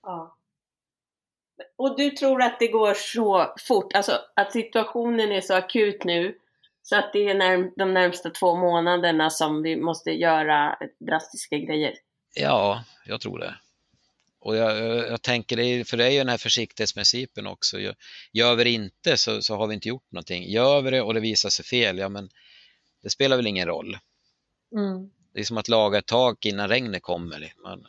Ja. 0.03 0.35
Och 1.75 1.97
du 1.97 2.09
tror 2.09 2.41
att 2.41 2.59
det 2.59 2.67
går 2.67 2.93
så 2.93 3.53
fort, 3.67 3.93
alltså 3.93 4.21
att 4.35 4.51
situationen 4.51 5.31
är 5.31 5.41
så 5.41 5.53
akut 5.53 6.03
nu 6.03 6.35
så 6.83 6.95
att 6.95 7.13
det 7.13 7.29
är 7.29 7.33
när, 7.33 7.71
de 7.75 7.93
närmsta 7.93 8.29
två 8.29 8.55
månaderna 8.55 9.29
som 9.29 9.63
vi 9.63 9.75
måste 9.75 10.11
göra 10.11 10.77
drastiska 10.99 11.57
grejer? 11.57 11.93
Ja, 12.35 12.83
jag 13.05 13.21
tror 13.21 13.39
det. 13.39 13.55
Och 14.39 14.55
jag, 14.55 14.77
jag, 15.07 15.21
tänker, 15.21 15.55
det 15.55 15.63
är, 15.63 15.83
för 15.83 15.97
det 15.97 16.05
är 16.05 16.09
ju 16.09 16.17
den 16.17 16.29
här 16.29 16.37
försiktighetsprincipen 16.37 17.47
också. 17.47 17.79
Gör, 17.79 17.95
gör 18.31 18.55
vi 18.55 18.63
det 18.63 18.69
inte 18.69 19.17
så, 19.17 19.41
så 19.41 19.55
har 19.55 19.67
vi 19.67 19.73
inte 19.73 19.87
gjort 19.87 20.11
någonting. 20.11 20.51
Gör 20.51 20.81
vi 20.81 20.91
det 20.91 21.01
och 21.01 21.13
det 21.13 21.19
visar 21.19 21.49
sig 21.49 21.65
fel, 21.65 21.97
ja 21.97 22.09
men 22.09 22.29
det 23.01 23.09
spelar 23.09 23.35
väl 23.35 23.47
ingen 23.47 23.67
roll. 23.67 23.97
Mm. 24.75 25.09
Det 25.33 25.39
är 25.39 25.43
som 25.43 25.57
att 25.57 25.67
laga 25.67 25.97
ett 25.97 26.05
tak 26.05 26.45
innan 26.45 26.69
regnet 26.69 27.03
kommer. 27.03 27.53
Man, 27.63 27.87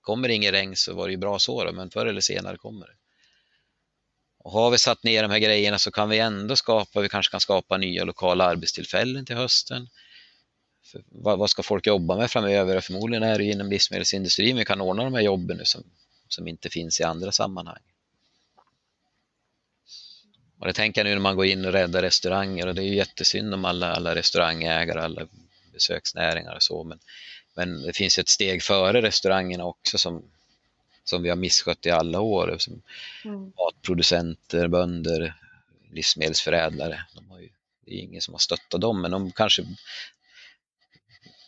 kommer 0.00 0.28
det 0.28 0.34
ingen 0.34 0.52
regn 0.52 0.76
så 0.76 0.94
var 0.94 1.06
det 1.06 1.10
ju 1.12 1.16
bra 1.18 1.38
så 1.38 1.64
då, 1.64 1.72
men 1.72 1.90
förr 1.90 2.06
eller 2.06 2.20
senare 2.20 2.56
kommer 2.56 2.86
det. 2.86 2.94
Och 4.38 4.52
har 4.52 4.70
vi 4.70 4.78
satt 4.78 5.02
ner 5.04 5.22
de 5.22 5.30
här 5.30 5.38
grejerna 5.38 5.78
så 5.78 5.90
kan 5.90 6.08
vi 6.08 6.18
ändå 6.18 6.56
skapa, 6.56 7.00
vi 7.00 7.08
kanske 7.08 7.30
kan 7.30 7.40
skapa 7.40 7.76
nya 7.76 8.04
lokala 8.04 8.44
arbetstillfällen 8.44 9.26
till 9.26 9.36
hösten. 9.36 9.88
För 10.84 11.04
vad, 11.08 11.38
vad 11.38 11.50
ska 11.50 11.62
folk 11.62 11.86
jobba 11.86 12.16
med 12.16 12.30
framöver? 12.30 12.80
Förmodligen 12.80 13.22
är 13.22 13.38
det 13.38 13.44
inom 13.44 13.70
livsmedelsindustrin 13.70 14.56
vi 14.56 14.64
kan 14.64 14.80
ordna 14.80 15.04
de 15.04 15.14
här 15.14 15.20
jobben 15.20 15.56
nu 15.56 15.64
som, 15.64 15.84
som 16.28 16.48
inte 16.48 16.70
finns 16.70 17.00
i 17.00 17.04
andra 17.04 17.32
sammanhang. 17.32 17.82
Och 20.58 20.66
det 20.66 20.72
tänker 20.72 21.00
jag 21.00 21.04
nu 21.06 21.14
när 21.14 21.20
man 21.20 21.36
går 21.36 21.46
in 21.46 21.64
och 21.64 21.72
räddar 21.72 22.02
restauranger 22.02 22.66
och 22.66 22.74
det 22.74 22.82
är 22.82 22.86
ju 22.86 22.94
jättesynd 22.94 23.54
om 23.54 23.64
alla, 23.64 23.92
alla 23.92 24.14
restaurangägare, 24.14 25.00
alla 25.00 25.26
besöksnäringar 25.72 26.54
och 26.54 26.62
så, 26.62 26.84
men, 26.84 26.98
men 27.54 27.82
det 27.82 27.92
finns 27.92 28.18
ett 28.18 28.28
steg 28.28 28.62
före 28.62 29.02
restaurangerna 29.02 29.64
också 29.64 29.98
som, 29.98 30.24
som 31.04 31.22
vi 31.22 31.28
har 31.28 31.36
misskött 31.36 31.86
i 31.86 31.90
alla 31.90 32.20
år. 32.20 32.56
Som 32.58 32.82
Mm. 33.24 33.52
matproducenter, 33.56 34.68
bönder, 34.68 35.34
livsmedelsförädlare. 35.92 37.04
De 37.14 37.30
har 37.30 37.38
ju, 37.40 37.48
det 37.84 37.94
är 37.94 37.98
ingen 37.98 38.22
som 38.22 38.34
har 38.34 38.38
stöttat 38.38 38.80
dem, 38.80 39.00
men 39.00 39.10
de 39.10 39.32
kanske 39.32 39.64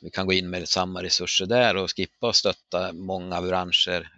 vi 0.02 0.10
kan 0.10 0.26
gå 0.26 0.32
in 0.32 0.50
med 0.50 0.68
samma 0.68 1.02
resurser 1.02 1.46
där 1.46 1.76
och 1.76 1.96
skippa 1.96 2.28
att 2.28 2.36
stötta 2.36 2.92
många 2.92 3.42
branscher, 3.42 4.12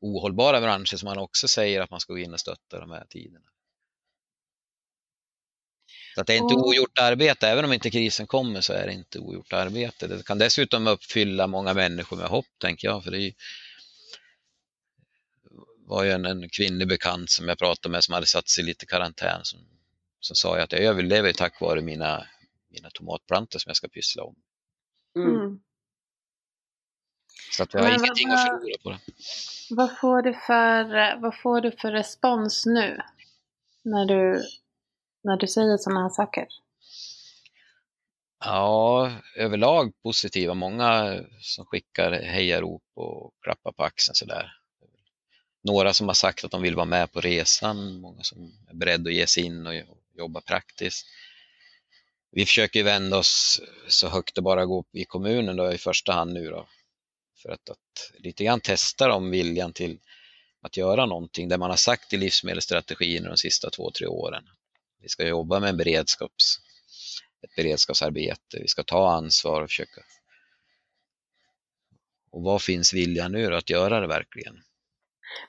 ohållbara 0.00 0.60
branscher 0.60 0.96
som 0.96 1.06
man 1.06 1.18
också 1.18 1.48
säger 1.48 1.80
att 1.80 1.90
man 1.90 2.00
ska 2.00 2.12
gå 2.12 2.18
in 2.18 2.32
och 2.32 2.40
stötta 2.40 2.80
de 2.80 2.90
här 2.90 3.06
tiderna. 3.08 3.46
Så 6.16 6.20
att 6.20 6.26
det 6.26 6.32
är 6.34 6.38
inte 6.38 6.54
Och- 6.54 6.66
ogjort 6.68 6.98
arbete, 6.98 7.48
även 7.48 7.64
om 7.64 7.72
inte 7.72 7.90
krisen 7.90 8.26
kommer 8.26 8.60
så 8.60 8.72
är 8.72 8.86
det 8.86 8.92
inte 8.92 9.18
ogjort 9.18 9.52
arbete. 9.52 10.06
Det 10.06 10.26
kan 10.26 10.38
dessutom 10.38 10.86
uppfylla 10.86 11.46
många 11.46 11.74
människor 11.74 12.16
med 12.16 12.26
hopp, 12.26 12.46
tänker 12.58 12.88
jag. 12.88 13.04
För 13.04 13.10
det 13.10 13.32
var 15.86 16.04
ju 16.04 16.10
en, 16.10 16.24
en 16.26 16.48
kvinnlig 16.48 16.88
bekant 16.88 17.30
som 17.30 17.48
jag 17.48 17.58
pratade 17.58 17.92
med 17.92 18.04
som 18.04 18.14
hade 18.14 18.26
satt 18.26 18.48
sig 18.48 18.64
lite 18.64 18.84
i 18.84 18.86
karantän 18.86 19.40
som, 19.42 19.60
som 20.20 20.36
sa 20.36 20.56
ju 20.56 20.62
att 20.62 20.72
jag 20.72 20.80
överlever 20.82 21.32
tack 21.32 21.60
vare 21.60 21.80
mina, 21.80 22.26
mina 22.68 22.90
tomatplantor 22.90 23.58
som 23.58 23.70
jag 23.70 23.76
ska 23.76 23.88
pyssla 23.88 24.22
om. 24.22 24.34
Mm. 25.16 25.34
Mm. 25.34 25.60
Så 27.52 27.62
att 27.62 27.74
jag 27.74 27.80
har 27.80 27.88
Men 27.90 28.00
vad- 28.00 28.06
ingenting 28.06 28.28
att 28.30 28.40
förlora 28.46 28.78
på 28.82 28.90
det. 28.90 28.98
Vad, 29.70 29.98
får 29.98 30.22
du 30.22 30.34
för, 30.34 31.20
vad 31.20 31.40
får 31.40 31.60
du 31.60 31.72
för 31.72 31.92
respons 31.92 32.66
nu? 32.66 33.00
När 33.82 34.04
du, 34.06 34.42
när 35.26 35.36
du 35.36 35.46
säger 35.46 35.76
sådana 35.76 36.02
här 36.02 36.08
saker? 36.08 36.46
Ja, 38.44 39.12
överlag 39.36 39.92
positiva. 40.02 40.54
Många 40.54 41.20
som 41.40 41.66
skickar 41.66 42.12
hejarop 42.12 42.82
och 42.94 43.34
klappar 43.42 43.72
på 43.72 43.84
axeln 43.84 44.14
sådär. 44.14 44.52
Några 45.64 45.92
som 45.92 46.06
har 46.06 46.14
sagt 46.14 46.44
att 46.44 46.50
de 46.50 46.62
vill 46.62 46.74
vara 46.74 46.86
med 46.86 47.12
på 47.12 47.20
resan, 47.20 48.00
många 48.00 48.22
som 48.22 48.52
är 48.68 48.74
beredda 48.74 49.08
att 49.08 49.14
ge 49.14 49.26
sig 49.26 49.44
in 49.44 49.66
och 49.66 49.74
jobba 50.14 50.40
praktiskt. 50.40 51.06
Vi 52.30 52.46
försöker 52.46 52.82
vända 52.82 53.18
oss 53.18 53.60
så 53.88 54.08
högt 54.08 54.34
det 54.34 54.42
bara 54.42 54.66
går 54.66 54.84
i 54.92 55.04
kommunen 55.04 55.56
då, 55.56 55.72
i 55.72 55.78
första 55.78 56.12
hand 56.12 56.32
nu 56.32 56.50
då. 56.50 56.66
För 57.42 57.48
att, 57.48 57.70
att 57.70 58.12
lite 58.18 58.44
grann 58.44 58.60
testa 58.60 59.12
om 59.12 59.30
viljan 59.30 59.72
till 59.72 59.98
att 60.62 60.76
göra 60.76 61.06
någonting 61.06 61.48
där 61.48 61.58
man 61.58 61.70
har 61.70 61.76
sagt 61.76 62.12
i 62.12 62.16
livsmedelsstrategin 62.16 63.24
de 63.24 63.36
sista 63.36 63.70
två, 63.70 63.90
tre 63.90 64.06
åren. 64.06 64.44
Vi 65.06 65.10
ska 65.10 65.26
jobba 65.26 65.60
med 65.60 65.68
en 65.68 65.76
beredskaps, 65.76 66.58
ett 67.42 67.56
beredskapsarbete, 67.56 68.58
vi 68.60 68.68
ska 68.68 68.82
ta 68.82 69.10
ansvar 69.10 69.62
och 69.62 69.68
försöka. 69.68 70.00
Och 72.32 72.42
vad 72.42 72.62
finns 72.62 72.94
viljan 72.94 73.32
nu 73.32 73.50
då 73.50 73.56
att 73.56 73.70
göra 73.70 74.00
det 74.00 74.06
verkligen? 74.06 74.54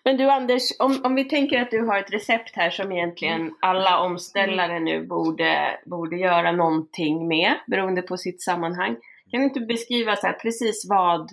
Men 0.03 0.18
du 0.18 0.32
Anders, 0.32 0.62
om, 0.80 1.01
om 1.03 1.16
vi 1.16 1.24
tänker 1.24 1.62
att 1.62 1.72
du 1.72 1.82
har 1.82 1.99
ett 1.99 2.14
recept 2.14 2.55
här 2.55 2.70
som 2.70 2.91
egentligen 2.91 3.55
alla 3.62 3.99
omställare 3.99 4.80
nu 4.80 5.05
borde, 5.05 5.80
borde 5.86 6.18
göra 6.18 6.51
någonting 6.51 7.28
med, 7.28 7.55
beroende 7.68 8.01
på 8.01 8.18
sitt 8.18 8.41
sammanhang. 8.41 8.95
Kan 9.32 9.39
du 9.39 9.43
inte 9.43 9.60
beskriva 9.60 10.16
så 10.16 10.28
här, 10.28 10.34
precis 10.34 10.86
vad 10.89 11.32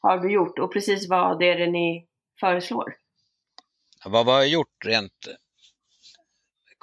har 0.00 0.18
du 0.18 0.32
gjort 0.32 0.58
och 0.58 0.72
precis 0.72 1.08
vad 1.08 1.42
är 1.42 1.58
det 1.58 1.70
ni 1.70 2.06
föreslår? 2.40 2.94
Vad 4.04 4.26
vi 4.26 4.32
har 4.32 4.44
gjort 4.44 4.84
rent 4.84 5.28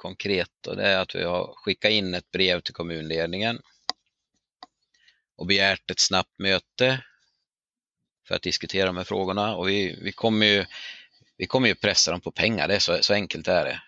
konkret 0.04 0.66
och 0.66 0.76
det 0.76 0.88
är 0.88 0.98
att 0.98 1.14
vi 1.14 1.24
har 1.24 1.54
skickat 1.56 1.90
in 1.90 2.14
ett 2.14 2.30
brev 2.30 2.60
till 2.60 2.74
kommunledningen 2.74 3.60
och 5.36 5.46
begärt 5.46 5.90
ett 5.90 5.98
snabbt 5.98 6.38
möte 6.38 7.04
för 8.28 8.34
att 8.34 8.42
diskutera 8.42 8.86
de 8.86 8.96
här 8.96 9.04
frågorna 9.04 9.56
och 9.56 9.68
vi, 9.68 9.98
vi 10.02 10.12
kommer 10.12 10.46
ju 10.46 10.66
vi 11.36 11.46
kommer 11.46 11.68
ju 11.68 11.74
pressa 11.74 12.10
dem 12.10 12.20
på 12.20 12.30
pengar, 12.30 12.68
det 12.68 12.74
är 12.74 12.78
så, 12.78 13.02
så 13.02 13.14
enkelt 13.14 13.48
är 13.48 13.64
det. 13.64 13.82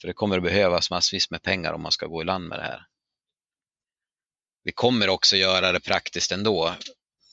För 0.00 0.08
det 0.08 0.14
kommer 0.14 0.36
att 0.36 0.42
behövas 0.42 0.90
massvis 0.90 1.30
med 1.30 1.42
pengar 1.42 1.72
om 1.72 1.82
man 1.82 1.92
ska 1.92 2.06
gå 2.06 2.22
i 2.22 2.24
land 2.24 2.48
med 2.48 2.58
det 2.58 2.64
här. 2.64 2.86
Vi 4.62 4.72
kommer 4.72 5.08
också 5.08 5.36
göra 5.36 5.72
det 5.72 5.80
praktiskt 5.80 6.32
ändå. 6.32 6.74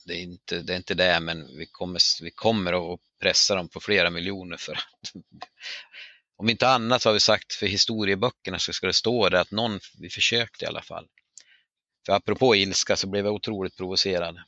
Det 0.06 0.12
är 0.12 0.22
inte 0.22 0.62
det, 0.62 0.72
är 0.72 0.76
inte 0.76 0.94
det 0.94 1.20
men 1.20 1.56
vi 1.56 1.66
kommer, 1.66 2.22
vi 2.22 2.30
kommer 2.30 2.94
att 2.94 3.00
pressa 3.20 3.54
dem 3.54 3.68
på 3.68 3.80
flera 3.80 4.10
miljoner 4.10 4.56
för 4.56 4.72
att 4.72 5.12
om 6.42 6.50
inte 6.50 6.68
annat 6.68 7.02
så 7.02 7.08
har 7.08 7.14
vi 7.14 7.20
sagt 7.20 7.52
för 7.52 7.66
historieböckerna 7.66 8.58
så 8.58 8.72
ska 8.72 8.86
det 8.86 8.92
stå 8.92 9.28
det 9.28 9.40
att 9.40 9.50
någon, 9.50 9.80
vi 9.98 10.10
försökte 10.10 10.64
i 10.64 10.68
alla 10.68 10.82
fall. 10.82 11.06
För 12.06 12.12
apropå 12.12 12.56
ilska 12.56 12.96
så 12.96 13.06
blev 13.06 13.24
jag 13.24 13.34
otroligt 13.34 13.76
provocerad. 13.76 14.38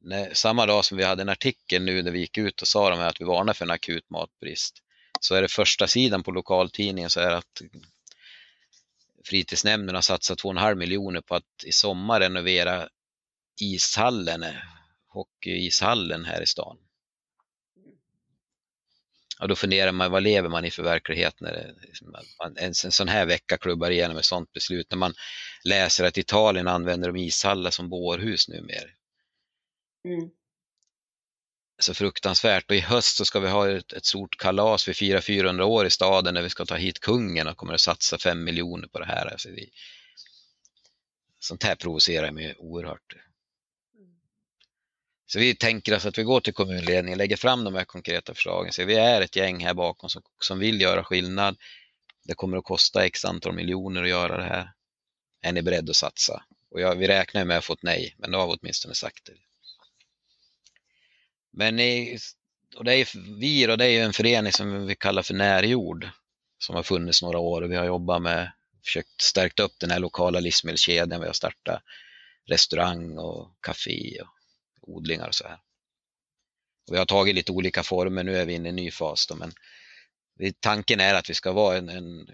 När, 0.00 0.34
samma 0.34 0.66
dag 0.66 0.84
som 0.84 0.98
vi 0.98 1.04
hade 1.04 1.22
en 1.22 1.28
artikel 1.28 1.84
nu 1.84 2.02
när 2.02 2.10
vi 2.10 2.18
gick 2.18 2.38
ut 2.38 2.62
och 2.62 2.68
sa 2.68 2.90
de 2.90 2.98
här 2.98 3.08
att 3.08 3.20
vi 3.20 3.24
varnar 3.24 3.52
för 3.52 3.64
en 3.64 3.70
akut 3.70 4.10
matbrist 4.10 4.74
så 5.20 5.34
är 5.34 5.42
det 5.42 5.48
första 5.48 5.86
sidan 5.86 6.22
på 6.22 6.30
lokaltidningen 6.30 7.10
så 7.10 7.20
är 7.20 7.30
det 7.30 7.36
att 7.36 7.62
fritidsnämnden 9.24 9.94
har 9.94 10.02
satsat 10.02 10.42
2,5 10.42 10.74
miljoner 10.74 11.20
på 11.20 11.34
att 11.34 11.64
i 11.64 11.72
sommar 11.72 12.20
renovera 12.20 12.88
ishallen, 13.60 14.42
eh, 14.42 14.54
hockeyishallen 15.08 16.24
här 16.24 16.42
i 16.42 16.46
stan. 16.46 16.78
Och 19.40 19.48
då 19.48 19.56
funderar 19.56 19.92
man, 19.92 20.10
vad 20.10 20.22
lever 20.22 20.48
man 20.48 20.64
i 20.64 20.70
för 20.70 20.82
verklighet 20.82 21.40
när 21.40 21.52
det, 21.52 21.74
man, 22.02 22.56
en, 22.56 22.72
en 22.84 22.92
sån 22.92 23.08
här 23.08 23.26
vecka 23.26 23.58
klubbar 23.58 23.90
igenom 23.90 24.16
ett 24.16 24.24
sånt 24.24 24.52
beslut, 24.52 24.86
när 24.90 24.98
man 24.98 25.14
läser 25.64 26.04
att 26.04 26.18
Italien 26.18 26.68
använder 26.68 27.12
de 27.12 27.18
ishallar 27.18 27.70
som 27.70 27.88
bårhus 27.88 28.48
numera. 28.48 28.88
Mm. 30.04 30.30
Så 31.80 31.94
fruktansvärt. 31.94 32.70
Och 32.70 32.76
i 32.76 32.80
höst 32.80 33.16
så 33.16 33.24
ska 33.24 33.40
vi 33.40 33.48
ha 33.48 33.70
ett, 33.70 33.92
ett 33.92 34.06
stort 34.06 34.36
kalas, 34.38 34.88
vi 34.88 34.94
firar 34.94 35.20
400 35.20 35.64
år 35.64 35.86
i 35.86 35.90
staden 35.90 36.34
där 36.34 36.42
vi 36.42 36.50
ska 36.50 36.64
ta 36.64 36.74
hit 36.74 37.00
kungen 37.00 37.46
och 37.46 37.56
kommer 37.56 37.74
att 37.74 37.80
satsa 37.80 38.18
5 38.18 38.44
miljoner 38.44 38.88
på 38.88 38.98
det 38.98 39.06
här. 39.06 39.26
Alltså 39.26 39.48
vi, 39.48 39.70
sånt 41.38 41.62
här 41.62 41.74
provocerar 41.74 42.30
mig 42.30 42.54
oerhört. 42.58 43.27
Så 45.30 45.38
vi 45.38 45.54
tänker 45.54 45.96
oss 45.96 46.06
att 46.06 46.18
vi 46.18 46.22
går 46.22 46.40
till 46.40 46.54
kommunledningen, 46.54 47.18
lägger 47.18 47.36
fram 47.36 47.64
de 47.64 47.74
här 47.74 47.84
konkreta 47.84 48.34
förslagen. 48.34 48.72
Så 48.72 48.84
vi 48.84 48.94
är 48.94 49.20
ett 49.20 49.36
gäng 49.36 49.64
här 49.64 49.74
bakom 49.74 50.10
som, 50.10 50.22
som 50.40 50.58
vill 50.58 50.80
göra 50.80 51.04
skillnad. 51.04 51.56
Det 52.24 52.34
kommer 52.34 52.56
att 52.56 52.64
kosta 52.64 53.04
x 53.04 53.24
antal 53.24 53.52
miljoner 53.52 54.02
att 54.02 54.08
göra 54.08 54.36
det 54.36 54.44
här. 54.44 54.72
Är 55.42 55.52
ni 55.52 55.62
beredda 55.62 55.90
att 55.90 55.96
satsa? 55.96 56.44
Och 56.70 56.80
jag, 56.80 56.96
vi 56.96 57.08
räknar 57.08 57.44
med 57.44 57.58
att 57.58 57.64
få 57.64 57.72
ett 57.72 57.82
nej, 57.82 58.14
men 58.18 58.30
då 58.30 58.38
har 58.38 58.46
vi 58.46 58.58
åtminstone 58.60 58.94
sagt 58.94 59.24
det. 59.26 59.32
Men 61.52 61.76
ni, 61.76 62.18
och 62.76 62.84
det 62.84 62.94
är, 62.94 63.08
vi 63.38 63.68
och 63.68 63.78
det 63.78 63.86
är 63.86 64.04
en 64.04 64.12
förening 64.12 64.52
som 64.52 64.86
vi 64.86 64.94
kallar 64.94 65.22
för 65.22 65.34
Närjord 65.34 66.08
som 66.58 66.76
har 66.76 66.82
funnits 66.82 67.22
några 67.22 67.38
år 67.38 67.62
och 67.62 67.70
vi 67.70 67.76
har 67.76 67.84
jobbat 67.84 68.22
med, 68.22 68.52
försökt 68.84 69.20
stärka 69.20 69.62
upp 69.62 69.74
den 69.78 69.90
här 69.90 69.98
lokala 69.98 70.40
livsmedelskedjan. 70.40 71.20
Vi 71.20 71.26
har 71.26 71.32
startat 71.32 71.82
restaurang 72.46 73.18
och 73.18 73.56
kafé. 73.60 74.20
och 74.20 74.37
odlingar 74.88 75.28
och 75.28 75.34
så 75.34 75.48
här. 75.48 75.60
Och 76.88 76.94
vi 76.94 76.98
har 76.98 77.06
tagit 77.06 77.34
lite 77.34 77.52
olika 77.52 77.82
former, 77.82 78.24
nu 78.24 78.36
är 78.36 78.46
vi 78.46 78.52
inne 78.52 78.68
i 78.68 78.70
en 78.70 78.76
ny 78.76 78.90
fas 78.90 79.26
då, 79.26 79.34
men 79.34 79.52
tanken 80.60 81.00
är 81.00 81.14
att 81.14 81.30
vi 81.30 81.34
ska 81.34 81.52
vara 81.52 81.76
en, 81.76 81.88
en 81.88 82.28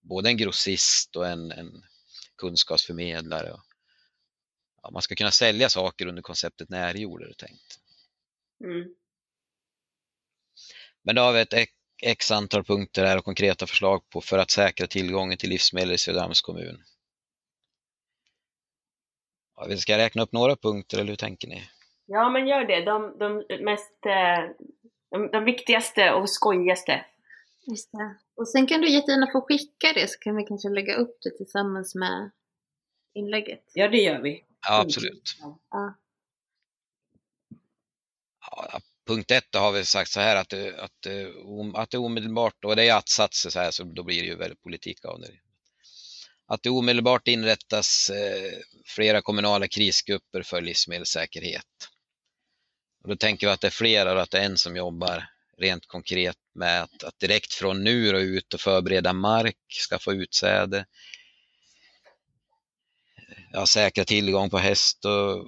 både 0.00 0.28
en 0.28 0.36
grossist 0.36 1.16
och 1.16 1.26
en, 1.26 1.52
en 1.52 1.82
kunskapsförmedlare. 2.36 3.52
Och, 3.52 3.60
ja, 4.82 4.90
man 4.90 5.02
ska 5.02 5.14
kunna 5.14 5.30
sälja 5.30 5.68
saker 5.68 6.06
under 6.06 6.22
konceptet 6.22 6.68
närjord 6.68 7.22
är 7.22 7.26
det 7.26 7.34
tänkt. 7.34 7.78
Mm. 8.64 8.94
Men 11.02 11.14
då 11.14 11.22
har 11.22 11.32
vi 11.32 11.40
ett 11.40 11.68
x 12.02 12.30
antal 12.30 12.64
punkter 12.64 13.04
här 13.04 13.18
och 13.18 13.24
konkreta 13.24 13.66
förslag 13.66 14.10
på 14.10 14.20
för 14.20 14.38
att 14.38 14.50
säkra 14.50 14.86
tillgången 14.86 15.38
till 15.38 15.50
livsmedel 15.50 15.92
i 15.92 15.98
Söderhamns 15.98 16.40
kommun. 16.40 16.84
Vi 19.68 19.76
ska 19.76 19.98
räkna 19.98 20.22
upp 20.22 20.32
några 20.32 20.56
punkter 20.56 20.98
eller 20.98 21.08
hur 21.08 21.16
tänker 21.16 21.48
ni? 21.48 21.62
Ja, 22.06 22.30
men 22.30 22.48
gör 22.48 22.64
det. 22.64 22.84
De, 22.84 23.18
de 23.18 23.64
mest, 23.64 24.06
eh, 24.06 24.66
de, 25.10 25.30
de 25.30 25.44
viktigaste 25.44 26.12
och 26.12 26.30
skojigaste. 26.30 27.04
Just 27.66 27.92
det. 27.92 28.16
Och 28.36 28.48
sen 28.48 28.66
kan 28.66 28.80
du 28.80 28.90
jättegärna 28.90 29.26
få 29.32 29.40
skicka 29.40 29.92
det 29.94 30.10
så 30.10 30.18
kan 30.18 30.36
vi 30.36 30.44
kanske 30.44 30.68
lägga 30.68 30.94
upp 30.94 31.18
det 31.22 31.36
tillsammans 31.36 31.94
med 31.94 32.30
inlägget. 33.14 33.62
Ja, 33.74 33.88
det 33.88 33.98
gör 33.98 34.20
vi. 34.20 34.44
Ja, 34.68 34.80
absolut. 34.80 35.36
Ja. 35.70 35.94
Ja, 38.50 38.80
punkt 39.06 39.30
ett 39.30 39.46
då 39.50 39.58
har 39.58 39.72
vi 39.72 39.84
sagt 39.84 40.10
så 40.10 40.20
här 40.20 40.36
att 40.36 40.48
det, 40.48 40.80
att, 40.80 40.92
det, 41.02 41.32
att 41.74 41.90
det 41.90 41.98
omedelbart, 41.98 42.64
och 42.64 42.76
det 42.76 42.88
är 42.88 42.96
att-satser 42.96 43.50
så 43.50 43.58
här 43.58 43.70
så 43.70 43.84
då 43.84 44.02
blir 44.02 44.22
det 44.22 44.28
ju 44.28 44.36
väldigt 44.36 44.62
politik 44.62 45.04
av 45.04 45.20
det. 45.20 45.32
Att 46.46 46.62
det 46.62 46.70
omedelbart 46.70 47.28
inrättas 47.28 48.10
eh, 48.10 48.52
flera 48.86 49.22
kommunala 49.22 49.68
krisgrupper 49.68 50.42
för 50.42 50.60
livsmedelssäkerhet. 50.60 51.88
Och 53.02 53.08
då 53.08 53.16
tänker 53.16 53.46
vi 53.46 53.52
att 53.52 53.60
det 53.60 53.66
är 53.66 53.70
flera 53.70 54.12
och 54.12 54.22
att 54.22 54.30
det 54.30 54.38
är 54.38 54.44
en 54.44 54.58
som 54.58 54.76
jobbar 54.76 55.28
rent 55.58 55.86
konkret 55.86 56.36
med 56.54 56.82
att, 56.82 57.04
att 57.04 57.18
direkt 57.18 57.54
från 57.54 57.84
nu 57.84 58.14
och 58.14 58.20
ut 58.20 58.54
och 58.54 58.60
förbereda 58.60 59.12
mark, 59.12 59.56
skaffa 59.90 60.12
utsäde, 60.12 60.86
ja, 63.52 63.66
säkra 63.66 64.04
tillgång 64.04 64.50
på 64.50 64.58
häst 64.58 65.04
och 65.04 65.46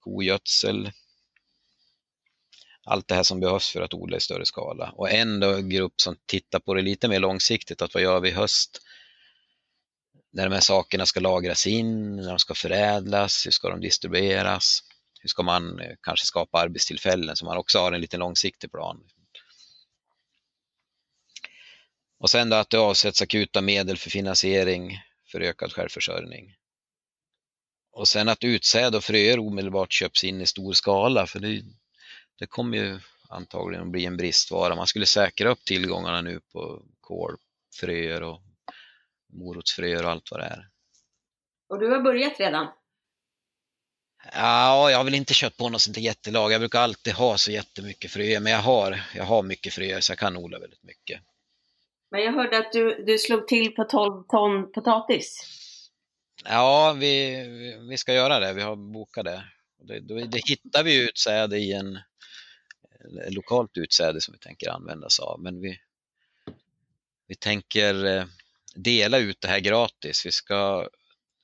kogödsel. 0.00 0.90
Allt 2.84 3.08
det 3.08 3.14
här 3.14 3.22
som 3.22 3.40
behövs 3.40 3.70
för 3.70 3.82
att 3.82 3.94
odla 3.94 4.16
i 4.16 4.20
större 4.20 4.46
skala. 4.46 4.92
Och 4.96 5.10
en 5.10 5.68
grupp 5.68 6.00
som 6.00 6.16
tittar 6.26 6.58
på 6.58 6.74
det 6.74 6.82
lite 6.82 7.08
mer 7.08 7.18
långsiktigt, 7.18 7.82
att 7.82 7.94
vad 7.94 8.02
gör 8.02 8.20
vi 8.20 8.28
i 8.28 8.32
höst? 8.32 8.80
När 10.32 10.44
de 10.44 10.54
här 10.54 10.60
sakerna 10.60 11.06
ska 11.06 11.20
lagras 11.20 11.66
in, 11.66 12.16
när 12.16 12.28
de 12.28 12.38
ska 12.38 12.54
förädlas, 12.54 13.46
hur 13.46 13.50
ska 13.50 13.68
de 13.68 13.80
distribueras? 13.80 14.80
Hur 15.20 15.28
ska 15.28 15.42
man 15.42 15.80
eh, 15.80 15.96
kanske 16.00 16.26
skapa 16.26 16.58
arbetstillfällen 16.58 17.36
så 17.36 17.44
man 17.44 17.56
också 17.56 17.78
har 17.78 17.92
en 17.92 18.00
liten 18.00 18.20
långsiktig 18.20 18.72
plan? 18.72 19.04
Och 22.18 22.30
sen 22.30 22.50
då 22.50 22.56
att 22.56 22.70
det 22.70 22.78
avsätts 22.78 23.22
akuta 23.22 23.60
medel 23.60 23.96
för 23.96 24.10
finansiering 24.10 24.98
för 25.32 25.40
ökad 25.40 25.72
självförsörjning. 25.72 26.54
Och 27.92 28.08
sen 28.08 28.28
att 28.28 28.44
utsäde 28.44 28.96
och 28.96 29.04
fröer 29.04 29.38
omedelbart 29.38 29.92
köps 29.92 30.24
in 30.24 30.40
i 30.40 30.46
stor 30.46 30.72
skala 30.72 31.26
för 31.26 31.40
det, 31.40 31.62
det 32.38 32.46
kommer 32.46 32.78
ju 32.78 33.00
antagligen 33.28 33.84
att 33.84 33.92
bli 33.92 34.06
en 34.06 34.16
bristvara. 34.16 34.76
Man 34.76 34.86
skulle 34.86 35.06
säkra 35.06 35.48
upp 35.48 35.64
tillgångarna 35.64 36.20
nu 36.22 36.40
på 36.52 36.82
kålfröer 37.00 38.22
och 38.22 38.42
morotsfröer 39.32 40.04
och 40.04 40.10
allt 40.10 40.30
vad 40.30 40.40
det 40.40 40.46
är. 40.46 40.68
Och 41.68 41.78
du 41.78 41.90
har 41.90 42.00
börjat 42.00 42.40
redan? 42.40 42.66
Ja, 44.32 44.90
jag 44.90 44.98
har 44.98 45.04
väl 45.04 45.14
inte 45.14 45.32
kört 45.34 45.56
på 45.56 45.68
något 45.68 45.80
sånt 45.80 45.96
jättelag. 45.96 46.52
Jag 46.52 46.60
brukar 46.60 46.80
alltid 46.80 47.14
ha 47.14 47.38
så 47.38 47.50
jättemycket 47.50 48.10
fröer, 48.10 48.40
men 48.40 48.52
jag 48.52 48.60
har, 48.60 49.00
jag 49.14 49.24
har 49.24 49.42
mycket 49.42 49.74
fröer 49.74 50.00
så 50.00 50.12
jag 50.12 50.18
kan 50.18 50.36
odla 50.36 50.58
väldigt 50.58 50.82
mycket. 50.82 51.20
Men 52.10 52.22
jag 52.22 52.32
hörde 52.32 52.58
att 52.58 52.72
du, 52.72 53.04
du 53.04 53.18
slog 53.18 53.48
till 53.48 53.74
på 53.74 53.84
12 53.84 54.24
ton 54.28 54.72
potatis. 54.72 55.46
Ja, 56.44 56.96
vi, 56.98 57.44
vi 57.90 57.98
ska 57.98 58.14
göra 58.14 58.40
det. 58.40 58.52
Vi 58.52 58.62
har 58.62 58.76
bokat 58.76 59.24
det. 59.24 59.44
Det, 59.78 60.00
det, 60.00 60.26
det 60.26 60.40
hittar 60.48 60.84
vi 60.84 61.08
utsäde 61.08 61.58
i 61.58 61.72
en 61.72 61.98
lokalt 63.28 63.76
utsäde 63.76 64.20
som 64.20 64.32
vi 64.32 64.38
tänker 64.38 64.70
använda 64.70 65.06
oss 65.06 65.20
av. 65.20 65.40
Men 65.40 65.60
vi, 65.60 65.78
vi 67.26 67.34
tänker 67.34 68.04
eh, 68.04 68.24
dela 68.74 69.18
ut 69.18 69.40
det 69.40 69.48
här 69.48 69.60
gratis. 69.60 70.26
Vi 70.26 70.32
ska 70.32 70.88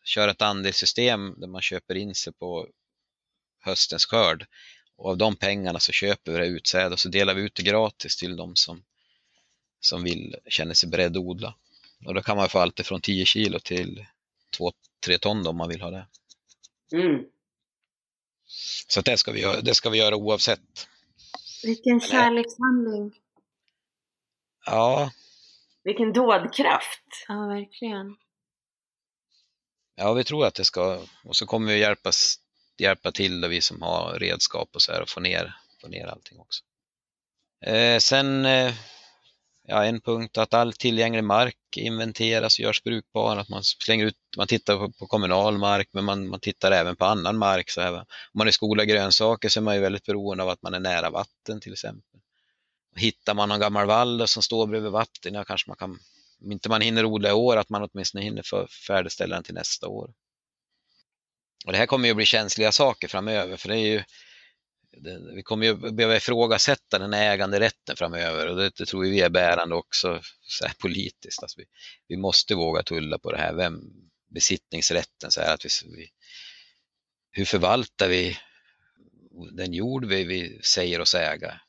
köra 0.05 0.31
ett 0.31 0.43
andelssystem 0.43 1.35
där 1.37 1.47
man 1.47 1.63
köper 1.63 1.95
in 1.95 2.15
sig 2.15 2.33
på 2.33 2.69
höstens 3.61 4.07
skörd. 4.07 4.47
Och 4.97 5.11
av 5.11 5.17
de 5.17 5.37
pengarna 5.37 5.81
så 5.81 5.93
köper 5.93 6.33
vi 6.33 6.39
det 6.39 6.47
utsäde 6.47 6.93
och 6.93 7.01
så 7.01 7.09
delar 7.09 7.35
vi 7.35 7.43
ut 7.43 7.55
det 7.55 7.63
gratis 7.63 8.17
till 8.17 8.37
de 8.37 8.57
som, 8.57 8.83
som 9.81 10.05
vill, 10.05 10.37
känner 10.49 10.75
sig 10.75 10.89
beredda 10.89 11.19
att 11.19 11.25
odla. 11.25 11.55
Och 12.07 12.15
då 12.15 12.23
kan 12.23 12.37
man 12.37 12.49
få 12.49 12.59
allt 12.59 12.87
från 12.87 13.01
10 13.01 13.25
kilo 13.25 13.59
till 13.59 14.07
2-3 15.07 15.19
ton 15.21 15.47
om 15.47 15.57
man 15.57 15.69
vill 15.69 15.83
ha 15.83 15.91
det. 15.91 16.07
Mm. 16.93 17.25
Så 18.89 19.01
det 19.01 19.17
ska, 19.17 19.33
vi 19.33 19.41
göra, 19.41 19.61
det 19.61 19.75
ska 19.75 19.91
vi 19.91 19.99
göra 19.99 20.17
oavsett. 20.17 20.89
Vilken 21.63 22.01
kärlekshandling. 22.01 23.15
Ja, 24.67 25.11
Vilken 25.87 26.13
dådkraft! 26.13 27.25
Ja, 27.29 27.47
verkligen. 27.47 28.17
ja, 29.97 30.13
vi 30.13 30.25
tror 30.25 30.47
att 30.47 30.55
det 30.55 30.65
ska, 30.65 31.01
och 31.25 31.37
så 31.37 31.47
kommer 31.47 31.73
vi 31.73 31.79
hjälpas, 31.79 32.37
hjälpa 32.79 33.13
till 33.13 33.41
då 33.41 33.49
vi 33.49 33.61
som 33.61 33.83
har 33.83 34.19
redskap 34.19 34.69
och 34.73 34.83
så 34.83 34.93
här 34.93 35.03
och 35.03 35.09
få 35.09 35.21
ner, 35.21 35.55
få 35.81 35.89
ner 35.89 36.07
allting 36.07 36.39
också. 36.39 36.65
Eh, 37.67 37.99
sen, 37.99 38.45
eh, 38.45 38.75
ja 39.63 39.85
en 39.85 40.01
punkt 40.01 40.39
att 40.39 40.55
all 40.55 40.73
tillgänglig 40.73 41.25
mark 41.25 41.57
inventeras 41.77 42.59
och 42.59 42.63
görs 42.63 42.83
brukbar, 42.83 43.37
att 43.37 43.49
man 43.49 43.65
slänger 43.65 44.07
ut, 44.07 44.19
man 44.37 44.47
tittar 44.47 44.77
på, 44.77 44.93
på 44.93 45.07
kommunal 45.07 45.59
mark 45.59 45.89
men 45.93 46.05
man, 46.05 46.29
man 46.29 46.41
tittar 46.41 46.73
även 46.73 46.97
på 46.97 47.05
annan 47.05 47.39
mark. 47.39 47.71
Så 47.71 47.81
här, 47.81 47.93
va. 47.93 48.01
Om 48.01 48.39
man 48.39 48.47
är 48.47 48.53
skola 48.53 48.85
grönsaker 48.85 49.49
så 49.49 49.61
är 49.61 49.63
man 49.63 49.75
ju 49.75 49.81
väldigt 49.81 50.07
beroende 50.07 50.43
av 50.43 50.49
att 50.49 50.63
man 50.63 50.75
är 50.75 50.81
nära 50.81 51.11
vatten 51.11 51.61
till 51.61 51.73
exempel. 51.73 52.21
Hittar 52.97 53.35
man 53.35 53.49
någon 53.49 53.61
gammal 53.61 53.87
vall 53.87 54.29
som 54.29 54.43
står 54.43 54.67
bredvid 54.67 54.91
vatten, 54.91 55.35
ja, 55.35 55.45
kanske 55.45 55.71
man 55.71 55.77
kan, 55.77 55.99
om 56.41 56.53
inte 56.53 56.69
man 56.69 56.81
hinner 56.81 57.05
odla 57.05 57.29
i 57.29 57.33
år, 57.33 57.57
att 57.57 57.69
man 57.69 57.89
åtminstone 57.93 58.25
hinner 58.25 58.43
för, 58.43 58.67
färdigställa 58.67 59.37
den 59.37 59.45
till 59.45 59.55
nästa 59.55 59.89
år. 59.89 60.11
Och 61.67 61.73
det 61.73 61.79
här 61.79 61.87
kommer 61.87 62.05
ju 62.09 62.11
att 62.11 62.17
bli 62.17 62.27
känsliga 62.27 62.73
saker 62.73 63.09
framöver, 63.09 63.57
för 63.57 63.69
det 63.69 63.77
är 63.77 63.87
ju, 63.87 64.03
det, 64.91 65.35
vi 65.35 65.43
kommer 65.43 65.67
ju 65.67 65.75
behöva 65.75 66.17
ifrågasätta 66.17 66.99
den 66.99 67.15
äganderätten 67.15 67.97
framöver 67.97 68.47
och 68.47 68.57
det, 68.57 68.71
det 68.77 68.87
tror 68.87 69.03
vi 69.03 69.21
är 69.21 69.31
bärande 69.31 69.75
också 69.75 70.21
så 70.43 70.67
här, 70.67 70.75
politiskt. 70.79 71.43
Alltså 71.43 71.61
vi, 71.61 71.65
vi 72.09 72.17
måste 72.17 72.55
våga 72.55 72.83
tulla 72.83 73.19
på 73.19 73.33
det 73.33 73.39
här, 73.39 73.55
vem, 73.55 73.81
besittningsrätten, 74.35 75.31
så 75.31 75.41
här, 75.41 75.55
att 75.55 75.65
vi, 75.65 75.69
vi, 75.97 76.11
hur 77.31 77.45
förvaltar 77.45 78.09
vi 78.09 78.39
den 79.53 79.73
jord 79.73 80.05
vi, 80.05 80.25
vi 80.25 80.61
säger 80.63 81.01
oss 81.01 81.15
äga? 81.15 81.61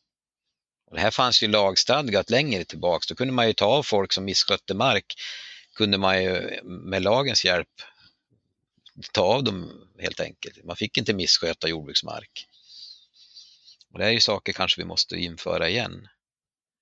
Och 0.88 0.96
det 0.96 1.02
här 1.02 1.12
fanns 1.12 1.44
ju 1.44 1.48
lagstadgat 1.48 2.30
längre 2.30 2.64
tillbaks. 2.64 3.08
Då 3.08 3.16
kunde 3.16 3.34
man 3.34 3.48
ju 3.48 3.54
ta 3.54 3.66
av 3.66 3.84
folk 3.84 4.14
som 4.14 4.26
misskötte 4.26 4.74
mark, 4.74 5.14
kunde 5.76 5.98
man 5.98 6.24
ju 6.24 6.62
med 6.64 7.04
lagens 7.04 7.46
hjälp 7.46 7.68
ta 9.12 9.22
av 9.22 9.44
dem 9.44 9.88
helt 10.00 10.20
enkelt. 10.20 10.64
Man 10.64 10.76
fick 10.76 10.98
inte 10.98 11.14
missköta 11.14 11.68
jordbruksmark. 11.68 12.48
Och 13.94 14.00
det 14.00 14.06
är 14.06 14.12
ju 14.12 14.20
saker 14.20 14.54
kanske 14.54 14.82
vi 14.82 14.86
måste 14.86 15.16
införa 15.16 15.70
igen. 15.70 16.08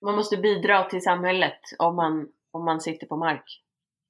Man 0.02 0.16
måste 0.16 0.38
bidra 0.38 0.84
till 0.84 1.02
samhället 1.02 1.60
om 1.80 1.96
man, 1.96 2.28
om 2.52 2.66
man 2.66 2.82
sitter 2.82 3.08
på 3.08 3.18
mark. 3.18 3.62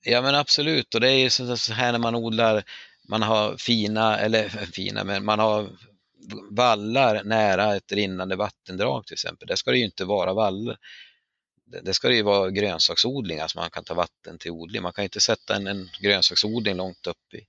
Ja 0.04 0.22
men 0.22 0.36
absolut 0.36 0.96
och 0.96 1.02
det 1.02 1.10
är 1.10 1.18
ju 1.18 1.30
så 1.30 1.74
här 1.74 1.92
när 1.92 2.00
man 2.00 2.16
odlar, 2.16 2.64
man 3.10 3.22
har 3.22 3.58
fina, 3.58 4.20
eller 4.20 4.50
fina, 4.74 5.04
men 5.04 5.26
man 5.26 5.40
har 5.40 5.70
vallar 6.52 7.24
nära 7.24 7.76
ett 7.76 7.92
rinnande 7.92 8.36
vattendrag 8.36 9.06
till 9.06 9.14
exempel. 9.14 9.48
Där 9.48 9.56
ska 9.56 9.72
det 9.72 9.78
ju 9.78 9.86
inte 9.86 10.06
vara 10.06 10.34
vallar. 10.34 10.78
Det 11.84 11.94
ska 11.94 12.08
det 12.08 12.16
ju 12.16 12.22
vara 12.22 12.50
grönsaksodlingar 12.50 13.40
så 13.40 13.44
alltså 13.44 13.60
man 13.60 13.70
kan 13.70 13.84
ta 13.84 13.94
vatten 13.94 14.38
till 14.38 14.52
odling. 14.52 14.82
Man 14.82 14.94
kan 14.94 15.04
inte 15.04 15.20
sätta 15.20 15.56
en, 15.56 15.68
en 15.68 15.90
grönsaksodling 16.02 16.76
långt 16.76 17.08
upp 17.08 17.34
i, 17.34 17.46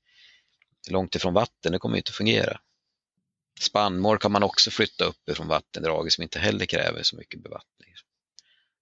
långt 0.91 1.15
ifrån 1.15 1.35
vatten, 1.35 1.73
det 1.73 1.79
kommer 1.79 1.97
inte 1.97 2.13
fungera. 2.13 2.61
Spannmål 3.61 4.19
kan 4.19 4.33
man 4.33 4.43
också 4.43 4.71
flytta 4.71 5.05
upp 5.05 5.29
ifrån 5.29 5.49
vattendraget 5.49 6.13
som 6.13 6.23
inte 6.23 6.39
heller 6.39 6.67
kräver 6.67 7.03
så 7.03 7.17
mycket 7.17 7.43
bevattning. 7.43 7.95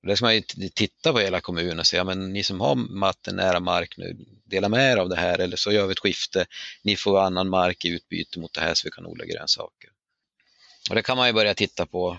Det 0.07 0.17
ska 0.17 0.25
man 0.25 0.35
ju 0.35 0.43
titta 0.75 1.13
på 1.13 1.19
hela 1.19 1.41
kommunen 1.41 1.79
och 1.79 1.87
säga, 1.87 2.05
men 2.05 2.33
ni 2.33 2.45
som 2.45 2.61
har 2.61 2.75
matten 2.75 3.37
nära 3.37 3.61
mark 3.61 3.95
nu, 3.97 4.17
dela 4.45 4.69
med 4.69 4.93
er 4.93 4.97
av 4.97 5.09
det 5.09 5.17
här 5.17 5.39
eller 5.39 5.57
så 5.57 5.73
gör 5.73 5.87
vi 5.87 5.93
ett 5.93 5.99
skifte. 5.99 6.47
Ni 6.83 6.97
får 6.97 7.21
annan 7.21 7.49
mark 7.49 7.85
i 7.85 7.89
utbyte 7.89 8.39
mot 8.39 8.53
det 8.53 8.61
här 8.61 8.75
så 8.75 8.87
vi 8.87 8.91
kan 8.91 9.07
odla 9.07 9.25
grönsaker. 9.25 9.91
Och 10.89 10.95
det 10.95 11.03
kan 11.03 11.17
man 11.17 11.27
ju 11.27 11.33
börja 11.33 11.55
titta 11.55 11.87
på 11.87 12.19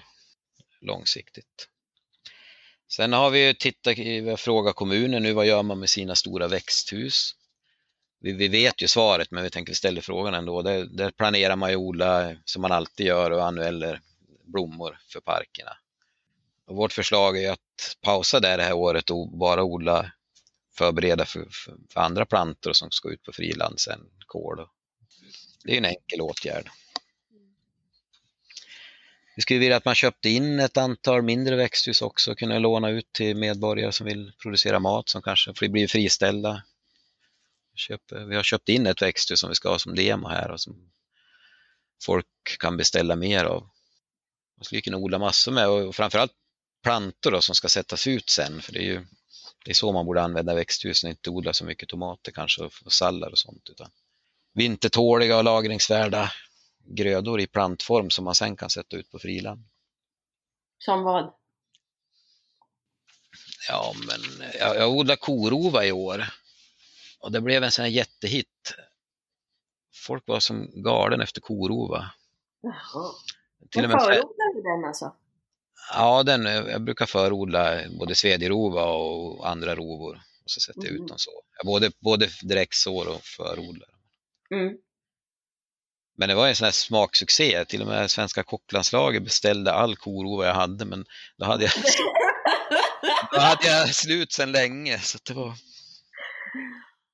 långsiktigt. 0.81 1.69
Sen 2.87 3.13
har 3.13 3.29
vi 3.29 3.47
ju 3.47 3.53
tittat, 3.53 3.97
vi 3.97 4.29
har 4.29 4.37
frågat 4.37 4.75
kommunen 4.75 5.23
nu, 5.23 5.33
vad 5.33 5.45
gör 5.45 5.63
man 5.63 5.79
med 5.79 5.89
sina 5.89 6.15
stora 6.15 6.47
växthus? 6.47 7.35
Vi, 8.19 8.33
vi 8.33 8.47
vet 8.47 8.81
ju 8.81 8.87
svaret, 8.87 9.31
men 9.31 9.43
vi 9.43 9.49
tänker 9.49 9.73
ställa 9.73 10.01
frågan 10.01 10.33
ändå. 10.33 10.61
Där, 10.61 10.85
där 10.85 11.11
planerar 11.11 11.55
man 11.55 11.69
ju 11.69 11.75
odla, 11.75 12.35
som 12.45 12.61
man 12.61 12.71
alltid 12.71 13.05
gör, 13.05 13.31
och 13.31 13.45
annueller 13.45 14.01
blommor 14.43 14.99
för 15.09 15.19
parkerna. 15.19 15.77
Och 16.67 16.75
vårt 16.75 16.93
förslag 16.93 17.43
är 17.43 17.51
att 17.51 17.97
pausa 18.01 18.39
det 18.39 18.47
här 18.47 18.73
året 18.73 19.09
och 19.09 19.37
bara 19.37 19.63
odla, 19.63 20.11
förbereda 20.77 21.25
för, 21.25 21.47
för, 21.51 21.75
för 21.89 21.99
andra 21.99 22.25
plantor 22.25 22.73
som 22.73 22.91
ska 22.91 23.09
ut 23.09 23.23
på 23.23 23.31
friland 23.33 23.79
sen, 23.79 23.99
kål. 24.27 24.67
Det 25.63 25.73
är 25.73 25.77
en 25.77 25.85
enkel 25.85 26.21
åtgärd. 26.21 26.69
Vi 29.35 29.41
skulle 29.41 29.59
vilja 29.59 29.77
att 29.77 29.85
man 29.85 29.95
köpte 29.95 30.29
in 30.29 30.59
ett 30.59 30.77
antal 30.77 31.21
mindre 31.21 31.55
växthus 31.55 32.01
också 32.01 32.31
och 32.31 32.37
kunna 32.37 32.59
låna 32.59 32.89
ut 32.89 33.13
till 33.13 33.37
medborgare 33.37 33.91
som 33.91 34.05
vill 34.05 34.31
producera 34.41 34.79
mat 34.79 35.09
som 35.09 35.21
kanske 35.21 35.69
blir 35.69 35.87
friställda. 35.87 36.63
Vi 38.27 38.35
har 38.35 38.43
köpt 38.43 38.69
in 38.69 38.87
ett 38.87 39.01
växthus 39.01 39.39
som 39.39 39.49
vi 39.49 39.55
ska 39.55 39.69
ha 39.69 39.79
som 39.79 39.95
demo 39.95 40.27
här 40.27 40.51
och 40.51 40.61
som 40.61 40.91
folk 42.03 42.27
kan 42.59 42.77
beställa 42.77 43.15
mer 43.15 43.45
av. 43.45 43.61
Man 44.57 44.63
skulle 44.63 44.81
kunna 44.81 44.97
odla 44.97 45.19
massor 45.19 45.51
med 45.51 45.67
och 45.67 45.95
framförallt 45.95 46.33
plantor 46.85 47.31
då, 47.31 47.41
som 47.41 47.55
ska 47.55 47.69
sättas 47.69 48.07
ut 48.07 48.29
sen. 48.29 48.61
För 48.61 48.73
det 48.73 48.79
är 48.79 48.83
ju 48.83 49.05
det 49.65 49.71
är 49.71 49.73
så 49.73 49.91
man 49.91 50.05
borde 50.05 50.21
använda 50.21 50.55
växthusen, 50.55 51.09
inte 51.09 51.29
odla 51.29 51.53
så 51.53 51.65
mycket 51.65 51.89
tomater 51.89 52.31
kanske 52.31 52.63
och 52.63 52.93
sallad 52.93 53.31
och 53.31 53.37
sånt. 53.37 53.69
Utan 53.69 53.89
vintertåliga 54.53 55.37
och 55.37 55.43
lagringsvärda 55.43 56.31
grödor 56.83 57.39
i 57.39 57.47
plantform 57.47 58.09
som 58.09 58.25
man 58.25 58.35
sen 58.35 58.55
kan 58.55 58.69
sätta 58.69 58.97
ut 58.97 59.11
på 59.11 59.19
friland. 59.19 59.63
Som 60.77 61.03
vad? 61.03 61.33
Ja, 63.69 63.93
men 64.07 64.49
jag, 64.59 64.75
jag 64.75 64.89
odlade 64.89 65.19
korova 65.19 65.85
i 65.85 65.91
år 65.91 66.25
och 67.19 67.31
det 67.31 67.41
blev 67.41 67.63
en 67.63 67.71
sån 67.71 67.83
här 67.83 67.91
jättehit. 67.91 68.75
Folk 69.93 70.27
var 70.27 70.39
som 70.39 70.83
galen 70.83 71.21
efter 71.21 71.41
korova. 71.41 72.11
Jaha. 72.61 73.11
Till 73.69 73.83
och 73.83 73.89
med 73.89 74.01
förodlar 74.01 74.53
du 74.55 74.61
den 74.61 74.85
alltså? 74.85 75.15
Ja, 75.93 76.23
den, 76.23 76.45
jag 76.45 76.83
brukar 76.83 77.05
förodla 77.05 77.81
både 77.99 78.15
svedjerova 78.15 78.83
och 78.83 79.49
andra 79.49 79.75
rovor. 79.75 80.21
Och 80.43 80.51
så 80.51 80.59
sätter 80.59 80.81
jag 80.81 80.91
ut 80.91 80.97
mm. 80.97 81.07
dem 81.07 81.17
så. 81.17 81.31
Både, 81.65 81.91
både 81.99 82.29
direktsår 82.43 83.07
och 83.07 83.23
förodlar. 83.23 83.89
Mm. 84.51 84.73
Men 86.17 86.29
det 86.29 86.35
var 86.35 86.47
en 86.47 86.55
sån 86.55 86.65
här 86.65 86.71
smaksuccé. 86.71 87.65
Till 87.65 87.81
och 87.81 87.87
med 87.87 88.11
svenska 88.11 88.43
kocklandslaget 88.43 89.23
beställde 89.23 89.73
all 89.73 89.95
korova 89.95 90.45
jag 90.45 90.53
hade, 90.53 90.85
men 90.85 91.05
då 91.37 91.45
hade 91.45 91.63
jag, 91.63 91.71
då 93.31 93.39
hade 93.39 93.67
jag 93.67 93.95
slut 93.95 94.31
sedan 94.31 94.51
länge. 94.51 94.99
Så 94.99 95.17
det 95.23 95.33
var... 95.33 95.53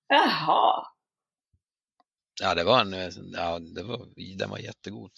Jaha. 0.07 0.87
Ja, 2.41 2.55
det 2.55 2.63
var 2.63 2.81
en, 2.81 2.93
ja, 3.33 3.59
det 3.59 3.83
var, 3.83 4.07
den 4.37 4.49
var 4.49 4.57
jättegod. 4.57 5.11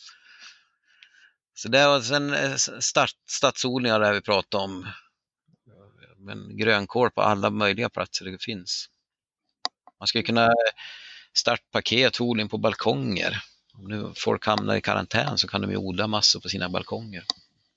Så 1.53 1.67
det 1.67 1.87
var 1.87 2.01
sen 2.01 2.33
eh, 2.33 2.55
start, 2.55 3.15
stadsodlingar 3.29 3.99
där 3.99 4.13
vi 4.13 4.21
pratade 4.21 4.63
om. 4.63 4.87
Men 6.17 6.57
grönkål 6.57 7.11
på 7.11 7.21
alla 7.21 7.49
möjliga 7.49 7.89
platser 7.89 8.25
det 8.25 8.43
finns. 8.43 8.89
Man 9.99 10.07
skulle 10.07 10.23
kunna 10.23 10.53
starta 11.33 11.63
paketodling 11.71 12.49
på 12.49 12.57
balkonger. 12.57 13.43
Om 13.73 13.87
nu 13.87 14.13
folk 14.15 14.45
hamnar 14.45 14.75
i 14.75 14.81
karantän 14.81 15.37
så 15.37 15.47
kan 15.47 15.61
de 15.61 15.71
ju 15.71 15.77
odla 15.77 16.07
massor 16.07 16.39
på 16.39 16.49
sina 16.49 16.69
balkonger. 16.69 17.23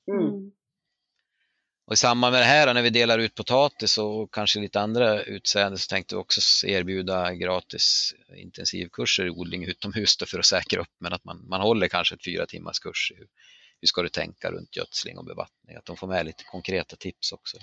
Mm. 0.09 0.53
Och 1.87 1.93
I 1.93 1.97
samband 1.97 2.33
med 2.33 2.41
det 2.41 2.47
här 2.47 2.75
när 2.75 2.83
vi 2.83 2.91
delar 2.91 3.19
ut 3.19 3.35
potatis 3.35 3.99
och 3.99 4.35
kanske 4.35 4.61
lite 4.61 4.81
andra 4.81 5.23
utsäden 5.23 5.79
så 5.79 5.89
tänkte 5.89 6.15
vi 6.15 6.21
också 6.21 6.67
erbjuda 6.67 7.35
gratis 7.35 8.15
intensivkurser 8.37 9.27
i 9.27 9.31
odling 9.31 9.65
utomhus 9.65 10.17
för 10.27 10.39
att 10.39 10.47
säkra 10.47 10.81
upp 10.81 10.95
men 10.99 11.13
att 11.13 11.25
man, 11.25 11.49
man 11.49 11.61
håller 11.61 11.89
kanske 11.89 12.15
ett 12.15 12.25
fyra 12.25 12.47
timmars 12.47 12.79
kurs 12.79 13.13
i 13.13 13.25
hur 13.81 13.87
ska 13.87 14.03
du 14.03 14.09
tänka 14.09 14.51
runt 14.51 14.77
gödsling 14.77 15.19
och 15.19 15.25
bevattning? 15.25 15.77
Att 15.77 15.85
de 15.85 15.97
får 15.97 16.07
med 16.07 16.27
lite 16.27 16.45
konkreta 16.45 16.97
tips 16.97 17.33
också. 17.33 17.59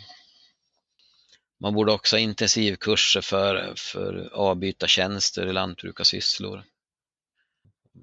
Man 1.59 1.73
borde 1.73 1.91
också 1.91 2.15
ha 2.15 2.21
intensivkurser 2.21 3.21
för, 3.21 3.73
för 3.77 4.29
avbyta 4.33 4.87
tjänster 4.87 5.47
i 5.47 5.53
lantbrukarsysslor. 5.53 6.63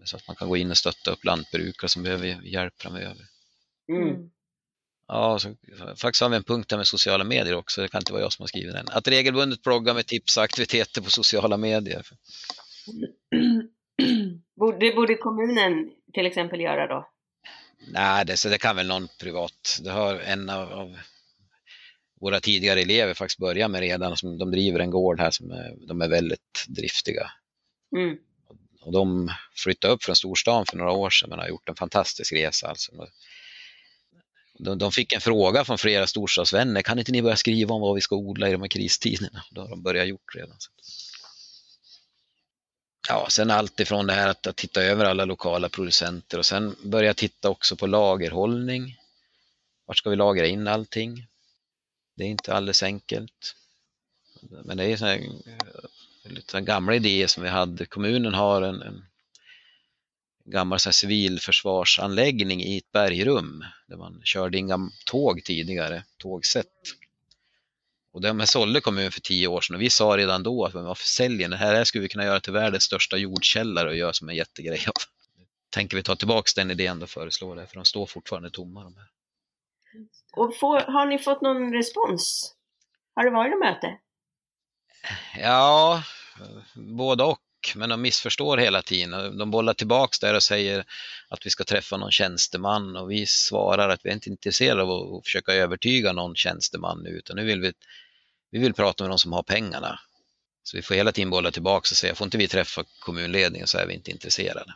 Så 0.05 0.17
att 0.17 0.27
man 0.27 0.37
kan 0.37 0.49
gå 0.49 0.57
in 0.57 0.71
och 0.71 0.77
stötta 0.77 1.11
upp 1.11 1.25
lantbrukare 1.25 1.89
som 1.89 2.03
behöver 2.03 2.27
hjälp 2.27 2.83
framöver. 2.83 3.27
Mm. 3.89 4.31
Ja, 5.07 5.39
så, 5.39 5.57
faktiskt 5.97 6.23
har 6.23 6.29
vi 6.29 6.37
en 6.37 6.45
punkt 6.45 6.69
där 6.69 6.77
med 6.77 6.87
sociala 6.87 7.25
medier 7.25 7.55
också, 7.55 7.83
det 7.83 7.89
kan 7.89 8.01
inte 8.01 8.13
vara 8.13 8.23
jag 8.23 8.33
som 8.33 8.43
har 8.43 8.49
skrivit 8.49 8.75
den. 8.75 8.89
Att 8.89 9.09
regelbundet 9.09 9.63
blogga 9.63 9.95
med 9.95 10.07
tips 10.07 10.37
och 10.37 10.43
aktiviteter 10.43 11.01
på 11.01 11.11
sociala 11.11 11.57
medier. 11.57 12.07
Det 14.81 14.93
borde 14.95 15.15
kommunen 15.15 15.91
till 16.13 16.27
exempel 16.27 16.61
göra 16.61 16.87
då? 16.87 17.09
Nej, 17.87 18.25
det, 18.27 18.37
så 18.37 18.49
det 18.49 18.59
kan 18.59 18.77
väl 18.77 18.87
någon 18.87 19.09
privat. 19.21 19.81
Det 19.83 19.91
har 19.91 20.15
en 20.15 20.51
av, 20.51 20.73
av 20.73 20.99
våra 22.21 22.41
tidigare 22.41 22.81
elever 22.81 23.15
faktiskt 23.15 23.39
börjat 23.39 23.71
med 23.71 23.81
redan. 23.81 24.17
Som, 24.17 24.39
de 24.39 24.51
driver 24.51 24.81
en 24.81 24.91
gård 24.91 25.21
här 25.21 25.31
som 25.31 25.51
är, 25.51 25.75
de 25.89 26.01
är 26.01 26.09
väldigt 26.09 26.67
driftiga. 26.69 27.31
Mm. 27.97 28.17
Och 28.81 28.93
de 28.93 29.31
flyttade 29.57 29.95
upp 29.95 30.03
från 30.03 30.17
storstan 30.17 30.67
för 30.67 30.77
några 30.77 30.93
år 30.93 31.11
sedan 31.11 31.31
men 31.31 31.39
har 31.39 31.49
gjort 31.49 31.69
en 31.69 31.77
fantastisk 31.77 32.33
resa. 32.33 32.69
Alltså. 32.69 32.93
De, 34.59 34.79
de 34.79 34.93
fick 34.93 35.13
en 35.13 35.21
fråga 35.21 35.65
från 35.65 35.79
flera 35.79 36.07
storstadsvänner, 36.07 36.83
kan 36.83 36.99
inte 36.99 37.13
ni 37.13 37.23
börja 37.23 37.37
skriva 37.37 37.75
om 37.75 37.81
vad 37.81 37.95
vi 37.95 38.01
ska 38.01 38.17
odla 38.17 38.49
i 38.49 38.53
de 38.53 38.61
här 38.61 38.69
kristiderna? 38.69 39.45
Då 39.51 39.61
har 39.61 39.69
de 39.69 39.83
börjat 39.83 40.09
gjort 40.09 40.35
redan. 40.35 40.57
Ja, 43.09 43.27
sen 43.31 43.51
allt 43.51 43.81
ifrån 43.81 44.07
det 44.07 44.13
här 44.13 44.29
att, 44.29 44.47
att 44.47 44.57
titta 44.57 44.83
över 44.83 45.05
alla 45.05 45.25
lokala 45.25 45.69
producenter 45.69 46.39
och 46.39 46.47
sen 46.47 46.77
börja 46.85 47.15
titta 47.15 47.51
också 47.51 47.77
på 47.77 47.87
lagerhållning. 47.87 48.97
Vart 49.87 49.99
ska 49.99 50.11
vi 50.11 50.17
lagra 50.17 50.47
in 50.47 50.69
allting? 50.69 51.27
Det 52.17 52.25
är 52.25 52.29
inte 52.29 52.55
alldeles 52.55 52.83
enkelt. 52.83 53.57
Men 54.65 54.77
det 54.77 54.85
är 54.85 54.97
sådana 54.97 55.15
här, 55.15 55.23
eh, 56.25 56.33
lite 56.33 56.61
gamla 56.61 56.95
idéer 56.95 57.27
som 57.27 57.43
vi 57.43 57.49
hade. 57.49 57.87
Kommunen 57.87 58.35
har 58.35 58.63
en, 58.63 58.83
en 58.83 59.05
gammal 60.45 60.81
så 60.81 60.89
här 60.89 60.93
civilförsvarsanläggning 60.93 62.63
i 62.63 62.79
ett 62.79 62.93
bergrum 62.93 63.65
där 63.87 63.97
man 63.97 64.21
körde 64.25 64.59
inga 64.59 64.91
tåg 65.07 65.45
tidigare, 65.45 66.05
tågsätt. 66.17 66.67
Och 68.13 68.21
de 68.21 68.41
här 68.41 68.47
sålde 68.47 68.81
kommun 68.81 69.11
för 69.11 69.21
tio 69.21 69.47
år 69.47 69.61
sedan 69.61 69.77
och 69.77 69.83
vi 69.83 69.91
sa 69.91 70.17
redan 70.17 70.43
då 70.43 70.65
att 70.65 70.75
varför 70.75 71.07
säljer 71.07 71.49
det 71.49 71.57
här? 71.57 71.71
Det 71.71 71.77
här 71.77 71.85
skulle 71.85 72.03
vi 72.03 72.09
kunna 72.09 72.25
göra 72.25 72.41
till 72.41 72.53
världens 72.53 72.83
största 72.83 73.17
jordkällare 73.17 73.89
och 73.89 73.97
göra 73.97 74.13
som 74.13 74.29
en 74.29 74.37
jättegrej 74.37 74.85
av. 74.87 75.03
Tänker 75.71 75.97
vi 75.97 76.03
ta 76.03 76.17
tillbaks 76.17 76.55
den 76.55 76.71
idén 76.71 77.03
och 77.03 77.11
föreslå 77.11 77.55
det, 77.55 77.67
för 77.67 77.75
de 77.75 77.85
står 77.85 78.07
fortfarande 78.07 78.51
tomma 78.51 78.85
de 78.85 78.97
här. 78.97 79.07
Och 80.33 80.57
får, 80.57 80.81
har 80.81 81.07
ni 81.07 81.19
fått 81.19 81.43
någon 81.43 81.73
respons? 81.73 82.55
Har 83.15 83.25
det 83.25 83.31
varit 83.31 83.51
något 83.51 83.61
möte? 83.61 83.99
Ja, 85.37 86.03
både 86.75 87.25
och. 87.25 87.39
Men 87.75 87.89
de 87.89 88.03
missförstår 88.03 88.59
hela 88.59 88.83
tiden. 88.83 89.39
De 89.39 89.51
bollar 89.51 89.75
tillbaks 89.75 90.19
där 90.19 90.35
och 90.35 90.43
säger 90.43 90.85
att 91.29 91.47
vi 91.47 91.51
ska 91.51 91.65
träffa 91.65 91.97
någon 91.97 92.13
tjänsteman 92.13 92.97
och 92.97 93.11
vi 93.11 93.27
svarar 93.27 93.89
att 93.89 94.01
vi 94.05 94.11
är 94.11 94.15
inte 94.15 94.31
intresserade 94.31 94.83
av 94.83 95.15
att 95.15 95.25
försöka 95.25 95.53
övertyga 95.53 96.13
någon 96.13 96.37
tjänsteman 96.37 97.03
nu 97.03 97.11
utan 97.11 97.37
nu 97.37 97.45
vill 97.45 97.61
vi, 97.61 97.73
vi 98.51 98.59
vill 98.59 98.75
prata 98.75 99.05
med 99.05 99.11
de 99.11 99.19
som 99.19 99.33
har 99.33 99.43
pengarna. 99.43 100.01
Så 100.63 100.77
vi 100.77 100.83
får 100.83 100.95
hela 100.95 101.13
tiden 101.13 101.31
bolla 101.31 101.51
tillbaka 101.51 101.85
och 101.93 101.97
säga, 101.97 102.15
får 102.15 102.25
inte 102.25 102.39
vi 102.39 102.49
träffa 102.49 102.85
kommunledningen 103.01 103.67
så 103.67 103.79
är 103.79 103.87
vi 103.87 103.95
inte 103.95 104.11
intresserade. 104.11 104.75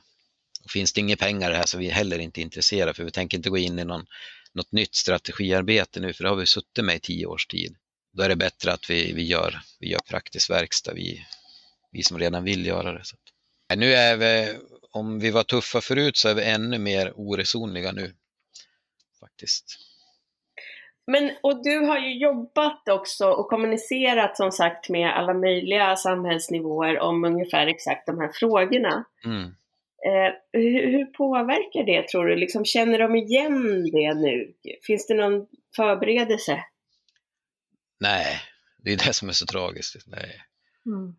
Och 0.64 0.70
finns 0.70 0.92
det 0.92 1.00
inga 1.00 1.16
pengar 1.16 1.52
här 1.52 1.66
så 1.66 1.76
är 1.76 1.80
vi 1.80 1.88
heller 1.88 2.18
inte 2.18 2.40
intresserade 2.40 2.94
för 2.94 3.04
vi 3.04 3.10
tänker 3.10 3.36
inte 3.36 3.50
gå 3.50 3.58
in 3.58 3.78
i 3.78 3.84
någon, 3.84 4.06
något 4.52 4.72
nytt 4.72 4.94
strategiarbete 4.94 6.00
nu 6.00 6.12
för 6.12 6.24
det 6.24 6.30
har 6.30 6.36
vi 6.36 6.46
suttit 6.46 6.84
med 6.84 6.96
i 6.96 7.00
tio 7.00 7.26
års 7.26 7.46
tid. 7.46 7.76
Då 8.12 8.22
är 8.22 8.28
det 8.28 8.36
bättre 8.36 8.72
att 8.72 8.90
vi, 8.90 9.12
vi, 9.12 9.22
gör, 9.22 9.60
vi 9.80 9.88
gör 9.88 10.00
praktisk 10.08 10.50
verkstad, 10.50 10.92
vi, 10.94 11.26
vi 11.94 12.02
som 12.02 12.18
redan 12.18 12.44
vill 12.44 12.66
göra 12.66 12.92
det. 12.92 13.04
Så 13.04 13.16
nu 13.76 13.92
är 13.92 14.16
vi, 14.16 14.58
om 14.90 15.20
vi 15.20 15.30
var 15.30 15.42
tuffa 15.42 15.80
förut 15.80 16.16
så 16.16 16.28
är 16.28 16.34
vi 16.34 16.44
ännu 16.44 16.78
mer 16.78 17.12
oresonliga 17.16 17.92
nu. 17.92 18.14
Faktiskt. 19.20 19.64
Men, 21.06 21.30
och 21.42 21.62
du 21.64 21.78
har 21.78 21.98
ju 21.98 22.18
jobbat 22.18 22.88
också 22.88 23.30
och 23.30 23.48
kommunicerat 23.48 24.36
som 24.36 24.52
sagt 24.52 24.88
med 24.88 25.16
alla 25.18 25.34
möjliga 25.34 25.96
samhällsnivåer 25.96 26.98
om 26.98 27.24
ungefär 27.24 27.66
exakt 27.66 28.06
de 28.06 28.20
här 28.20 28.30
frågorna. 28.34 29.04
Mm. 29.24 29.44
Eh, 30.06 30.32
hur, 30.52 30.90
hur, 30.90 31.04
påverkar 31.04 31.84
det 31.84 32.08
tror 32.08 32.26
du? 32.26 32.36
Liksom, 32.36 32.64
känner 32.64 32.98
de 32.98 33.16
igen 33.16 33.90
det 33.92 34.14
nu? 34.14 34.54
Finns 34.82 35.06
det 35.06 35.14
någon 35.14 35.46
förberedelse? 35.76 36.64
Nej, 38.00 38.40
det 38.78 38.92
är 38.92 39.06
det 39.06 39.12
som 39.12 39.28
är 39.28 39.32
så 39.32 39.46
tragiskt. 39.46 40.06
Nej. 40.06 40.40
Mm. 40.86 41.14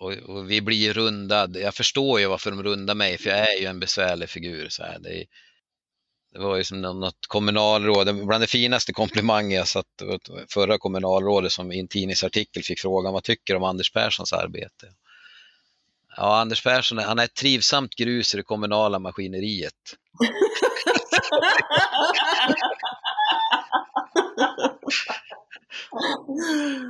Och, 0.00 0.12
och, 0.12 0.50
vi 0.50 0.60
blir 0.60 0.92
rundad. 0.92 1.56
Jag 1.56 1.74
förstår 1.74 2.20
ju 2.20 2.26
varför 2.26 2.50
de 2.50 2.62
rundar 2.62 2.94
mig, 2.94 3.18
för 3.18 3.30
jag 3.30 3.38
är 3.38 3.60
ju 3.60 3.66
en 3.66 3.80
besvärlig 3.80 4.28
figur. 4.28 4.68
Så 4.68 4.82
här. 4.82 4.98
Det, 4.98 5.24
det 6.32 6.38
var 6.38 6.56
ju 6.56 6.64
som 6.64 6.80
något 6.80 7.26
kommunalråd, 7.28 8.26
bland 8.26 8.42
det 8.42 8.46
finaste 8.46 8.92
komplimanger 8.92 9.56
jag 9.56 9.68
satt 9.68 9.86
förra 10.48 10.78
kommunalrådet 10.78 11.52
som 11.52 11.72
i 11.72 11.80
en 11.80 11.88
tidningsartikel 11.88 12.62
fick 12.62 12.80
frågan 12.80 13.12
vad 13.12 13.24
tycker 13.24 13.54
du 13.54 13.56
om 13.56 13.64
Anders 13.64 13.92
Perssons 13.92 14.32
arbete? 14.32 14.86
Ja, 16.16 16.40
Anders 16.40 16.62
Persson 16.62 16.98
han 16.98 17.18
är 17.18 17.24
ett 17.24 17.34
trivsamt 17.34 17.94
grus 17.94 18.34
i 18.34 18.36
det 18.36 18.42
kommunala 18.42 18.98
maskineriet. 18.98 19.74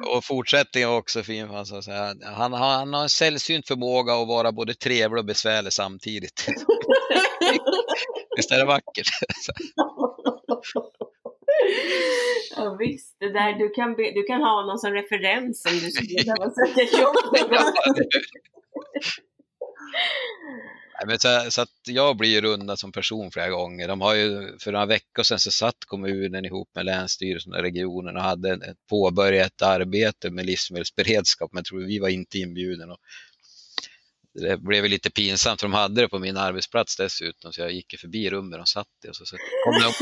och 0.06 0.24
fortsättningen 0.24 0.90
var 0.90 0.98
också 0.98 1.22
fin. 1.22 1.48
Han, 1.48 1.66
sa 1.66 1.82
så 1.82 1.90
här, 1.90 2.16
han, 2.34 2.52
han 2.52 2.94
har 2.94 3.02
en 3.02 3.08
sällsynt 3.08 3.68
förmåga 3.68 4.14
att 4.14 4.28
vara 4.28 4.52
både 4.52 4.74
trevlig 4.74 5.18
och 5.18 5.24
besvärlig 5.24 5.72
samtidigt. 5.72 6.46
Visst 8.36 8.50
är 8.50 8.58
det 8.58 8.64
vackert? 8.64 9.08
ja 12.56 12.76
visst, 12.78 13.16
det 13.20 13.32
där, 13.32 13.52
du, 13.52 13.68
kan 13.70 13.94
be, 13.94 14.02
du 14.02 14.22
kan 14.22 14.40
ha 14.40 14.60
honom 14.60 14.78
som 14.78 14.92
referens 14.92 15.64
om 15.66 15.72
du 15.72 15.90
skulle 15.90 16.24
behöva 16.24 16.50
söka 16.50 16.98
jobb. 16.98 17.16
Nej, 20.94 21.06
men 21.06 21.18
så, 21.18 21.50
så, 21.50 21.62
att 21.62 21.68
jag 21.86 22.16
blir 22.16 22.30
ju 22.30 22.40
rundad 22.40 22.78
som 22.78 22.92
person 22.92 23.30
flera 23.30 23.48
gånger. 23.48 23.88
De 23.88 24.00
har 24.00 24.14
ju, 24.14 24.58
för 24.58 24.72
några 24.72 24.86
veckor 24.86 25.22
sedan 25.22 25.38
så 25.38 25.50
satt 25.50 25.84
kommunen 25.86 26.44
ihop 26.44 26.68
med 26.74 26.84
Länsstyrelsen 26.84 27.52
och 27.52 27.62
regionen 27.62 28.16
och 28.16 28.22
hade 28.22 28.52
ett 28.52 28.86
påbörjat 28.90 29.62
arbete 29.62 30.30
med 30.30 30.46
livsmedelsberedskap, 30.46 31.52
men 31.52 31.58
jag 31.58 31.64
tror 31.64 31.80
vi 31.80 31.98
var 31.98 32.08
inte 32.08 32.38
inbjudna. 32.38 32.96
Det 34.34 34.56
blev 34.56 34.84
lite 34.84 35.10
pinsamt 35.10 35.60
för 35.60 35.68
de 35.68 35.74
hade 35.74 36.00
det 36.00 36.08
på 36.08 36.18
min 36.18 36.36
arbetsplats 36.36 36.96
dessutom, 36.96 37.52
så 37.52 37.60
jag 37.60 37.72
gick 37.72 38.00
förbi 38.00 38.30
rummet 38.30 38.58
de 38.58 38.66
satt 38.66 38.86
i 39.06 39.08
och 39.08 39.16
så, 39.16 39.26
så 39.26 39.36
kom 39.64 39.74
de, 39.74 39.86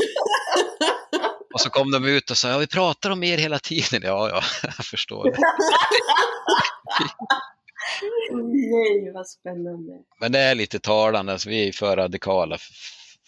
och 1.53 1.61
så 1.61 1.69
kom 1.69 1.91
de 1.91 2.05
ut 2.05 2.31
och 2.31 2.37
sa, 2.37 2.49
ja 2.49 2.57
vi 2.57 2.67
pratar 2.67 3.09
om 3.09 3.23
er 3.23 3.37
hela 3.37 3.59
tiden. 3.59 4.01
Ja, 4.03 4.29
ja, 4.29 4.43
jag 4.77 4.85
förstår. 4.85 5.25
Det. 5.25 5.37
Nej, 8.31 9.11
vad 9.13 9.27
spännande. 9.27 10.03
Men 10.19 10.31
det 10.31 10.39
är 10.39 10.55
lite 10.55 10.79
talande, 10.79 11.31
alltså, 11.31 11.49
vi 11.49 11.67
är 11.67 11.71
för 11.71 11.97
radikala 11.97 12.57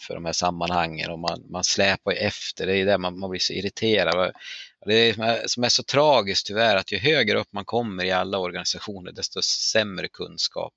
för 0.00 0.14
de 0.14 0.24
här 0.24 0.32
sammanhangen 0.32 1.10
och 1.10 1.18
man, 1.18 1.44
man 1.50 1.64
släpar 1.64 2.12
efter, 2.12 2.66
det 2.66 2.76
är 2.76 2.86
det 2.86 2.98
man, 2.98 3.18
man 3.18 3.30
blir 3.30 3.40
så 3.40 3.52
irriterad. 3.52 4.32
Det 4.86 4.94
är, 4.94 5.48
som 5.48 5.64
är 5.64 5.68
så 5.68 5.82
tragiskt 5.82 6.46
tyvärr 6.46 6.76
att 6.76 6.92
ju 6.92 6.98
högre 6.98 7.38
upp 7.38 7.52
man 7.52 7.64
kommer 7.64 8.04
i 8.04 8.10
alla 8.10 8.38
organisationer 8.38 9.12
desto 9.12 9.42
sämre 9.42 10.08
kunskap. 10.08 10.72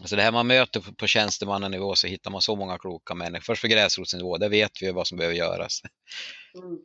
Alltså 0.00 0.16
det 0.16 0.22
här 0.22 0.32
man 0.32 0.46
möter 0.46 0.80
på, 0.80 0.94
på 0.94 1.06
tjänstemannanivå 1.06 1.94
så 1.94 2.06
hittar 2.06 2.30
man 2.30 2.42
så 2.42 2.56
många 2.56 2.78
kloka 2.78 3.14
människor. 3.14 3.44
Först 3.44 3.60
för 3.60 3.68
gräsrotsnivå, 3.68 4.36
där 4.38 4.48
vet 4.48 4.82
vi 4.82 4.92
vad 4.92 5.06
som 5.06 5.18
behöver 5.18 5.36
göras. 5.36 5.80
Mm 6.54 6.78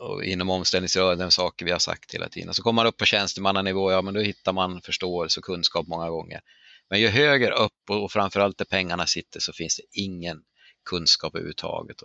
och 0.00 0.24
inom 0.24 0.50
omställningsrörelsen 0.50 1.30
saker 1.30 1.64
vi 1.64 1.72
har 1.72 1.78
sagt 1.78 2.14
hela 2.14 2.28
tiden. 2.28 2.54
Så 2.54 2.62
kommer 2.62 2.76
man 2.76 2.86
upp 2.86 2.96
på 2.96 3.04
tjänstemannanivå, 3.04 3.92
ja 3.92 4.02
men 4.02 4.14
då 4.14 4.20
hittar 4.20 4.52
man 4.52 4.80
förståelse 4.82 5.40
och 5.40 5.44
kunskap 5.44 5.86
många 5.86 6.10
gånger. 6.10 6.40
Men 6.90 7.00
ju 7.00 7.08
högre 7.08 7.54
upp 7.54 7.90
och 7.90 8.12
framförallt 8.12 8.58
där 8.58 8.64
pengarna 8.64 9.06
sitter 9.06 9.40
så 9.40 9.52
finns 9.52 9.76
det 9.76 10.00
ingen 10.00 10.42
kunskap 10.90 11.34
överhuvudtaget. 11.34 11.96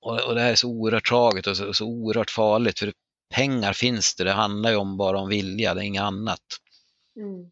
Och, 0.00 0.20
och 0.20 0.34
det 0.34 0.40
här 0.40 0.50
är 0.50 0.54
så 0.54 0.68
oerhört 0.68 1.08
tragiskt 1.08 1.46
och 1.46 1.56
så, 1.56 1.74
så 1.74 1.86
oerhört 1.86 2.30
farligt 2.30 2.78
för 2.78 2.92
pengar 3.34 3.72
finns 3.72 4.14
det, 4.14 4.24
det 4.24 4.32
handlar 4.32 4.70
ju 4.70 4.76
om 4.76 4.96
bara 4.96 5.18
om 5.18 5.28
vilja, 5.28 5.74
det 5.74 5.80
är 5.80 5.84
inget 5.84 6.02
annat. 6.02 6.40
Mm. 7.16 7.50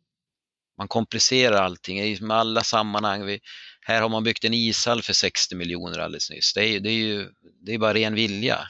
Man 0.79 0.89
komplicerar 0.89 1.63
allting 1.63 2.01
i 2.01 2.19
alla 2.31 2.63
sammanhang. 2.63 3.27
Vi, 3.27 3.41
här 3.81 4.03
har 4.03 4.09
man 4.09 4.25
byggt 4.25 4.45
en 4.45 4.55
ishall 4.55 5.03
för 5.03 5.13
60 5.13 5.55
miljoner 5.57 5.99
alldeles 5.99 6.31
nyss. 6.31 6.55
Det 6.55 6.69
är, 6.69 6.81
det 6.81 6.91
är 6.91 6.95
ju 6.95 7.29
det 7.61 7.75
är 7.75 7.79
bara 7.79 7.95
ren 7.95 8.15
vilja 8.15 8.69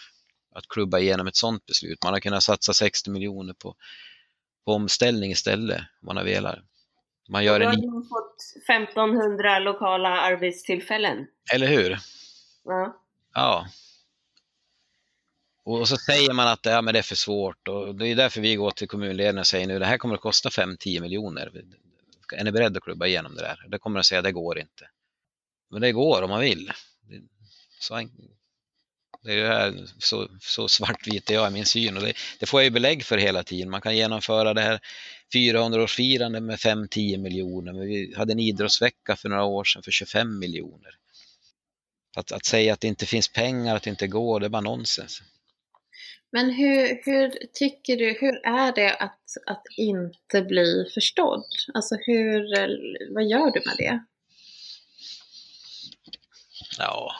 att 0.54 0.68
klubba 0.68 0.98
igenom 0.98 1.26
ett 1.26 1.36
sådant 1.36 1.66
beslut. 1.66 2.04
Man 2.04 2.12
har 2.12 2.20
kunnat 2.20 2.42
satsa 2.42 2.72
60 2.72 3.10
miljoner 3.10 3.54
på, 3.54 3.74
på 4.64 4.72
omställning 4.72 5.30
istället 5.30 5.78
om 5.78 6.06
man 6.06 6.16
har 6.16 6.24
velat. 6.24 6.58
Man 7.28 7.44
gör 7.44 7.60
en... 7.60 7.66
har 7.66 8.08
fått 8.08 8.36
1500 8.68 9.58
lokala 9.58 10.08
arbetstillfällen. 10.08 11.26
Eller 11.54 11.66
hur? 11.66 11.98
Ja. 12.64 13.00
Ja. 13.34 13.66
Och 15.64 15.88
så 15.88 15.96
säger 15.96 16.32
man 16.32 16.48
att 16.48 16.66
ja, 16.66 16.82
men 16.82 16.94
det 16.94 16.98
är 16.98 17.02
för 17.02 17.16
svårt 17.16 17.68
och 17.68 17.94
det 17.94 18.08
är 18.08 18.16
därför 18.16 18.40
vi 18.40 18.54
går 18.54 18.70
till 18.70 18.88
kommunledningen 18.88 19.38
och 19.38 19.46
säger 19.46 19.66
nu 19.66 19.78
det 19.78 19.86
här 19.86 19.98
kommer 19.98 20.14
att 20.14 20.20
kosta 20.20 20.48
5-10 20.48 21.00
miljoner. 21.00 21.64
Är 22.36 22.44
ni 22.44 22.52
beredda 22.52 22.76
att 22.78 22.84
klubba 22.84 23.06
igenom 23.06 23.34
det 23.34 23.42
där? 23.42 23.66
Det 23.68 23.78
kommer 23.78 24.00
att 24.00 24.06
säga 24.06 24.22
det 24.22 24.32
går 24.32 24.58
inte. 24.58 24.90
Men 25.70 25.80
det 25.80 25.92
går 25.92 26.22
om 26.22 26.30
man 26.30 26.40
vill. 26.40 26.72
Så 27.80 27.94
det 29.22 29.32
är 29.32 29.86
så, 29.98 30.28
så 30.40 30.68
svartvit 30.68 31.30
är 31.30 31.34
jag 31.34 31.50
i 31.50 31.54
min 31.54 31.66
syn 31.66 31.96
och 31.96 32.02
det, 32.02 32.12
det, 32.38 32.46
får 32.46 32.60
jag 32.60 32.64
ju 32.64 32.70
belägg 32.70 33.04
för 33.04 33.18
hela 33.18 33.42
tiden. 33.42 33.70
Man 33.70 33.80
kan 33.80 33.96
genomföra 33.96 34.54
det 34.54 34.60
här 34.60 34.80
400-årsfirande 35.34 36.40
med 36.40 36.58
5-10 36.58 37.18
miljoner. 37.18 37.72
Men 37.72 37.86
vi 37.86 38.14
hade 38.16 38.32
en 38.32 38.38
idrottsvecka 38.38 39.16
för 39.16 39.28
några 39.28 39.44
år 39.44 39.64
sedan 39.64 39.82
för 39.82 39.90
25 39.90 40.38
miljoner. 40.38 40.94
Att, 42.16 42.32
att 42.32 42.44
säga 42.44 42.72
att 42.72 42.80
det 42.80 42.88
inte 42.88 43.06
finns 43.06 43.28
pengar, 43.28 43.76
att 43.76 43.82
det 43.82 43.90
inte 43.90 44.06
går, 44.06 44.40
det 44.40 44.46
är 44.46 44.50
bara 44.50 44.60
nonsens. 44.60 45.22
Men 46.32 46.50
hur, 46.50 47.00
hur 47.04 47.46
tycker 47.52 47.96
du, 47.96 48.18
hur 48.20 48.46
är 48.46 48.72
det 48.72 48.94
att, 48.94 49.20
att 49.46 49.62
inte 49.76 50.42
bli 50.42 50.90
förstådd? 50.94 51.44
Alltså 51.74 51.94
hur, 51.94 52.40
vad 53.14 53.24
gör 53.24 53.50
du 53.50 53.62
med 53.66 53.76
det? 53.78 54.04
Ja, 56.78 57.12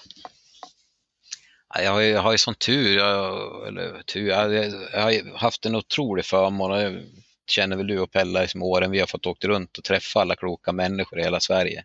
jag 1.75 1.93
har 1.93 2.01
ju, 2.01 2.09
jag 2.09 2.21
har 2.21 2.33
ju 2.33 2.39
sån 2.39 2.55
tur, 2.55 2.97
jag, 2.97 3.69
eller 3.69 4.03
tur, 4.03 4.29
jag, 4.29 4.55
jag 4.93 5.01
har 5.01 5.39
haft 5.39 5.67
en 5.67 5.75
otrolig 5.75 6.25
förmån 6.25 6.71
det 6.71 7.05
känner 7.51 7.77
väl 7.77 7.87
du 7.87 7.99
och 7.99 8.13
Pella 8.13 8.45
i 8.45 8.49
åren 8.61 8.91
vi 8.91 9.01
har 9.01 9.07
fått 9.07 9.27
åka 9.27 9.49
runt 9.49 9.79
och 9.79 9.85
träffa 9.85 10.21
alla 10.21 10.37
kloka 10.37 10.73
människor 10.73 11.21
i 11.21 11.23
hela 11.23 11.41
Sverige. 11.41 11.85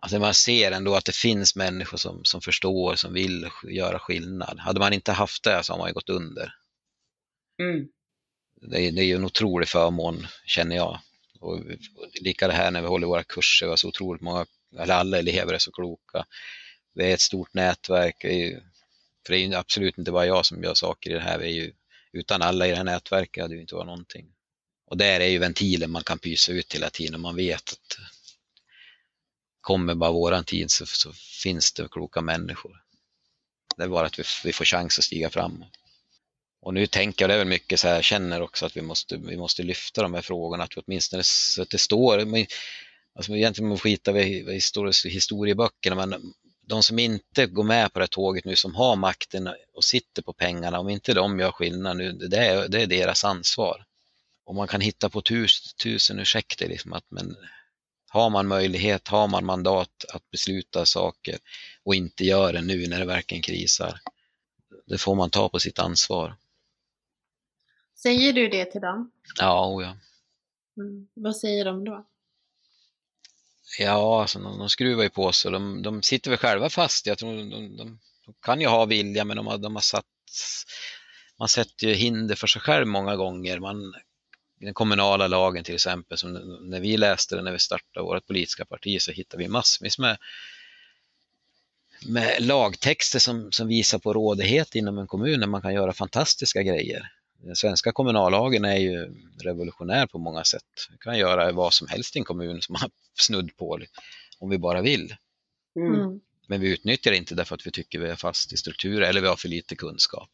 Alltså 0.00 0.18
man 0.18 0.34
ser 0.34 0.72
ändå 0.72 0.94
att 0.94 1.04
det 1.04 1.16
finns 1.16 1.56
människor 1.56 1.98
som, 1.98 2.24
som 2.24 2.40
förstår, 2.40 2.94
som 2.94 3.14
vill 3.14 3.50
göra 3.68 3.98
skillnad. 3.98 4.58
Hade 4.58 4.80
man 4.80 4.92
inte 4.92 5.12
haft 5.12 5.44
det 5.44 5.62
så 5.62 5.72
har 5.72 5.78
man 5.78 5.88
ju 5.88 5.94
gått 5.94 6.08
under. 6.08 6.54
Mm. 7.62 7.88
Det, 8.60 8.80
är, 8.80 8.92
det 8.92 9.00
är 9.00 9.04
ju 9.04 9.14
en 9.14 9.24
otrolig 9.24 9.68
förmån, 9.68 10.26
känner 10.46 10.76
jag. 10.76 10.98
Och, 11.40 11.54
och 11.54 12.08
lika 12.20 12.48
det 12.48 12.54
här 12.54 12.70
när 12.70 12.82
vi 12.82 12.88
håller 12.88 13.06
våra 13.06 13.24
kurser, 13.24 13.76
så 13.76 13.88
otroligt 13.88 14.22
många, 14.22 14.46
eller 14.78 14.94
alla 14.94 15.18
elever 15.18 15.54
är 15.54 15.58
så 15.58 15.72
kloka 15.72 16.26
vi 16.98 17.10
är 17.10 17.14
ett 17.14 17.20
stort 17.20 17.54
nätverk. 17.54 18.16
För 19.26 19.32
det 19.32 19.36
är 19.36 19.46
ju 19.46 19.54
absolut 19.54 19.98
inte 19.98 20.12
bara 20.12 20.26
jag 20.26 20.46
som 20.46 20.62
gör 20.62 20.74
saker 20.74 21.10
i 21.10 21.14
det 21.14 21.20
här. 21.20 21.38
Vi 21.38 21.46
är 21.46 21.52
ju, 21.52 21.72
utan 22.12 22.42
alla 22.42 22.66
i 22.66 22.70
det 22.70 22.76
här 22.76 22.84
nätverket 22.84 23.42
hade 23.42 23.54
det 23.54 23.56
ju 23.56 23.60
inte 23.60 23.74
varit 23.74 23.86
någonting. 23.86 24.26
Och 24.86 24.96
där 24.96 25.20
är 25.20 25.26
ju 25.26 25.38
ventilen 25.38 25.90
man 25.90 26.04
kan 26.04 26.18
pysa 26.18 26.52
ut 26.52 26.74
hela 26.74 26.90
tiden. 26.90 27.20
Man 27.20 27.36
vet 27.36 27.72
att 27.72 27.96
kommer 29.60 29.94
bara 29.94 30.10
våran 30.10 30.44
tid 30.44 30.70
så, 30.70 30.86
så 30.86 31.12
finns 31.42 31.72
det 31.72 31.88
kloka 31.90 32.20
människor. 32.20 32.82
Det 33.76 33.82
är 33.82 33.88
bara 33.88 34.06
att 34.06 34.18
vi, 34.18 34.22
vi 34.44 34.52
får 34.52 34.64
chans 34.64 34.98
att 34.98 35.04
stiga 35.04 35.30
fram. 35.30 35.64
Och 36.60 36.74
nu 36.74 36.86
tänker 36.86 37.22
jag, 37.22 37.30
det 37.30 37.34
är 37.34 37.38
väl 37.38 37.48
mycket 37.48 37.80
så 37.80 37.88
här, 37.88 37.94
jag 37.94 38.04
känner 38.04 38.42
också 38.42 38.66
att 38.66 38.76
vi 38.76 38.82
måste, 38.82 39.16
vi 39.16 39.36
måste 39.36 39.62
lyfta 39.62 40.02
de 40.02 40.14
här 40.14 40.22
frågorna, 40.22 40.64
att 40.64 40.76
vi 40.76 40.82
åtminstone 40.86 41.22
så 41.22 41.62
att 41.62 41.70
det 41.70 41.78
står, 41.78 42.24
alltså 43.14 43.36
egentligen 43.36 43.78
skitar 43.78 44.12
vi 44.12 44.20
i 44.22 44.60
historieböckerna, 45.08 46.06
men 46.06 46.34
de 46.68 46.82
som 46.82 46.98
inte 46.98 47.46
går 47.46 47.64
med 47.64 47.92
på 47.92 47.98
det 47.98 48.02
här 48.02 48.08
tåget 48.08 48.44
nu, 48.44 48.56
som 48.56 48.74
har 48.74 48.96
makten 48.96 49.48
och 49.74 49.84
sitter 49.84 50.22
på 50.22 50.32
pengarna, 50.32 50.78
om 50.80 50.88
inte 50.88 51.14
de 51.14 51.40
gör 51.40 51.52
skillnad 51.52 51.96
nu, 51.96 52.12
det 52.12 52.36
är, 52.36 52.68
det 52.68 52.82
är 52.82 52.86
deras 52.86 53.24
ansvar. 53.24 53.84
Och 54.44 54.54
man 54.54 54.68
kan 54.68 54.80
hitta 54.80 55.08
på 55.08 55.20
tus, 55.20 55.74
tusen 55.74 56.18
ursäkter, 56.18 56.68
liksom 56.68 56.92
att, 56.92 57.04
men 57.08 57.36
har 58.10 58.30
man 58.30 58.46
möjlighet, 58.46 59.08
har 59.08 59.28
man 59.28 59.44
mandat 59.44 60.04
att 60.14 60.30
besluta 60.30 60.86
saker 60.86 61.38
och 61.84 61.94
inte 61.94 62.24
gör 62.24 62.52
det 62.52 62.62
nu 62.62 62.86
när 62.86 62.98
det 62.98 63.06
verkligen 63.06 63.42
krisar, 63.42 64.00
det 64.86 64.98
får 64.98 65.14
man 65.14 65.30
ta 65.30 65.48
på 65.48 65.58
sitt 65.58 65.78
ansvar. 65.78 66.36
Säger 67.94 68.32
du 68.32 68.48
det 68.48 68.64
till 68.64 68.80
dem? 68.80 69.10
Ja, 69.38 69.66
oh 69.66 69.82
ja. 69.82 69.96
Mm. 70.82 71.08
Vad 71.14 71.36
säger 71.36 71.64
de 71.64 71.84
då? 71.84 72.06
Ja, 73.78 74.20
alltså, 74.20 74.38
de, 74.38 74.58
de 74.58 74.68
skruvar 74.68 75.02
ju 75.02 75.10
på 75.10 75.32
sig. 75.32 75.52
De, 75.52 75.82
de 75.82 76.02
sitter 76.02 76.30
väl 76.30 76.38
själva 76.38 76.70
fast. 76.70 77.06
Jag 77.06 77.18
tror 77.18 77.36
de, 77.36 77.76
de, 77.76 77.98
de 78.26 78.34
kan 78.42 78.60
ju 78.60 78.66
ha 78.66 78.84
vilja, 78.84 79.24
men 79.24 79.36
de 79.36 79.46
har, 79.46 79.58
de 79.58 79.74
har 79.76 79.82
satt... 79.82 80.04
Man 81.38 81.48
sätter 81.48 81.86
ju 81.86 81.94
hinder 81.94 82.34
för 82.34 82.46
sig 82.46 82.62
själv 82.62 82.86
många 82.86 83.16
gånger. 83.16 83.58
Man, 83.58 83.94
den 84.60 84.74
kommunala 84.74 85.26
lagen 85.26 85.64
till 85.64 85.74
exempel, 85.74 86.18
som 86.18 86.32
när 86.70 86.80
vi 86.80 86.96
läste 86.96 87.36
den 87.36 87.44
när 87.44 87.52
vi 87.52 87.58
startade 87.58 88.04
vårt 88.06 88.26
politiska 88.26 88.64
parti 88.64 89.00
så 89.00 89.12
hittade 89.12 89.42
vi 89.42 89.48
massvis 89.48 89.98
med, 89.98 90.18
med 92.06 92.36
lagtexter 92.42 93.18
som, 93.18 93.52
som 93.52 93.68
visar 93.68 93.98
på 93.98 94.12
rådighet 94.12 94.74
inom 94.74 94.98
en 94.98 95.06
kommun 95.06 95.40
där 95.40 95.46
man 95.46 95.62
kan 95.62 95.74
göra 95.74 95.92
fantastiska 95.92 96.62
grejer. 96.62 97.12
Den 97.42 97.56
svenska 97.56 97.92
kommunallagen 97.92 98.64
är 98.64 98.76
ju 98.76 99.14
revolutionär 99.42 100.06
på 100.06 100.18
många 100.18 100.44
sätt. 100.44 100.64
Vi 100.90 100.98
kan 100.98 101.18
göra 101.18 101.52
vad 101.52 101.74
som 101.74 101.88
helst 101.88 102.16
i 102.16 102.18
en 102.18 102.24
kommun 102.24 102.62
som 102.62 102.74
har 102.74 102.90
snudd 103.18 103.56
på 103.56 103.78
om 104.38 104.50
vi 104.50 104.58
bara 104.58 104.82
vill. 104.82 105.16
Mm. 105.76 105.94
Mm. 105.94 106.20
Men 106.46 106.60
vi 106.60 106.72
utnyttjar 106.72 107.12
inte 107.12 107.34
därför 107.34 107.54
att 107.54 107.66
vi 107.66 107.70
tycker 107.70 107.98
vi 107.98 108.08
är 108.08 108.16
fast 108.16 108.52
i 108.52 108.56
strukturer 108.56 109.08
eller 109.08 109.20
vi 109.20 109.26
har 109.26 109.36
för 109.36 109.48
lite 109.48 109.76
kunskap. 109.76 110.28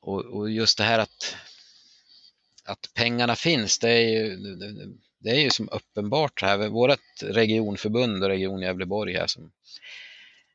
Och, 0.00 0.24
och 0.24 0.50
just 0.50 0.78
det 0.78 0.84
här 0.84 0.98
att, 0.98 1.36
att 2.64 2.90
pengarna 2.94 3.36
finns, 3.36 3.78
det 3.78 3.90
är 3.90 4.08
ju, 4.08 4.36
det 5.18 5.30
är 5.30 5.40
ju 5.40 5.50
som 5.50 5.68
uppenbart 5.72 6.42
här. 6.42 6.68
Vårt 6.68 7.22
regionförbund 7.22 8.22
och 8.22 8.28
Region 8.28 8.60
Gävleborg 8.60 9.14
här 9.14 9.26
som, 9.26 9.52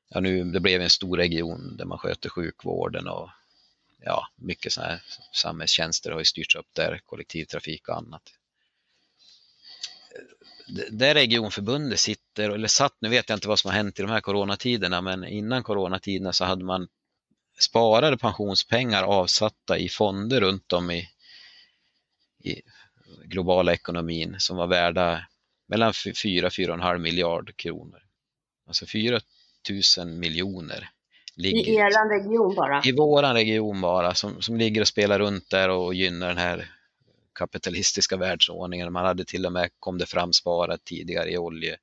ja 0.10 0.20
nu, 0.20 0.44
det 0.44 0.60
blev 0.60 0.82
en 0.82 0.90
stor 0.90 1.18
region 1.18 1.78
där 1.78 1.86
man 1.86 1.98
sköter 1.98 2.30
sjukvården 2.30 3.08
och 3.08 3.30
ja, 4.06 4.28
mycket 4.36 4.74
sådana 4.74 4.92
här 4.92 5.04
samhällstjänster 5.34 6.12
har 6.12 6.20
ju 6.20 6.26
styrts 6.26 6.56
upp 6.56 6.70
där, 6.74 7.00
kollektivtrafik 7.06 7.90
och 7.90 7.98
annat. 7.98 8.22
Där 10.92 11.14
regionförbundet 11.14 12.00
sitter, 12.00 12.50
eller 12.50 12.68
satt, 12.68 12.98
nu 13.00 13.10
vet 13.10 13.30
jag 13.30 13.38
inte 13.38 13.48
vad 13.48 13.60
som 13.60 13.72
har 13.72 13.78
hänt 13.78 14.00
i 14.00 14.02
de 14.02 14.12
här 14.12 14.22
coronatiderna, 14.22 15.02
men 15.02 15.26
innan 15.26 15.64
coronatiderna 15.64 16.34
så 16.34 16.46
hade 16.46 16.66
man 16.66 16.88
sparade 17.60 18.18
pensionspengar 18.18 19.04
avsatta 19.04 19.78
i 19.78 19.90
fonder 19.90 20.42
runt 20.42 20.74
om 20.74 20.92
i, 20.92 21.10
i 22.44 22.62
globala 23.24 23.74
ekonomin 23.74 24.36
som 24.40 24.58
var 24.58 24.68
värda 24.68 25.28
mellan 25.68 25.92
4-4,5 25.92 26.98
miljard 26.98 27.56
kronor. 27.56 28.04
Alltså 28.68 28.86
4 28.86 29.20
000 29.98 30.08
miljoner 30.08 30.90
ligger 31.36 31.72
I 31.72 31.76
er 31.76 32.10
region 32.10 32.56
bara? 32.56 32.82
i 32.86 32.92
våran 32.92 33.34
region 33.34 33.82
bara, 33.82 34.14
som, 34.14 34.42
som 34.42 34.58
ligger 34.58 34.82
och 34.82 34.88
spelar 34.88 35.20
runt 35.20 35.50
där 35.50 35.70
och 35.70 35.94
gynnar 35.94 36.28
den 36.28 36.38
här 36.38 36.72
kapitalistiska 37.36 38.18
världsordningen. 38.18 38.94
Man 38.94 39.06
hade 39.06 39.26
till 39.26 39.46
och 39.46 39.52
med, 39.52 39.70
kom 39.80 39.98
det 39.98 40.06
fram, 40.06 40.34
sparat 40.34 40.86
tidigare 40.86 41.32
i 41.32 41.38
olje 41.38 41.78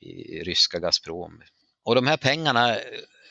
i 0.00 0.42
ryska 0.42 0.78
Gazprom. 0.78 1.42
Och 1.84 1.94
de 1.94 2.06
här 2.06 2.16
pengarna, 2.16 2.76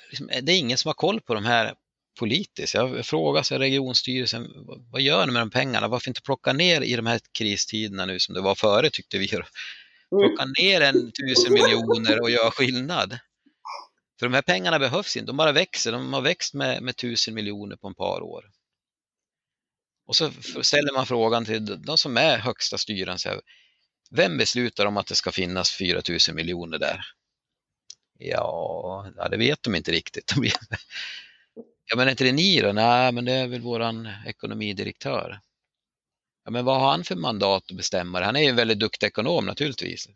liksom, 0.09 0.29
det 0.41 0.51
är 0.51 0.57
ingen 0.57 0.77
som 0.77 0.89
har 0.89 0.93
koll 0.93 1.21
på 1.21 1.33
de 1.33 1.45
här 1.45 1.73
politiskt. 2.19 2.73
Jag 2.73 3.05
frågar 3.05 3.43
sig 3.43 3.57
regionstyrelsen, 3.59 4.47
vad 4.91 5.01
gör 5.01 5.25
ni 5.25 5.31
med 5.31 5.41
de 5.41 5.49
pengarna? 5.49 5.87
Varför 5.87 6.09
inte 6.09 6.21
plocka 6.21 6.53
ner 6.53 6.81
i 6.81 6.95
de 6.95 7.05
här 7.05 7.19
kristiderna 7.31 8.05
nu 8.05 8.19
som 8.19 8.35
det 8.35 8.41
var 8.41 8.55
före 8.55 8.89
tyckte 8.89 9.17
vi. 9.17 9.27
Plocka 9.27 10.45
ner 10.59 10.81
en 10.81 11.11
tusen 11.11 11.53
miljoner 11.53 12.21
och 12.21 12.29
göra 12.29 12.51
skillnad. 12.51 13.19
För 14.19 14.25
de 14.25 14.33
här 14.33 14.41
pengarna 14.41 14.79
behövs 14.79 15.17
inte, 15.17 15.27
de 15.27 15.37
bara 15.37 15.51
växer. 15.51 15.91
De 15.91 16.13
har 16.13 16.21
växt 16.21 16.53
med, 16.53 16.83
med 16.83 16.95
tusen 16.95 17.33
miljoner 17.33 17.75
på 17.75 17.89
ett 17.89 17.97
par 17.97 18.21
år. 18.21 18.51
Och 20.07 20.15
så 20.15 20.31
ställer 20.61 20.93
man 20.93 21.05
frågan 21.05 21.45
till 21.45 21.81
de 21.81 21.97
som 21.97 22.17
är 22.17 22.37
högsta 22.37 22.77
styrande, 22.77 23.19
så 23.19 23.29
här, 23.29 23.41
vem 24.11 24.37
beslutar 24.37 24.85
om 24.85 24.97
att 24.97 25.07
det 25.07 25.15
ska 25.15 25.31
finnas 25.31 25.71
4 25.71 26.01
000 26.27 26.35
miljoner 26.35 26.77
där? 26.77 27.01
Ja, 28.17 29.11
ja, 29.17 29.29
det 29.29 29.37
vet 29.37 29.63
de 29.63 29.75
inte 29.75 29.91
riktigt. 29.91 30.33
Ja, 31.87 31.95
men 31.95 32.07
är 32.07 32.11
inte 32.11 32.23
det 32.23 32.31
ni 32.31 32.61
då? 32.61 32.71
Nej, 32.71 33.11
men 33.11 33.25
det 33.25 33.31
är 33.31 33.47
väl 33.47 33.61
våran 33.61 34.09
ekonomidirektör. 34.25 35.39
Ja, 36.45 36.51
men 36.51 36.65
vad 36.65 36.79
har 36.79 36.91
han 36.91 37.03
för 37.03 37.15
mandat 37.15 37.71
att 37.71 37.77
bestämma 37.77 38.19
det? 38.19 38.25
Han 38.25 38.35
är 38.35 38.41
ju 38.41 38.49
en 38.49 38.55
väldigt 38.55 38.79
duktig 38.79 39.07
ekonom 39.07 39.45
naturligtvis. 39.45 40.09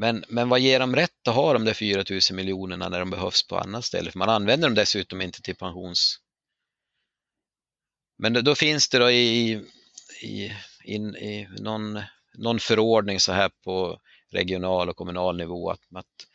Men, 0.00 0.24
men 0.28 0.48
vad 0.48 0.60
ger 0.60 0.80
dem 0.80 0.96
rätt 0.96 1.28
att 1.28 1.34
ha 1.34 1.52
de 1.52 1.64
där 1.64 1.74
4 1.74 2.04
000 2.10 2.20
miljonerna 2.32 2.88
när 2.88 2.98
de 2.98 3.10
behövs 3.10 3.46
på 3.46 3.58
annat 3.58 3.84
ställe? 3.84 4.10
För 4.10 4.18
man 4.18 4.28
använder 4.28 4.68
dem 4.68 4.74
dessutom 4.74 5.20
inte 5.20 5.42
till 5.42 5.56
pensions... 5.56 6.18
Men 8.18 8.32
då, 8.32 8.40
då 8.40 8.54
finns 8.54 8.88
det 8.88 8.98
då 8.98 9.10
i, 9.10 9.52
i, 10.22 10.52
in, 10.84 11.16
i 11.16 11.48
någon, 11.58 12.00
någon 12.34 12.60
förordning 12.60 13.20
så 13.20 13.32
här 13.32 13.50
på 13.64 14.00
regional 14.30 14.88
och 14.88 14.96
kommunal 14.96 15.36
nivå 15.36 15.70
att, 15.70 15.80
att 15.94 16.26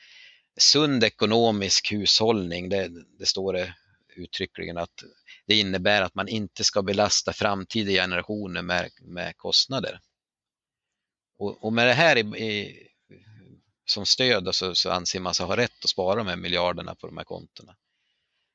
sund 0.60 1.04
ekonomisk 1.04 1.92
hushållning, 1.92 2.70
det, 2.70 2.90
det 3.20 3.26
står 3.26 3.54
det 3.54 3.76
uttryckligen 4.16 4.78
att 4.78 5.04
det 5.48 5.56
innebär 5.56 6.02
att 6.02 6.16
man 6.16 6.28
inte 6.28 6.64
ska 6.64 6.82
belasta 6.82 7.34
framtida 7.34 7.92
generationer 7.92 8.62
med, 8.62 8.90
med 9.02 9.38
kostnader. 9.38 10.00
Och, 11.38 11.64
och 11.64 11.74
med 11.74 11.88
det 11.88 11.94
här 11.94 12.16
i, 12.16 12.44
i, 12.44 12.92
som 13.86 14.06
stöd 14.06 14.56
så, 14.56 14.76
så 14.76 14.90
anser 14.92 15.20
man 15.20 15.34
sig 15.34 15.46
ha 15.46 15.58
rätt 15.58 15.84
att 15.84 15.90
spara 15.90 16.16
de 16.16 16.28
här 16.28 16.36
miljarderna 16.36 16.96
på 16.96 17.08
de 17.08 17.18
här 17.18 17.24
kontona. 17.24 17.76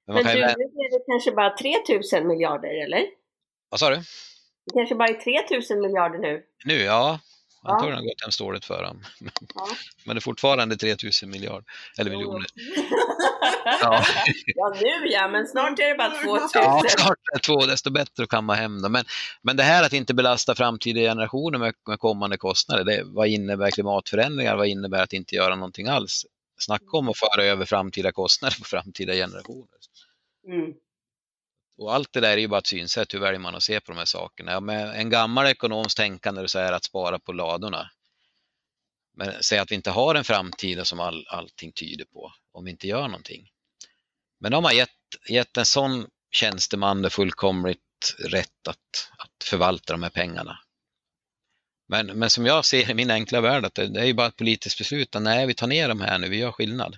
Men, 0.06 0.14
Men 0.14 0.24
du, 0.24 0.32
nu 0.32 0.46
är 0.46 0.98
det 0.98 1.04
kanske 1.06 1.32
bara 1.32 1.56
3000 1.56 2.28
miljarder, 2.28 2.84
eller? 2.84 3.06
Vad 3.68 3.80
sa 3.80 3.90
du? 3.90 3.96
Det 3.96 4.72
kanske 4.74 4.94
bara 4.94 5.08
är 5.08 5.46
3000 5.48 5.80
miljarder 5.80 6.18
nu? 6.18 6.42
Nu, 6.64 6.74
ja. 6.74 7.20
Antagligen 7.62 7.96
har 7.98 8.04
gått 8.04 8.22
hemskt 8.22 8.38
dåligt 8.38 8.64
för 8.64 8.82
dem. 8.82 9.04
Ja. 9.54 9.68
Men 10.06 10.16
det 10.16 10.18
är 10.18 10.20
fortfarande 10.20 10.76
3000 10.76 11.30
miljard, 11.30 11.64
eller 11.98 12.10
Jo. 12.10 12.18
miljoner. 12.18 12.46
Ja. 13.64 14.04
ja, 14.46 14.74
nu 14.80 15.08
ja, 15.08 15.28
men 15.28 15.46
snart 15.46 15.78
är 15.78 15.88
det 15.88 15.94
bara 15.94 16.10
2000. 16.10 16.48
Ja, 16.54 16.82
snart 16.88 17.18
är 17.32 17.38
det 17.38 17.42
två, 17.42 17.66
desto 17.66 17.90
bättre 17.90 18.22
att 18.22 18.28
kamma 18.28 18.54
hem 18.54 18.82
dem. 18.82 18.92
Men, 18.92 19.04
men 19.42 19.56
det 19.56 19.62
här 19.62 19.84
att 19.84 19.92
inte 19.92 20.14
belasta 20.14 20.54
framtida 20.54 21.00
generationer 21.00 21.58
med, 21.58 21.74
med 21.88 21.98
kommande 21.98 22.36
kostnader, 22.36 22.84
det, 22.84 23.02
vad 23.04 23.28
innebär 23.28 23.70
klimatförändringar? 23.70 24.56
Vad 24.56 24.66
innebär 24.66 25.02
att 25.02 25.12
inte 25.12 25.34
göra 25.34 25.54
någonting 25.54 25.86
alls? 25.86 26.26
Snacka 26.58 26.96
om 26.96 27.08
att 27.08 27.18
föra 27.18 27.44
över 27.44 27.64
framtida 27.64 28.12
kostnader 28.12 28.56
på 28.58 28.64
framtida 28.64 29.12
generationer. 29.12 29.68
Mm. 30.46 30.72
Och 31.80 31.94
allt 31.94 32.12
det 32.12 32.20
där 32.20 32.32
är 32.32 32.36
ju 32.36 32.48
bara 32.48 32.58
ett 32.58 32.66
synsätt, 32.66 33.14
hur 33.14 33.18
väljer 33.18 33.40
man 33.40 33.54
att 33.54 33.62
se 33.62 33.80
på 33.80 33.92
de 33.92 33.98
här 33.98 34.04
sakerna? 34.04 34.52
Ja, 34.52 34.60
med 34.60 35.00
en 35.00 35.10
gammal 35.10 35.46
ekonoms 35.46 35.94
tänkande 35.94 36.48
så 36.48 36.58
är 36.58 36.72
att 36.72 36.84
spara 36.84 37.18
på 37.18 37.32
ladorna. 37.32 37.90
Men 39.16 39.32
säg 39.40 39.58
att 39.58 39.70
vi 39.70 39.74
inte 39.74 39.90
har 39.90 40.14
en 40.14 40.24
framtid 40.24 40.86
som 40.86 41.00
all, 41.00 41.26
allting 41.28 41.72
tyder 41.72 42.04
på, 42.04 42.32
om 42.52 42.64
vi 42.64 42.70
inte 42.70 42.88
gör 42.88 43.08
någonting. 43.08 43.50
Men 44.40 44.52
de 44.52 44.64
har 44.64 44.72
gett, 44.72 44.90
gett 45.28 45.56
en 45.56 45.66
sån 45.66 46.06
tjänsteman 46.30 47.02
det 47.02 47.10
fullkomligt 47.10 48.16
rätt 48.18 48.68
att, 48.68 49.10
att 49.18 49.44
förvalta 49.44 49.92
de 49.92 50.02
här 50.02 50.10
pengarna. 50.10 50.58
Men, 51.88 52.06
men 52.06 52.30
som 52.30 52.46
jag 52.46 52.64
ser 52.64 52.90
i 52.90 52.94
min 52.94 53.10
enkla 53.10 53.40
värld, 53.40 53.64
att 53.64 53.74
det, 53.74 53.86
det 53.86 54.00
är 54.00 54.04
ju 54.04 54.14
bara 54.14 54.26
ett 54.26 54.36
politiskt 54.36 54.78
beslut. 54.78 55.16
att 55.16 55.22
Nej, 55.22 55.46
vi 55.46 55.54
tar 55.54 55.66
ner 55.66 55.88
de 55.88 56.00
här 56.00 56.18
nu, 56.18 56.28
vi 56.28 56.36
gör 56.36 56.52
skillnad. 56.52 56.96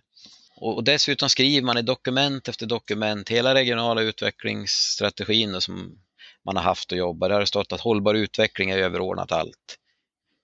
Och, 0.63 0.77
och 0.77 0.85
dessutom 0.85 1.29
skriver 1.29 1.67
man 1.67 1.79
i 1.79 1.83
dokument 1.83 2.49
efter 2.49 2.67
dokument, 2.67 3.29
hela 3.29 3.55
regionala 3.55 4.03
utvecklingsstrategin 4.03 5.61
som 5.61 5.99
man 6.45 6.57
har 6.57 6.63
haft 6.63 6.93
att 6.93 6.99
jobba, 6.99 7.29
där 7.29 7.35
har 7.35 7.41
det 7.41 7.47
stått 7.47 7.73
att 7.73 7.81
hållbar 7.81 8.15
utveckling 8.15 8.71
är 8.71 8.79
överordnat 8.79 9.33
allt. 9.33 9.79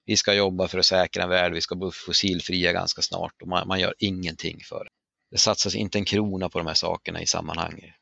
Vi 0.06 0.16
ska 0.16 0.34
jobba 0.34 0.68
för 0.68 0.78
att 0.78 0.86
säkra 0.86 1.22
en 1.22 1.28
värld, 1.28 1.52
vi 1.52 1.60
ska 1.60 1.74
bli 1.74 1.90
fossilfria 1.92 2.72
ganska 2.72 3.02
snart 3.02 3.42
och 3.42 3.48
man, 3.48 3.68
man 3.68 3.80
gör 3.80 3.94
ingenting 3.98 4.60
för 4.64 4.84
det. 4.84 4.90
Det 5.30 5.38
satsas 5.38 5.74
inte 5.74 5.98
en 5.98 6.04
krona 6.04 6.48
på 6.48 6.58
de 6.58 6.66
här 6.66 6.74
sakerna 6.74 7.22
i 7.22 7.26
sammanhanget. 7.26 7.94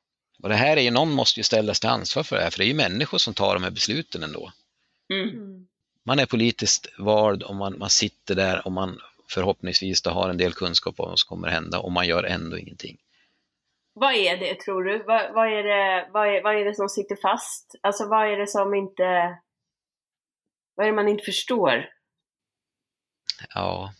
Och 0.42 0.48
det 0.48 0.54
här 0.54 0.76
är 0.76 0.80
ju, 0.80 0.90
någon 0.90 1.12
måste 1.12 1.40
ju 1.40 1.44
ställas 1.44 1.80
till 1.80 1.90
ansvar 1.90 2.22
för 2.22 2.36
det 2.36 2.42
här, 2.42 2.50
för 2.50 2.58
det 2.58 2.64
är 2.64 2.68
ju 2.68 2.74
människor 2.74 3.18
som 3.18 3.34
tar 3.34 3.54
de 3.54 3.62
här 3.62 3.70
besluten 3.70 4.22
ändå. 4.22 4.52
Mm. 5.12 5.28
Mm. 5.28 5.66
Man 6.04 6.18
är 6.18 6.26
politiskt 6.26 6.86
vald 6.98 7.42
och 7.42 7.56
man, 7.56 7.78
man 7.78 7.90
sitter 7.90 8.34
där 8.34 8.66
och 8.66 8.72
man 8.72 9.00
förhoppningsvis 9.30 10.02
då 10.02 10.10
har 10.10 10.30
en 10.30 10.36
del 10.36 10.52
kunskap 10.52 11.00
om 11.00 11.08
vad 11.08 11.18
som 11.18 11.28
kommer 11.28 11.48
hända 11.48 11.78
och 11.78 11.92
man 11.92 12.06
gör 12.06 12.24
ändå 12.24 12.58
ingenting. 12.58 12.98
Vad 13.92 14.14
är 14.14 14.36
det 14.36 14.60
tror 14.60 14.84
du? 14.84 14.98
Vad, 14.98 15.34
vad, 15.34 15.48
är 15.48 15.62
det, 15.62 16.08
vad, 16.12 16.28
är, 16.28 16.42
vad 16.42 16.54
är 16.54 16.64
det 16.64 16.74
som 16.74 16.88
sitter 16.88 17.16
fast? 17.16 17.74
Alltså 17.82 18.08
vad 18.08 18.32
är 18.32 18.36
det 18.36 18.46
som 18.46 18.74
inte... 18.74 19.38
Vad 20.74 20.86
är 20.86 20.90
det 20.90 20.96
man 20.96 21.08
inte 21.08 21.24
förstår? 21.24 21.88
Ja. 23.54 23.92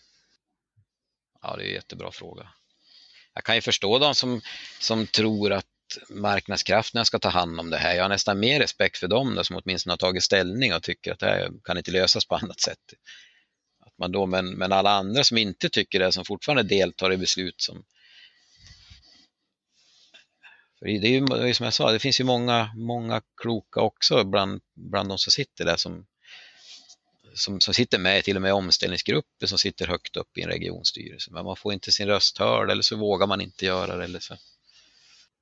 Ja, 1.43 1.57
det 1.57 1.63
är 1.65 1.69
en 1.69 1.75
jättebra 1.75 2.11
fråga. 2.11 2.49
Jag 3.35 3.45
kan 3.45 3.55
ju 3.55 3.61
förstå 3.61 3.99
de 3.99 4.15
som, 4.15 4.41
som 4.81 5.07
tror 5.07 5.53
att 5.53 5.67
marknadskrafterna 6.11 7.05
ska 7.05 7.19
ta 7.19 7.29
hand 7.29 7.61
om 7.61 7.71
det 7.71 7.77
här. 7.77 7.95
Jag 7.95 8.05
har 8.05 8.09
nästan 8.09 8.41
mer 8.41 8.61
respekt 8.61 8.99
för 8.99 9.09
dem 9.09 9.35
då, 9.35 9.45
som 9.45 9.57
åtminstone 9.57 9.93
har 9.93 9.97
tagit 9.97 10.23
ställning 10.23 10.75
och 10.75 10.83
tycker 10.83 11.13
att 11.13 11.19
det 11.19 11.27
här 11.27 11.51
kan 11.65 11.79
inte 11.79 11.91
lösas 11.91 12.27
på 12.27 12.35
annat 12.35 12.61
sätt. 12.61 12.95
Man 13.99 14.13
då, 14.13 14.27
men, 14.27 14.51
men 14.51 14.73
alla 14.73 14.91
andra 14.91 15.25
som 15.25 15.39
inte 15.39 15.69
tycker 15.69 15.99
det, 15.99 16.13
som 16.13 16.25
fortfarande 16.25 16.63
deltar 16.63 17.13
i 17.13 17.17
beslut 17.17 17.61
som... 17.61 17.85
För 20.79 20.87
det 20.87 21.09
är 21.09 21.47
ju 21.47 21.55
som 21.55 21.65
jag 21.65 21.75
sa, 21.75 21.93
det 21.93 21.99
finns 21.99 22.21
ju 22.21 22.25
många, 22.25 22.73
många 22.77 23.23
kloka 23.37 23.81
också 23.81 24.25
bland, 24.25 24.61
bland 24.75 25.09
de 25.09 25.19
som 25.19 25.31
sitter 25.31 25.65
där 25.65 25.77
som, 25.77 26.07
som, 27.35 27.61
som 27.61 27.75
sitter 27.75 27.99
med 27.99 28.25
till 28.25 28.37
och 28.37 28.43
med 28.43 28.55
omställningsgrupper 28.55 29.47
som 29.47 29.59
sitter 29.59 29.87
högt 29.87 30.17
upp 30.17 30.39
i 30.39 30.43
en 30.43 30.49
regionstyrelse. 30.49 31.31
Men 31.33 31.45
man 31.45 31.57
får 31.57 31.73
inte 31.73 31.93
sin 31.93 32.07
röst 32.07 32.39
hörd 32.39 32.71
eller 32.71 32.83
så 32.83 32.97
vågar 32.97 33.27
man 33.27 33.41
inte 33.41 33.67
göra 33.67 33.97
det. 33.97 34.05
Eller 34.05 34.21
så. 34.21 34.37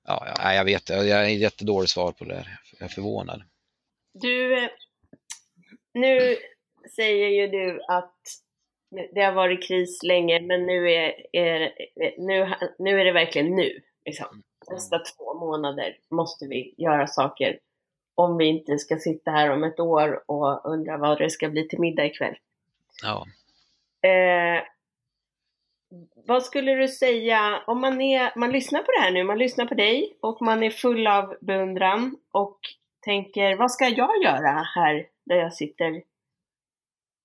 Ja, 0.05 0.35
ja, 0.39 0.55
jag 0.55 0.65
vet, 0.65 0.89
jag 0.89 1.17
har 1.17 1.25
jättedåligt 1.25 1.93
svar 1.93 2.13
på 2.13 2.25
det 2.25 2.35
där. 2.35 2.59
Jag 2.79 2.91
är 2.91 2.95
förvånad. 2.95 3.43
Du, 4.13 4.65
eh, 4.65 4.71
nu 5.95 6.37
säger 6.97 7.29
ju 7.29 7.47
du 7.49 7.83
att 7.89 8.44
det 9.13 9.21
har 9.21 9.33
varit 9.33 9.69
kris 9.69 10.03
länge, 10.03 10.41
men 10.41 10.67
nu 10.67 10.93
är, 10.93 11.15
är, 11.33 11.73
nu, 12.19 12.55
nu 12.79 13.01
är 13.01 13.05
det 13.05 13.13
verkligen 13.13 13.57
nu. 13.57 13.81
Liksom. 14.05 14.43
Nästa 14.71 14.99
två 14.99 15.35
månader 15.35 15.97
måste 16.11 16.47
vi 16.47 16.75
göra 16.79 17.07
saker 17.07 17.59
om 18.15 18.37
vi 18.37 18.45
inte 18.45 18.79
ska 18.79 18.97
sitta 18.97 19.31
här 19.31 19.51
om 19.51 19.65
ett 19.65 19.81
år 19.81 20.31
och 20.31 20.73
undra 20.73 20.97
vad 20.97 21.19
det 21.19 21.31
ska 21.31 21.49
bli 21.49 21.69
till 21.69 21.81
middag 21.81 22.07
ikväll. 22.07 22.35
Ja. 23.03 23.27
Eh, 24.09 24.63
vad 26.27 26.43
skulle 26.43 26.75
du 26.75 26.89
säga, 26.89 27.63
om 27.67 27.81
man, 27.81 28.01
är, 28.01 28.39
man 28.39 28.53
lyssnar 28.53 28.83
på 28.83 28.93
det 28.93 29.01
här 29.01 29.11
nu, 29.11 29.25
man 29.25 29.39
lyssnar 29.39 29.67
på 29.67 29.75
dig 29.75 30.17
och 30.21 30.43
man 30.43 30.63
är 30.63 30.71
full 30.71 31.07
av 31.07 31.37
beundran 31.41 32.17
och 32.33 32.59
tänker, 33.05 33.57
vad 33.57 33.73
ska 33.73 33.85
jag 33.89 34.23
göra 34.23 34.63
här 34.75 35.07
där 35.27 35.37
jag 35.37 35.55
sitter 35.55 36.03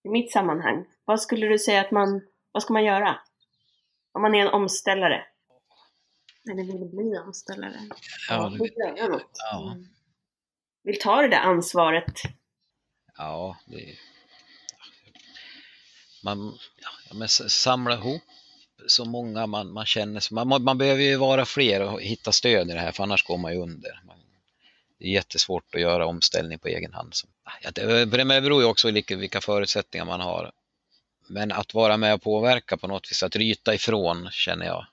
i 0.04 0.10
mitt 0.10 0.32
sammanhang? 0.32 0.86
Vad 1.10 1.22
skulle 1.22 1.48
du 1.48 1.60
säga 1.60 1.82
att 1.82 1.92
man, 1.92 2.22
vad 2.52 2.64
ska 2.64 2.74
man 2.74 2.84
göra? 2.86 3.20
Om 4.12 4.22
man 4.22 4.36
är 4.36 4.40
en 4.40 4.48
omställare? 4.54 5.26
Eller 6.52 6.64
vill 6.64 6.90
bli 6.96 7.18
omställare. 7.20 7.80
Ja, 8.30 8.50
vill 8.50 8.72
göra 8.98 9.08
något. 9.08 9.32
ja, 9.52 9.78
Vill 10.84 11.00
ta 11.00 11.22
det 11.22 11.28
där 11.28 11.40
ansvaret. 11.40 12.22
ja 13.18 13.58
det, 13.66 13.96
man 16.24 16.58
ja, 17.10 17.16
men 17.16 17.28
samla 17.30 17.94
ihop 17.94 18.22
så 18.88 19.06
många 19.06 19.48
man, 19.48 19.74
man 19.74 19.86
känner. 19.86 20.20
så- 20.20 20.34
Man, 20.34 20.64
man, 20.64 20.78
behöver 20.78 21.04
ju 21.04 21.16
vara 21.16 21.46
fler 21.46 21.82
och 21.82 22.02
hitta 22.02 22.32
stöd 22.32 22.70
i 22.70 22.74
det 22.74 22.80
här 22.80 22.92
för 22.92 23.04
annars 23.04 23.24
går 23.24 23.38
man 23.38 23.54
ju 23.54 23.60
under. 23.62 24.02
Man, 24.06 24.18
det 25.00 25.06
är 25.06 25.10
jättesvårt 25.12 25.76
att 25.76 25.82
göra 25.82 26.06
omställning 26.06 26.60
på 26.60 26.68
egen 26.68 26.94
hand. 26.94 27.16
Så, 27.16 27.28
ja, 27.62 27.72
det, 27.72 28.06
det 28.06 28.42
beror 28.42 28.62
ju 28.62 28.68
också 28.68 28.88
på 28.88 29.16
vilka 29.16 29.42
förutsättningar 29.42 30.06
man 30.06 30.22
har. 30.22 30.52
Men 31.30 31.52
att 31.52 31.74
vara 31.74 31.98
med 31.98 32.14
och 32.14 32.22
påverka 32.22 32.78
på 32.78 32.88
något 32.88 33.12
vis, 33.12 33.24
att 33.24 33.36
ryta 33.36 33.74
ifrån 33.74 34.30
känner 34.32 34.66
jag. 34.66 34.88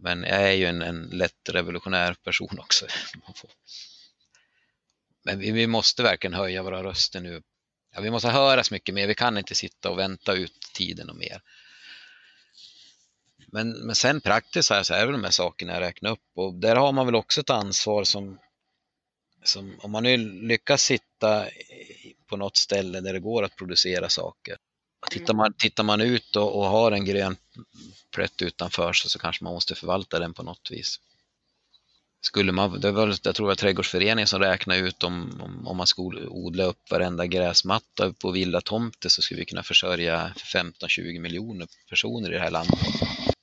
Men 0.00 0.22
jag 0.22 0.42
är 0.42 0.52
ju 0.52 0.66
en, 0.66 0.82
en 0.82 1.02
lätt 1.02 1.48
revolutionär 1.48 2.14
person 2.14 2.58
också. 2.58 2.86
Men 5.24 5.38
vi, 5.38 5.50
vi 5.50 5.66
måste 5.66 6.02
verkligen 6.02 6.34
höja 6.34 6.62
våra 6.62 6.82
röster 6.82 7.20
nu. 7.20 7.42
Ja, 7.94 8.00
vi 8.00 8.10
måste 8.10 8.28
höras 8.28 8.70
mycket 8.70 8.94
mer. 8.94 9.06
Vi 9.06 9.14
kan 9.14 9.38
inte 9.38 9.54
sitta 9.54 9.90
och 9.90 9.98
vänta 9.98 10.34
ut 10.34 10.60
tiden 10.74 11.10
och 11.10 11.16
mer. 11.16 11.42
Men, 13.46 13.70
men 13.70 13.94
sen 13.94 14.20
praktiskt 14.20 14.70
här 14.70 14.82
så 14.82 14.94
är 14.94 15.06
det 15.06 15.12
de 15.12 15.24
här 15.24 15.30
sakerna 15.30 15.72
jag 15.72 15.80
räknar 15.80 16.10
upp 16.10 16.28
och 16.34 16.54
där 16.54 16.76
har 16.76 16.92
man 16.92 17.06
väl 17.06 17.14
också 17.14 17.40
ett 17.40 17.50
ansvar 17.50 18.04
som, 18.04 18.38
som 19.44 19.80
om 19.80 19.90
man 19.90 20.02
nu 20.02 20.16
lyckas 20.42 20.82
sitta 20.82 21.46
på 22.26 22.36
något 22.36 22.56
ställe 22.56 23.00
där 23.00 23.12
det 23.12 23.20
går 23.20 23.42
att 23.42 23.56
producera 23.56 24.08
saker. 24.08 24.56
Tittar 25.10 25.34
man, 25.34 25.52
tittar 25.58 25.84
man 25.84 26.00
ut 26.00 26.36
och, 26.36 26.58
och 26.58 26.64
har 26.64 26.92
en 26.92 27.04
grön 27.04 27.36
plätt 28.14 28.42
utanför 28.42 28.92
sig 28.92 29.10
så 29.10 29.18
kanske 29.18 29.44
man 29.44 29.52
måste 29.52 29.74
förvalta 29.74 30.18
den 30.18 30.34
på 30.34 30.42
något 30.42 30.68
vis. 30.70 31.00
Skulle 32.20 32.52
man, 32.52 32.80
det 32.80 32.90
var, 32.90 33.06
jag 33.06 33.34
tror 33.34 33.46
det 33.46 33.50
var 33.50 33.54
Trädgårdsföreningen 33.54 34.26
som 34.26 34.40
räknade 34.40 34.80
ut 34.80 35.04
om, 35.04 35.40
om, 35.44 35.66
om 35.68 35.76
man 35.76 35.86
skulle 35.86 36.26
odla 36.26 36.64
upp 36.64 36.90
varenda 36.90 37.26
gräsmatta 37.26 38.12
på 38.22 38.30
vilda 38.30 38.60
tomter 38.60 39.08
så 39.08 39.22
skulle 39.22 39.40
vi 39.40 39.46
kunna 39.46 39.62
försörja 39.62 40.32
15-20 40.54 41.20
miljoner 41.20 41.66
personer 41.90 42.30
i 42.30 42.34
det 42.34 42.40
här 42.40 42.50
landet. 42.50 42.78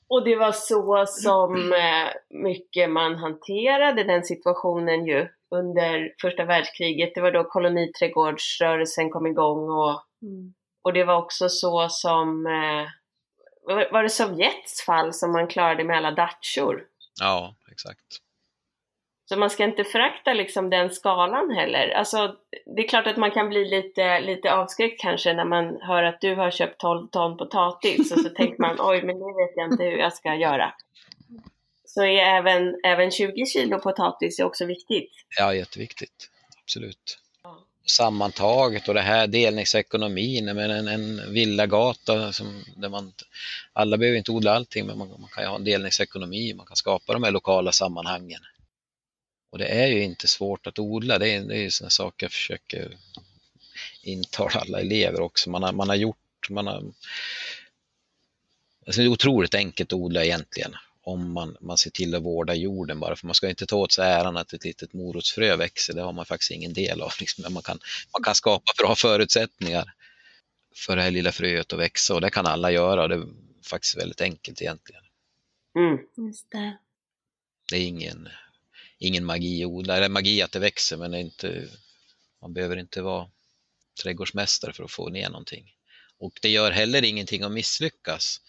Och 0.07 0.23
det 0.25 0.35
var 0.35 0.51
så 0.51 1.05
som 1.07 1.73
eh, 1.73 2.39
mycket 2.43 2.89
man 2.89 3.15
hanterade 3.15 4.03
den 4.03 4.23
situationen 4.23 5.05
ju 5.05 5.27
under 5.55 6.13
första 6.21 6.45
världskriget. 6.45 7.11
Det 7.15 7.21
var 7.21 7.31
då 7.31 7.43
koloniträdgårdsrörelsen 7.43 9.09
kom 9.09 9.27
igång 9.27 9.69
och, 9.69 10.01
Mm. 10.21 10.53
Och 10.85 10.93
det 10.93 11.03
var 11.03 11.17
också 11.17 11.49
så 11.49 11.89
som 11.89 12.45
eh, 12.45 12.87
var 13.91 14.03
det 14.03 14.09
Sovjets 14.09 14.85
fall 14.85 15.13
som 15.13 15.31
man 15.31 15.47
klarade 15.47 15.83
med 15.83 15.97
alla 15.97 16.11
datchor? 16.11 16.83
Ja, 17.19 17.55
exakt. 17.71 18.21
Så 19.29 19.39
man 19.39 19.49
ska 19.49 19.63
inte 19.63 19.83
förakta 19.83 20.33
liksom 20.33 20.69
den 20.69 20.89
skalan 20.89 21.51
heller. 21.51 21.89
Alltså, 21.89 22.35
det 22.75 22.83
är 22.83 22.87
klart 22.87 23.07
att 23.07 23.17
man 23.17 23.31
kan 23.31 23.49
bli 23.49 23.65
lite, 23.65 24.19
lite 24.19 24.53
avskräckt 24.53 25.01
kanske 25.01 25.33
när 25.33 25.45
man 25.45 25.81
hör 25.81 26.03
att 26.03 26.21
du 26.21 26.35
har 26.35 26.51
köpt 26.51 26.79
12 26.79 27.07
ton 27.07 27.37
potatis 27.37 28.11
och 28.11 28.19
så 28.19 28.29
tänker 28.29 28.61
man 28.61 28.75
oj, 28.79 29.03
men 29.03 29.19
det 29.19 29.25
vet 29.25 29.53
jag 29.55 29.71
inte 29.71 29.83
hur 29.83 29.97
jag 29.97 30.13
ska 30.13 30.35
göra. 30.35 30.73
Så 31.85 32.03
är 32.03 32.37
även, 32.37 32.75
även 32.83 33.11
20 33.11 33.45
kilo 33.45 33.79
potatis 33.79 34.39
är 34.39 34.43
också 34.43 34.65
viktigt. 34.65 35.11
Ja, 35.39 35.53
jätteviktigt. 35.55 36.29
Absolut. 36.63 37.24
Sammantaget 37.85 38.87
och 38.87 38.93
det 38.93 39.01
här 39.01 39.27
delningsekonomin, 39.27 40.45
men 40.45 40.71
en, 40.71 40.87
en 40.87 41.33
villagata 41.33 42.33
som, 42.33 42.63
där 42.75 42.89
man, 42.89 43.13
alla 43.73 43.97
behöver 43.97 44.17
inte 44.17 44.31
odla 44.31 44.55
allting, 44.55 44.85
men 44.85 44.97
man, 44.97 45.07
man 45.07 45.29
kan 45.33 45.43
ju 45.43 45.49
ha 45.49 45.55
en 45.55 45.63
delningsekonomi, 45.63 46.53
man 46.53 46.65
kan 46.65 46.75
skapa 46.75 47.13
de 47.13 47.23
här 47.23 47.31
lokala 47.31 47.71
sammanhangen. 47.71 48.41
Och 49.51 49.57
det 49.57 49.67
är 49.67 49.87
ju 49.87 50.03
inte 50.03 50.27
svårt 50.27 50.67
att 50.67 50.79
odla, 50.79 51.19
det 51.19 51.29
är, 51.29 51.41
det 51.41 51.55
är 51.55 51.61
ju 51.61 51.71
sådana 51.71 51.89
saker 51.89 52.25
jag 52.25 52.31
försöker 52.31 52.97
intala 54.03 54.59
alla 54.59 54.81
elever 54.81 55.21
också. 55.21 55.49
Man 55.49 55.63
har, 55.63 55.71
man 55.71 55.89
har 55.89 55.95
gjort, 55.95 56.49
man 56.49 56.67
har, 56.67 56.83
alltså 58.85 59.01
det 59.01 59.07
är 59.07 59.11
otroligt 59.11 59.55
enkelt 59.55 59.93
att 59.93 59.99
odla 59.99 60.25
egentligen 60.25 60.75
om 61.05 61.31
man, 61.31 61.57
man 61.61 61.77
ser 61.77 61.89
till 61.89 62.15
att 62.15 62.23
vårda 62.23 62.53
jorden 62.53 62.99
bara, 62.99 63.15
för 63.15 63.27
man 63.27 63.35
ska 63.35 63.49
inte 63.49 63.65
ta 63.65 63.75
åt 63.75 63.91
sig 63.91 64.11
äran 64.11 64.37
att 64.37 64.53
ett 64.53 64.63
litet 64.63 64.93
morotsfrö 64.93 65.55
växer, 65.55 65.93
det 65.93 66.01
har 66.01 66.13
man 66.13 66.25
faktiskt 66.25 66.51
ingen 66.51 66.73
del 66.73 67.01
av. 67.01 67.11
Liksom. 67.19 67.41
Men 67.41 67.53
man, 67.53 67.63
kan, 67.63 67.79
man 68.13 68.23
kan 68.23 68.35
skapa 68.35 68.71
bra 68.77 68.95
förutsättningar 68.95 69.93
för 70.75 70.95
det 70.95 71.01
här 71.01 71.11
lilla 71.11 71.31
fröet 71.31 71.73
att 71.73 71.79
växa 71.79 72.15
och 72.15 72.21
det 72.21 72.29
kan 72.29 72.45
alla 72.45 72.71
göra 72.71 73.03
och 73.03 73.09
det 73.09 73.15
är 73.15 73.27
faktiskt 73.63 73.97
väldigt 73.97 74.21
enkelt 74.21 74.61
egentligen. 74.61 75.03
Mm. 75.75 76.27
Just 76.27 76.51
det. 76.51 76.77
Det 77.69 77.77
är 77.77 77.87
ingen, 77.87 78.29
ingen 78.97 79.25
magi 79.25 79.63
att 79.63 79.69
odla, 79.69 79.99
det 79.99 80.05
är 80.05 80.09
magi 80.09 80.41
att 80.41 80.51
det 80.51 80.59
växer 80.59 80.97
men 80.97 81.11
det 81.11 81.17
är 81.17 81.21
inte, 81.21 81.67
man 82.41 82.53
behöver 82.53 82.77
inte 82.77 83.01
vara 83.01 83.29
trädgårdsmästare 84.03 84.73
för 84.73 84.83
att 84.83 84.91
få 84.91 85.09
ner 85.09 85.29
någonting. 85.29 85.73
Och 86.17 86.39
det 86.41 86.49
gör 86.49 86.71
heller 86.71 87.03
ingenting 87.03 87.43
att 87.43 87.51
misslyckas. 87.51 88.41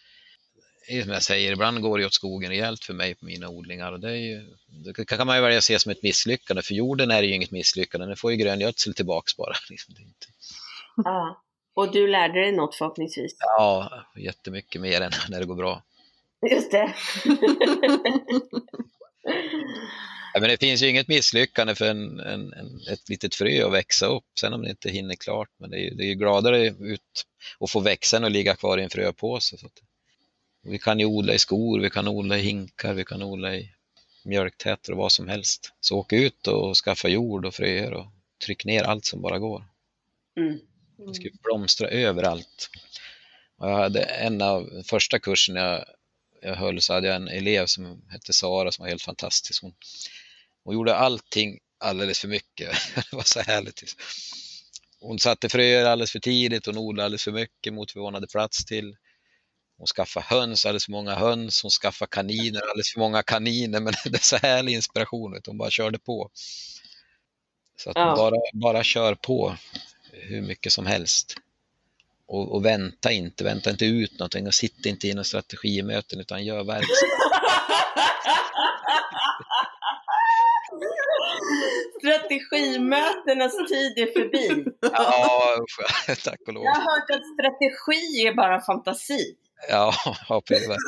Är 0.88 1.02
som 1.02 1.10
jag 1.12 1.22
säger, 1.22 1.52
ibland 1.52 1.80
går 1.82 1.98
det 1.98 2.06
åt 2.06 2.14
skogen 2.14 2.50
rejält 2.50 2.84
för 2.84 2.94
mig 2.94 3.14
på 3.14 3.24
mina 3.24 3.48
odlingar 3.48 3.92
och 3.92 4.00
det, 4.00 4.16
ju, 4.18 4.42
det 4.66 5.04
kan 5.04 5.26
man 5.26 5.36
ju 5.36 5.42
välja 5.42 5.58
att 5.58 5.64
se 5.64 5.78
som 5.78 5.92
ett 5.92 6.02
misslyckande. 6.02 6.62
För 6.62 6.74
jorden 6.74 7.10
är 7.10 7.22
ju 7.22 7.34
inget 7.34 7.50
misslyckande, 7.50 8.06
den 8.06 8.16
får 8.16 8.30
ju 8.30 8.36
grön 8.36 8.60
gödsel 8.60 8.94
tillbaks 8.94 9.36
bara. 9.36 9.54
Liksom, 9.70 9.94
det 9.94 10.00
är 10.00 10.06
inte, 10.06 10.26
Ja. 11.04 11.42
Och 11.74 11.92
du 11.92 12.06
lärde 12.08 12.40
dig 12.40 12.52
något 12.52 12.74
förhoppningsvis. 12.74 13.36
ja, 13.40 14.04
jättemycket 14.16 14.80
mer 14.80 15.00
än 15.00 15.12
när 15.28 15.40
det 15.40 15.46
går 15.46 15.56
bra. 15.56 15.82
Just 16.50 16.70
det. 16.70 16.94
Ja, 20.34 20.40
men 20.40 20.48
det 20.50 20.60
finns 20.60 20.82
ju 20.82 20.88
inget 20.88 21.08
misslyckande 21.08 21.74
för 21.74 21.84
en, 21.90 22.20
en, 22.20 22.52
en, 22.52 22.80
ett 22.92 23.08
litet 23.08 23.34
frö 23.34 23.66
att 23.66 23.72
växa 23.72 24.06
upp, 24.06 24.24
sen 24.40 24.52
om 24.52 24.62
det 24.62 24.70
inte 24.70 24.90
hinner 24.90 25.14
klart. 25.14 25.48
Men 25.60 25.70
det 25.70 25.76
är, 25.76 25.80
ju- 25.80 25.94
det 25.94 26.04
är 26.04 26.08
ju 26.08 26.14
gladare 26.14 26.66
ut 26.68 27.00
att 27.60 27.70
få 27.70 27.80
växa 27.80 28.16
än 28.16 28.24
att 28.24 28.32
ligga 28.32 28.54
kvar 28.56 28.78
i 28.78 28.82
en 28.82 28.90
fröpåse. 28.90 29.58
Så 29.58 29.66
att, 29.66 29.72
vi 30.68 30.78
kan 30.78 30.98
ju 30.98 31.06
odla 31.06 31.34
i 31.34 31.38
skor, 31.38 31.80
vi 31.80 31.90
kan 31.90 32.08
odla 32.08 32.38
i 32.38 32.42
hinkar, 32.42 32.94
vi 32.94 33.04
kan 33.04 33.22
odla 33.22 33.56
i 33.56 33.72
mjölktäter 34.24 34.92
och 34.92 34.98
vad 34.98 35.12
som 35.12 35.28
helst. 35.28 35.72
Så 35.80 35.98
åk 35.98 36.12
ut 36.12 36.46
och 36.46 36.76
skaffa 36.76 37.08
jord 37.08 37.46
och 37.46 37.54
fröer 37.54 37.92
och 37.92 38.06
tryck 38.44 38.64
ner 38.64 38.82
allt 38.82 39.04
som 39.04 39.22
bara 39.22 39.38
går. 39.38 39.64
Mm. 40.36 40.58
Det 40.96 41.14
ska 41.14 41.28
blomstra 41.42 41.88
överallt. 41.88 42.70
Och 43.56 43.70
jag 43.70 43.76
hade 43.76 44.02
en 44.02 44.42
av 44.42 44.82
första 44.86 45.18
kursen 45.18 45.56
jag, 45.56 45.84
jag 46.42 46.54
höll 46.54 46.82
så 46.82 46.92
hade 46.92 47.06
jag 47.06 47.16
en 47.16 47.28
elev 47.28 47.66
som 47.66 48.02
hette 48.08 48.32
Sara 48.32 48.72
som 48.72 48.82
var 48.82 48.88
helt 48.88 49.02
fantastisk. 49.02 49.62
Hon, 49.62 49.74
hon 50.64 50.74
gjorde 50.74 50.94
allting 50.94 51.58
alldeles 51.78 52.18
för 52.18 52.28
mycket. 52.28 52.70
Det 52.94 53.16
var 53.16 53.22
så 53.22 53.40
härligt. 53.40 53.82
Hon 55.00 55.18
satte 55.18 55.48
fröer 55.48 55.84
alldeles 55.84 56.12
för 56.12 56.18
tidigt, 56.18 56.66
hon 56.66 56.78
odlade 56.78 57.04
alldeles 57.04 57.24
för 57.24 57.32
mycket 57.32 57.74
mot 57.74 57.94
vad 57.94 58.04
hon 58.04 58.14
hade 58.14 58.26
plats 58.26 58.64
till. 58.64 58.96
Hon 59.78 59.86
skaffar 59.86 60.20
höns, 60.20 60.66
alldeles 60.66 60.84
för 60.84 60.92
många 60.92 61.14
höns, 61.14 61.62
hon 61.62 61.70
skaffar 61.70 62.06
kaniner, 62.06 62.60
alldeles 62.70 62.92
för 62.92 63.00
många 63.00 63.22
kaniner, 63.22 63.80
men 63.80 63.92
det 64.04 64.14
är 64.18 64.22
så 64.22 64.36
härlig 64.36 64.72
inspiration, 64.72 65.40
hon 65.46 65.58
bara 65.58 65.70
körde 65.70 65.98
på. 65.98 66.30
Så 67.76 67.90
att 67.90 67.96
Ja. 67.96 68.14
bara, 68.16 68.36
bara 68.52 68.82
kör 68.84 69.14
på 69.14 69.56
hur 70.12 70.42
mycket 70.42 70.72
som 70.72 70.86
helst. 70.86 71.34
Och, 72.28 72.54
och 72.54 72.64
vänta 72.64 73.12
inte, 73.12 73.44
vänta 73.44 73.70
inte 73.70 73.84
ut 73.86 74.18
någonting 74.18 74.46
och 74.46 74.54
sitta 74.54 74.88
inte 74.88 75.08
i 75.08 75.14
några 75.14 75.24
strategimöten 75.24 76.20
utan 76.20 76.44
gör 76.44 76.64
verksamhet. 76.64 76.86
Strategimötenas 81.98 83.52
tid 83.68 83.98
är 83.98 84.12
förbi. 84.12 84.64
Ja, 84.92 85.56
tack 86.24 86.40
och 86.46 86.52
lov. 86.54 86.64
Jag 86.64 86.74
har 86.74 86.80
hört 87.00 87.10
att 87.10 87.22
strategi 87.34 88.26
är 88.26 88.34
bara 88.34 88.60
fantasi. 88.60 89.36
Ja, 89.68 89.94
ja 90.28 90.42
verkligen. 90.48 90.78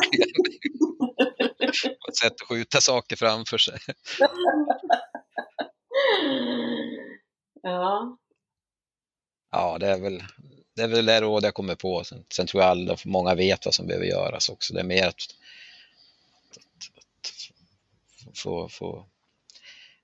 Ett 2.09 2.17
sätt 2.17 2.33
att 2.33 2.49
skjuta 2.49 2.81
saker 2.81 3.17
framför 3.17 3.59
sig. 3.59 3.79
Ja. 7.63 8.19
Ja, 9.51 9.79
det 9.79 9.87
är 9.87 10.01
väl 10.01 10.23
det 10.79 10.85
är 10.85 10.89
väl 10.89 11.07
det 11.07 11.21
råd 11.21 11.45
jag 11.45 11.55
kommer 11.55 11.75
på. 11.75 12.05
Sen, 12.05 12.25
sen 12.33 12.47
tror 12.47 12.63
jag 12.63 12.71
alla, 12.71 12.97
många 13.05 13.35
vet 13.35 13.65
vad 13.65 13.75
som 13.75 13.87
behöver 13.87 14.07
göras 14.07 14.49
också. 14.49 14.75
Det 14.75 14.81
är 14.81 14.85
mer 14.85 15.07
att, 15.07 15.15
att, 16.51 18.29
att 18.29 18.39
få, 18.39 18.69
få, 18.69 19.05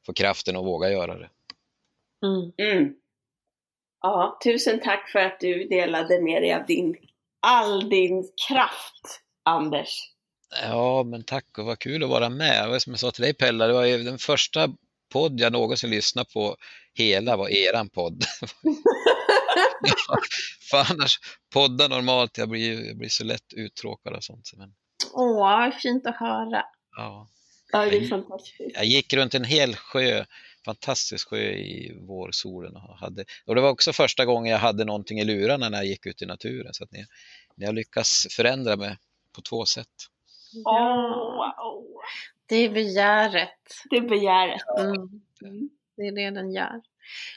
få 0.06 0.12
kraften 0.12 0.56
att 0.56 0.64
våga 0.64 0.90
göra 0.90 1.18
det. 1.18 1.30
Mm. 2.58 2.94
Ja, 4.00 4.38
tusen 4.44 4.80
tack 4.80 5.08
för 5.08 5.18
att 5.18 5.40
du 5.40 5.68
delade 5.68 6.20
med 6.20 6.42
dig 6.42 6.54
av 6.54 6.66
din, 6.66 6.96
all 7.44 7.88
din 7.90 8.28
kraft, 8.48 9.20
Anders. 9.44 10.10
Ja, 10.62 11.02
men 11.04 11.24
tack 11.24 11.58
och 11.58 11.64
vad 11.64 11.78
kul 11.78 12.02
att 12.02 12.08
vara 12.08 12.28
med. 12.28 12.68
Var 12.68 12.78
som 12.78 12.92
jag 12.92 13.00
sa 13.00 13.10
till 13.10 13.22
dig 13.22 13.34
Pella, 13.34 13.66
det 13.66 13.72
var 13.72 13.84
ju 13.84 14.02
den 14.02 14.18
första 14.18 14.68
podd 15.12 15.40
jag 15.40 15.52
någonsin 15.52 15.90
lyssnade 15.90 16.30
på 16.34 16.56
hela 16.94 17.36
var 17.36 17.48
eran 17.48 17.88
podd. 17.88 18.24
För 20.70 20.92
annars, 20.92 21.18
poddar 21.52 21.88
normalt, 21.88 22.38
jag 22.38 22.48
blir, 22.48 22.86
jag 22.86 22.98
blir 22.98 23.08
så 23.08 23.24
lätt 23.24 23.52
uttråkad 23.56 24.12
och 24.12 24.24
sånt. 24.24 24.50
Men, 24.56 24.74
Åh, 25.12 25.70
fint 25.82 26.06
att 26.06 26.16
höra. 26.16 26.62
ja. 26.96 27.28
Ja, 27.74 27.86
det 27.86 27.96
är 27.96 28.08
fantastiskt. 28.08 28.76
Jag 28.76 28.84
gick 28.84 29.12
runt 29.12 29.34
en 29.34 29.44
hel 29.44 29.76
sjö, 29.76 30.24
fantastisk 30.64 31.28
sjö 31.28 31.50
i 31.50 31.96
vårsolen. 32.00 32.76
Och, 32.76 32.98
hade, 32.98 33.24
och 33.46 33.54
det 33.54 33.60
var 33.60 33.70
också 33.70 33.92
första 33.92 34.24
gången 34.24 34.52
jag 34.52 34.58
hade 34.58 34.84
någonting 34.84 35.18
i 35.18 35.24
lurarna 35.24 35.68
när 35.68 35.78
jag 35.78 35.86
gick 35.86 36.06
ut 36.06 36.22
i 36.22 36.26
naturen. 36.26 36.74
Så 36.74 36.84
att 36.84 36.92
ni, 36.92 37.06
ni 37.56 37.66
har 37.66 37.72
lyckats 37.72 38.26
förändra 38.30 38.76
mig 38.76 38.96
på 39.34 39.40
två 39.42 39.64
sätt. 39.64 39.88
Åh, 40.64 41.36
wow. 41.36 41.86
Det 42.46 42.56
är 42.56 42.70
begäret. 42.70 43.58
Det 43.90 43.96
är 43.96 44.08
begäret. 44.08 44.62
Mm. 45.44 45.70
Det 45.96 46.02
är 46.02 46.12
det 46.12 46.30
den 46.30 46.52
gör. 46.52 46.82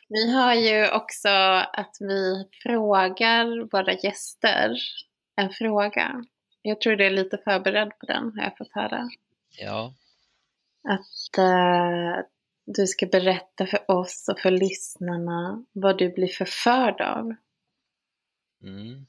Vi 0.10 0.34
har 0.34 0.54
ju 0.54 0.92
också 0.92 1.30
att 1.74 1.98
vi 2.00 2.46
frågar 2.64 3.72
våra 3.72 3.94
gäster 3.94 4.78
en 5.36 5.50
fråga. 5.50 6.26
Jag 6.62 6.82
tror 6.82 6.96
det 6.96 7.06
är 7.06 7.12
lite 7.12 7.38
förberedd 7.38 7.92
på 8.00 8.06
den, 8.06 8.34
har 8.36 8.44
jag 8.44 8.58
fått 8.58 8.72
höra. 8.74 9.10
Ja, 9.60 9.94
Att 10.88 11.38
eh, 11.38 12.26
du 12.66 12.88
ska 12.88 13.06
berätta 13.06 13.68
för 13.68 13.92
oss 13.92 14.30
och 14.32 14.40
för 14.40 14.52
lyssnarna 14.52 15.66
vad 15.74 15.98
du 15.98 16.10
blir 16.10 16.28
förförd 16.28 17.02
av. 17.02 17.36
mm. 18.64 19.06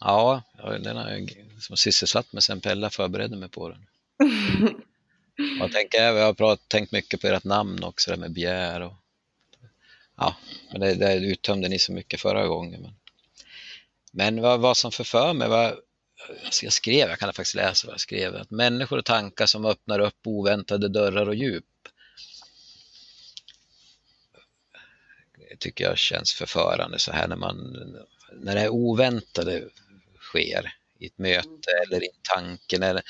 ja 0.00 0.42
den 0.82 0.96
har 0.96 1.10
jag 1.10 1.46
som 1.60 1.76
sysselsatt 1.76 2.32
mig 2.32 2.42
sen 2.42 2.60
Pella 2.60 2.90
förberedde 2.90 3.36
mig 3.36 3.48
på 3.48 3.68
den. 3.68 3.86
Jag, 5.58 5.72
tänker, 5.72 6.02
jag 6.02 6.26
har 6.26 6.34
pratat, 6.34 6.68
tänkt 6.68 6.92
mycket 6.92 7.20
på 7.20 7.26
ert 7.26 7.44
namn 7.44 7.84
också, 7.84 8.10
det 8.10 8.16
med 8.16 8.32
Bjär 8.32 8.80
och 8.80 8.94
ja, 10.16 10.36
men 10.70 10.80
det, 10.80 10.94
det 10.94 11.14
uttömde 11.14 11.68
ni 11.68 11.78
så 11.78 11.92
mycket 11.92 12.20
förra 12.20 12.46
gången. 12.46 12.82
Men, 12.82 12.94
men 14.12 14.42
vad, 14.42 14.60
vad 14.60 14.76
som 14.76 14.92
förför 14.92 15.32
mig, 15.32 15.48
vad, 15.48 15.78
alltså 16.44 16.64
jag 16.64 16.72
skrev, 16.72 17.08
jag 17.08 17.18
kan 17.18 17.32
faktiskt 17.32 17.54
läsa 17.54 17.86
vad 17.86 17.94
jag 17.94 18.00
skrev, 18.00 18.36
att 18.36 18.50
människor 18.50 18.98
och 18.98 19.04
tankar 19.04 19.46
som 19.46 19.66
öppnar 19.66 19.98
upp 19.98 20.26
oväntade 20.26 20.88
dörrar 20.88 21.28
och 21.28 21.34
djup. 21.34 21.64
Det 25.50 25.56
tycker 25.56 25.84
jag 25.84 25.98
känns 25.98 26.32
förförande 26.32 26.98
så 26.98 27.12
här 27.12 27.28
när 27.28 27.36
man, 27.36 27.56
när 28.32 28.54
det 28.54 28.68
oväntade 28.68 29.68
sker 30.20 30.72
i 30.98 31.06
ett 31.06 31.18
möte 31.18 31.70
eller 31.86 32.04
i 32.04 32.08
tanken 32.34 32.82
eller 32.82 33.02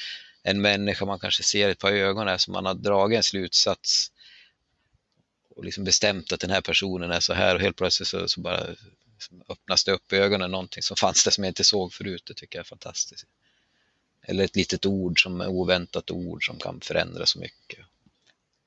en 0.42 0.60
människa 0.60 1.04
man 1.04 1.18
kanske 1.18 1.42
ser 1.42 1.68
ett 1.68 1.78
par 1.78 1.92
ögon 1.92 2.28
här 2.28 2.38
som 2.38 2.52
man 2.52 2.66
har 2.66 2.74
dragit 2.74 3.16
en 3.16 3.22
slutsats 3.22 4.12
och 5.56 5.64
liksom 5.64 5.84
bestämt 5.84 6.32
att 6.32 6.40
den 6.40 6.50
här 6.50 6.60
personen 6.60 7.10
är 7.10 7.20
så 7.20 7.32
här 7.32 7.54
och 7.54 7.60
helt 7.60 7.76
plötsligt 7.76 8.08
så, 8.08 8.28
så 8.28 8.40
bara 8.40 8.66
liksom 9.16 9.42
öppnas 9.48 9.84
det 9.84 9.92
upp 9.92 10.12
i 10.12 10.16
ögonen 10.16 10.50
någonting 10.50 10.82
som 10.82 10.96
fanns 10.96 11.24
där 11.24 11.30
som 11.30 11.44
jag 11.44 11.50
inte 11.50 11.64
såg 11.64 11.92
förut. 11.92 12.22
Det 12.26 12.34
tycker 12.34 12.58
jag 12.58 12.64
är 12.64 12.68
fantastiskt. 12.68 13.26
Eller 14.22 14.44
ett 14.44 14.56
litet 14.56 14.86
ord 14.86 15.22
som 15.22 15.40
är 15.40 15.48
oväntat 15.48 16.10
ord 16.10 16.46
som 16.46 16.58
kan 16.58 16.80
förändra 16.80 17.26
så 17.26 17.38
mycket. 17.38 17.78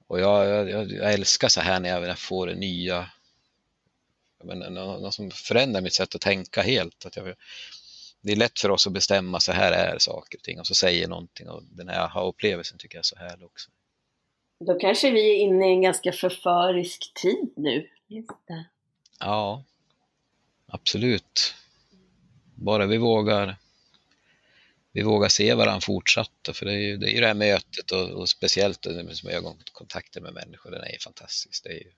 Och 0.07 0.19
jag, 0.19 0.69
jag, 0.69 0.91
jag 0.91 1.13
älskar 1.13 1.47
så 1.47 1.61
här 1.61 1.79
när 1.79 1.89
jag, 1.89 2.19
får 2.19 2.47
det 2.47 2.55
nya, 2.55 3.11
jag 4.37 4.47
menar, 4.47 4.69
nå- 4.69 4.99
något 4.99 5.13
som 5.13 5.31
förändrar 5.31 5.81
mitt 5.81 5.93
sätt 5.93 6.15
att 6.15 6.21
tänka 6.21 6.61
helt. 6.61 7.05
Att 7.05 7.15
jag, 7.15 7.35
det 8.21 8.31
är 8.31 8.35
lätt 8.35 8.59
för 8.59 8.71
oss 8.71 8.87
att 8.87 8.93
bestämma 8.93 9.39
så 9.39 9.51
här 9.51 9.71
är 9.71 9.97
saker 9.99 10.37
och 10.37 10.43
ting 10.43 10.59
och 10.59 10.67
så 10.67 10.75
säger 10.75 11.07
någonting 11.07 11.49
och 11.49 11.63
den 11.63 11.89
här 11.89 11.99
aha-upplevelsen 11.99 12.77
tycker 12.77 12.95
jag 12.95 13.01
är 13.01 13.03
så 13.03 13.15
härlig 13.15 13.45
också. 13.45 13.69
Då 14.65 14.79
kanske 14.79 15.11
vi 15.11 15.31
är 15.31 15.35
inne 15.35 15.69
i 15.69 15.71
en 15.71 15.81
ganska 15.81 16.11
förförisk 16.11 17.11
tid 17.13 17.53
nu. 17.55 17.89
Just 18.07 18.47
det. 18.47 18.65
Ja, 19.19 19.63
absolut. 20.69 21.53
Bara 22.55 22.85
vi 22.85 22.97
vågar 22.97 23.55
vi 24.91 25.03
vågar 25.03 25.29
se 25.29 25.53
varandra 25.53 25.81
fortsatt. 25.81 26.49
För 26.53 26.65
det 26.65 26.73
är 26.73 26.77
ju 26.77 26.97
det, 26.97 27.11
är 27.11 27.13
ju 27.13 27.19
det 27.19 27.27
här 27.27 27.33
mötet 27.33 27.91
och, 27.91 28.09
och 28.09 28.29
speciellt 28.29 28.81
det 28.81 29.03
med 29.03 29.17
som 29.17 29.29
ögonkontakter 29.29 30.21
med 30.21 30.33
människor, 30.33 30.71
den 30.71 30.83
är 30.83 30.91
ju 30.91 30.99
fantastisk. 30.99 31.63
Det 31.63 31.69
är 31.69 31.73
ju, 31.73 31.91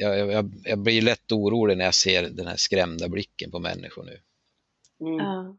jag, 0.00 0.18
jag, 0.18 0.52
jag 0.64 0.78
blir 0.78 1.02
lätt 1.02 1.32
orolig 1.32 1.76
när 1.76 1.84
jag 1.84 1.94
ser 1.94 2.22
den 2.22 2.46
här 2.46 2.56
skrämda 2.56 3.08
blicken 3.08 3.50
på 3.50 3.58
människor 3.58 4.04
nu. 4.04 4.20
Mm. 5.00 5.16
Ja. 5.18 5.56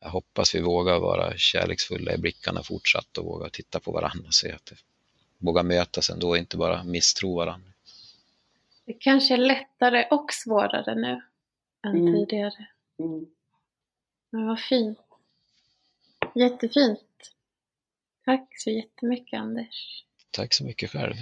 Jag 0.00 0.10
hoppas 0.10 0.54
vi 0.54 0.60
vågar 0.60 0.98
vara 0.98 1.36
kärleksfulla 1.36 2.14
i 2.14 2.18
blickarna 2.18 2.62
fortsatt 2.62 3.18
och 3.18 3.24
våga 3.24 3.48
titta 3.48 3.80
på 3.80 3.92
varandra 3.92 4.26
och 4.26 4.34
se 4.34 4.52
att 4.52 4.66
det, 4.66 4.76
våga 5.38 5.62
mötas 5.62 6.10
ändå, 6.10 6.36
inte 6.36 6.56
bara 6.56 6.84
misstro 6.84 7.36
varandra. 7.36 7.71
Det 8.84 8.92
kanske 8.92 9.34
är 9.34 9.38
lättare 9.38 10.06
och 10.10 10.32
svårare 10.32 10.94
nu 10.94 11.22
än 11.86 11.96
Mm. 11.96 12.14
tidigare. 12.14 12.66
Mm. 12.98 13.26
Men 14.30 14.46
vad 14.46 14.60
fint. 14.60 14.98
Jättefint. 16.34 17.00
Tack 18.24 18.48
så 18.56 18.70
jättemycket 18.70 19.40
Anders. 19.40 20.04
Tack 20.30 20.54
så 20.54 20.64
mycket 20.64 20.90
själv. 20.90 21.14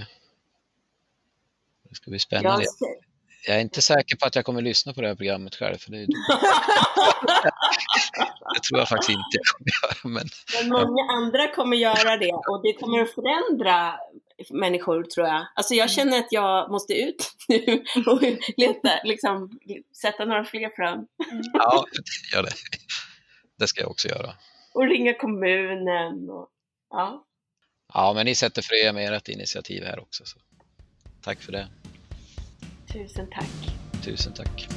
Det 1.89 1.95
ska 1.95 2.11
bli 2.11 2.19
spännande. 2.19 2.65
Jag 3.47 3.57
är 3.57 3.61
inte 3.61 3.83
säker 3.83 4.17
på 4.17 4.27
att 4.27 4.37
jag 4.37 4.45
kommer 4.45 4.63
lyssna 4.63 4.93
på 4.95 5.01
det 5.01 5.09
här 5.09 5.15
programmet 5.15 5.55
själv, 5.55 5.77
för 5.77 5.91
det, 5.91 5.99
det 8.55 8.61
tror 8.63 8.79
jag 8.79 8.89
faktiskt 8.89 9.11
inte 9.11 9.29
jag 9.33 9.47
kommer 9.47 9.71
göra. 9.83 10.15
Men 10.15 10.29
Men 10.57 10.69
många 10.69 11.13
andra 11.13 11.49
kommer 11.49 11.77
göra 11.77 12.17
det 12.17 12.33
och 12.33 12.63
det 12.63 12.73
kommer 12.73 13.03
att 13.03 13.11
förändra 13.11 13.95
människor 14.51 15.03
tror 15.05 15.27
jag. 15.27 15.47
Alltså 15.55 15.75
jag 15.75 15.91
känner 15.91 16.19
att 16.19 16.33
jag 16.33 16.71
måste 16.71 16.93
ut 16.95 17.33
nu 17.49 17.85
och 18.07 18.23
leta, 18.57 18.91
liksom, 19.05 19.59
sätta 20.03 20.25
några 20.25 20.45
fler 20.45 20.71
frön. 20.77 21.07
ja, 21.53 21.85
gör 22.35 22.43
det. 22.43 22.53
Det 23.59 23.67
ska 23.67 23.81
jag 23.81 23.91
också 23.91 24.09
göra. 24.09 24.35
Och 24.75 24.89
ringa 24.89 25.15
kommunen 25.15 26.31
och 26.31 26.49
ja. 26.91 27.27
Ja, 27.95 28.13
men 28.13 28.27
ni 28.27 28.35
sätter 28.35 28.63
frö 28.63 28.93
med 28.93 29.13
ert 29.13 29.29
initiativ 29.29 29.85
här 29.85 30.01
också. 30.01 30.25
Så. 30.25 30.39
Tack 31.23 31.41
för 31.41 31.53
det. 31.53 31.69
Tusen 32.93 33.31
tack. 33.31 33.77
Tusen 34.05 34.35
tack. 34.35 34.69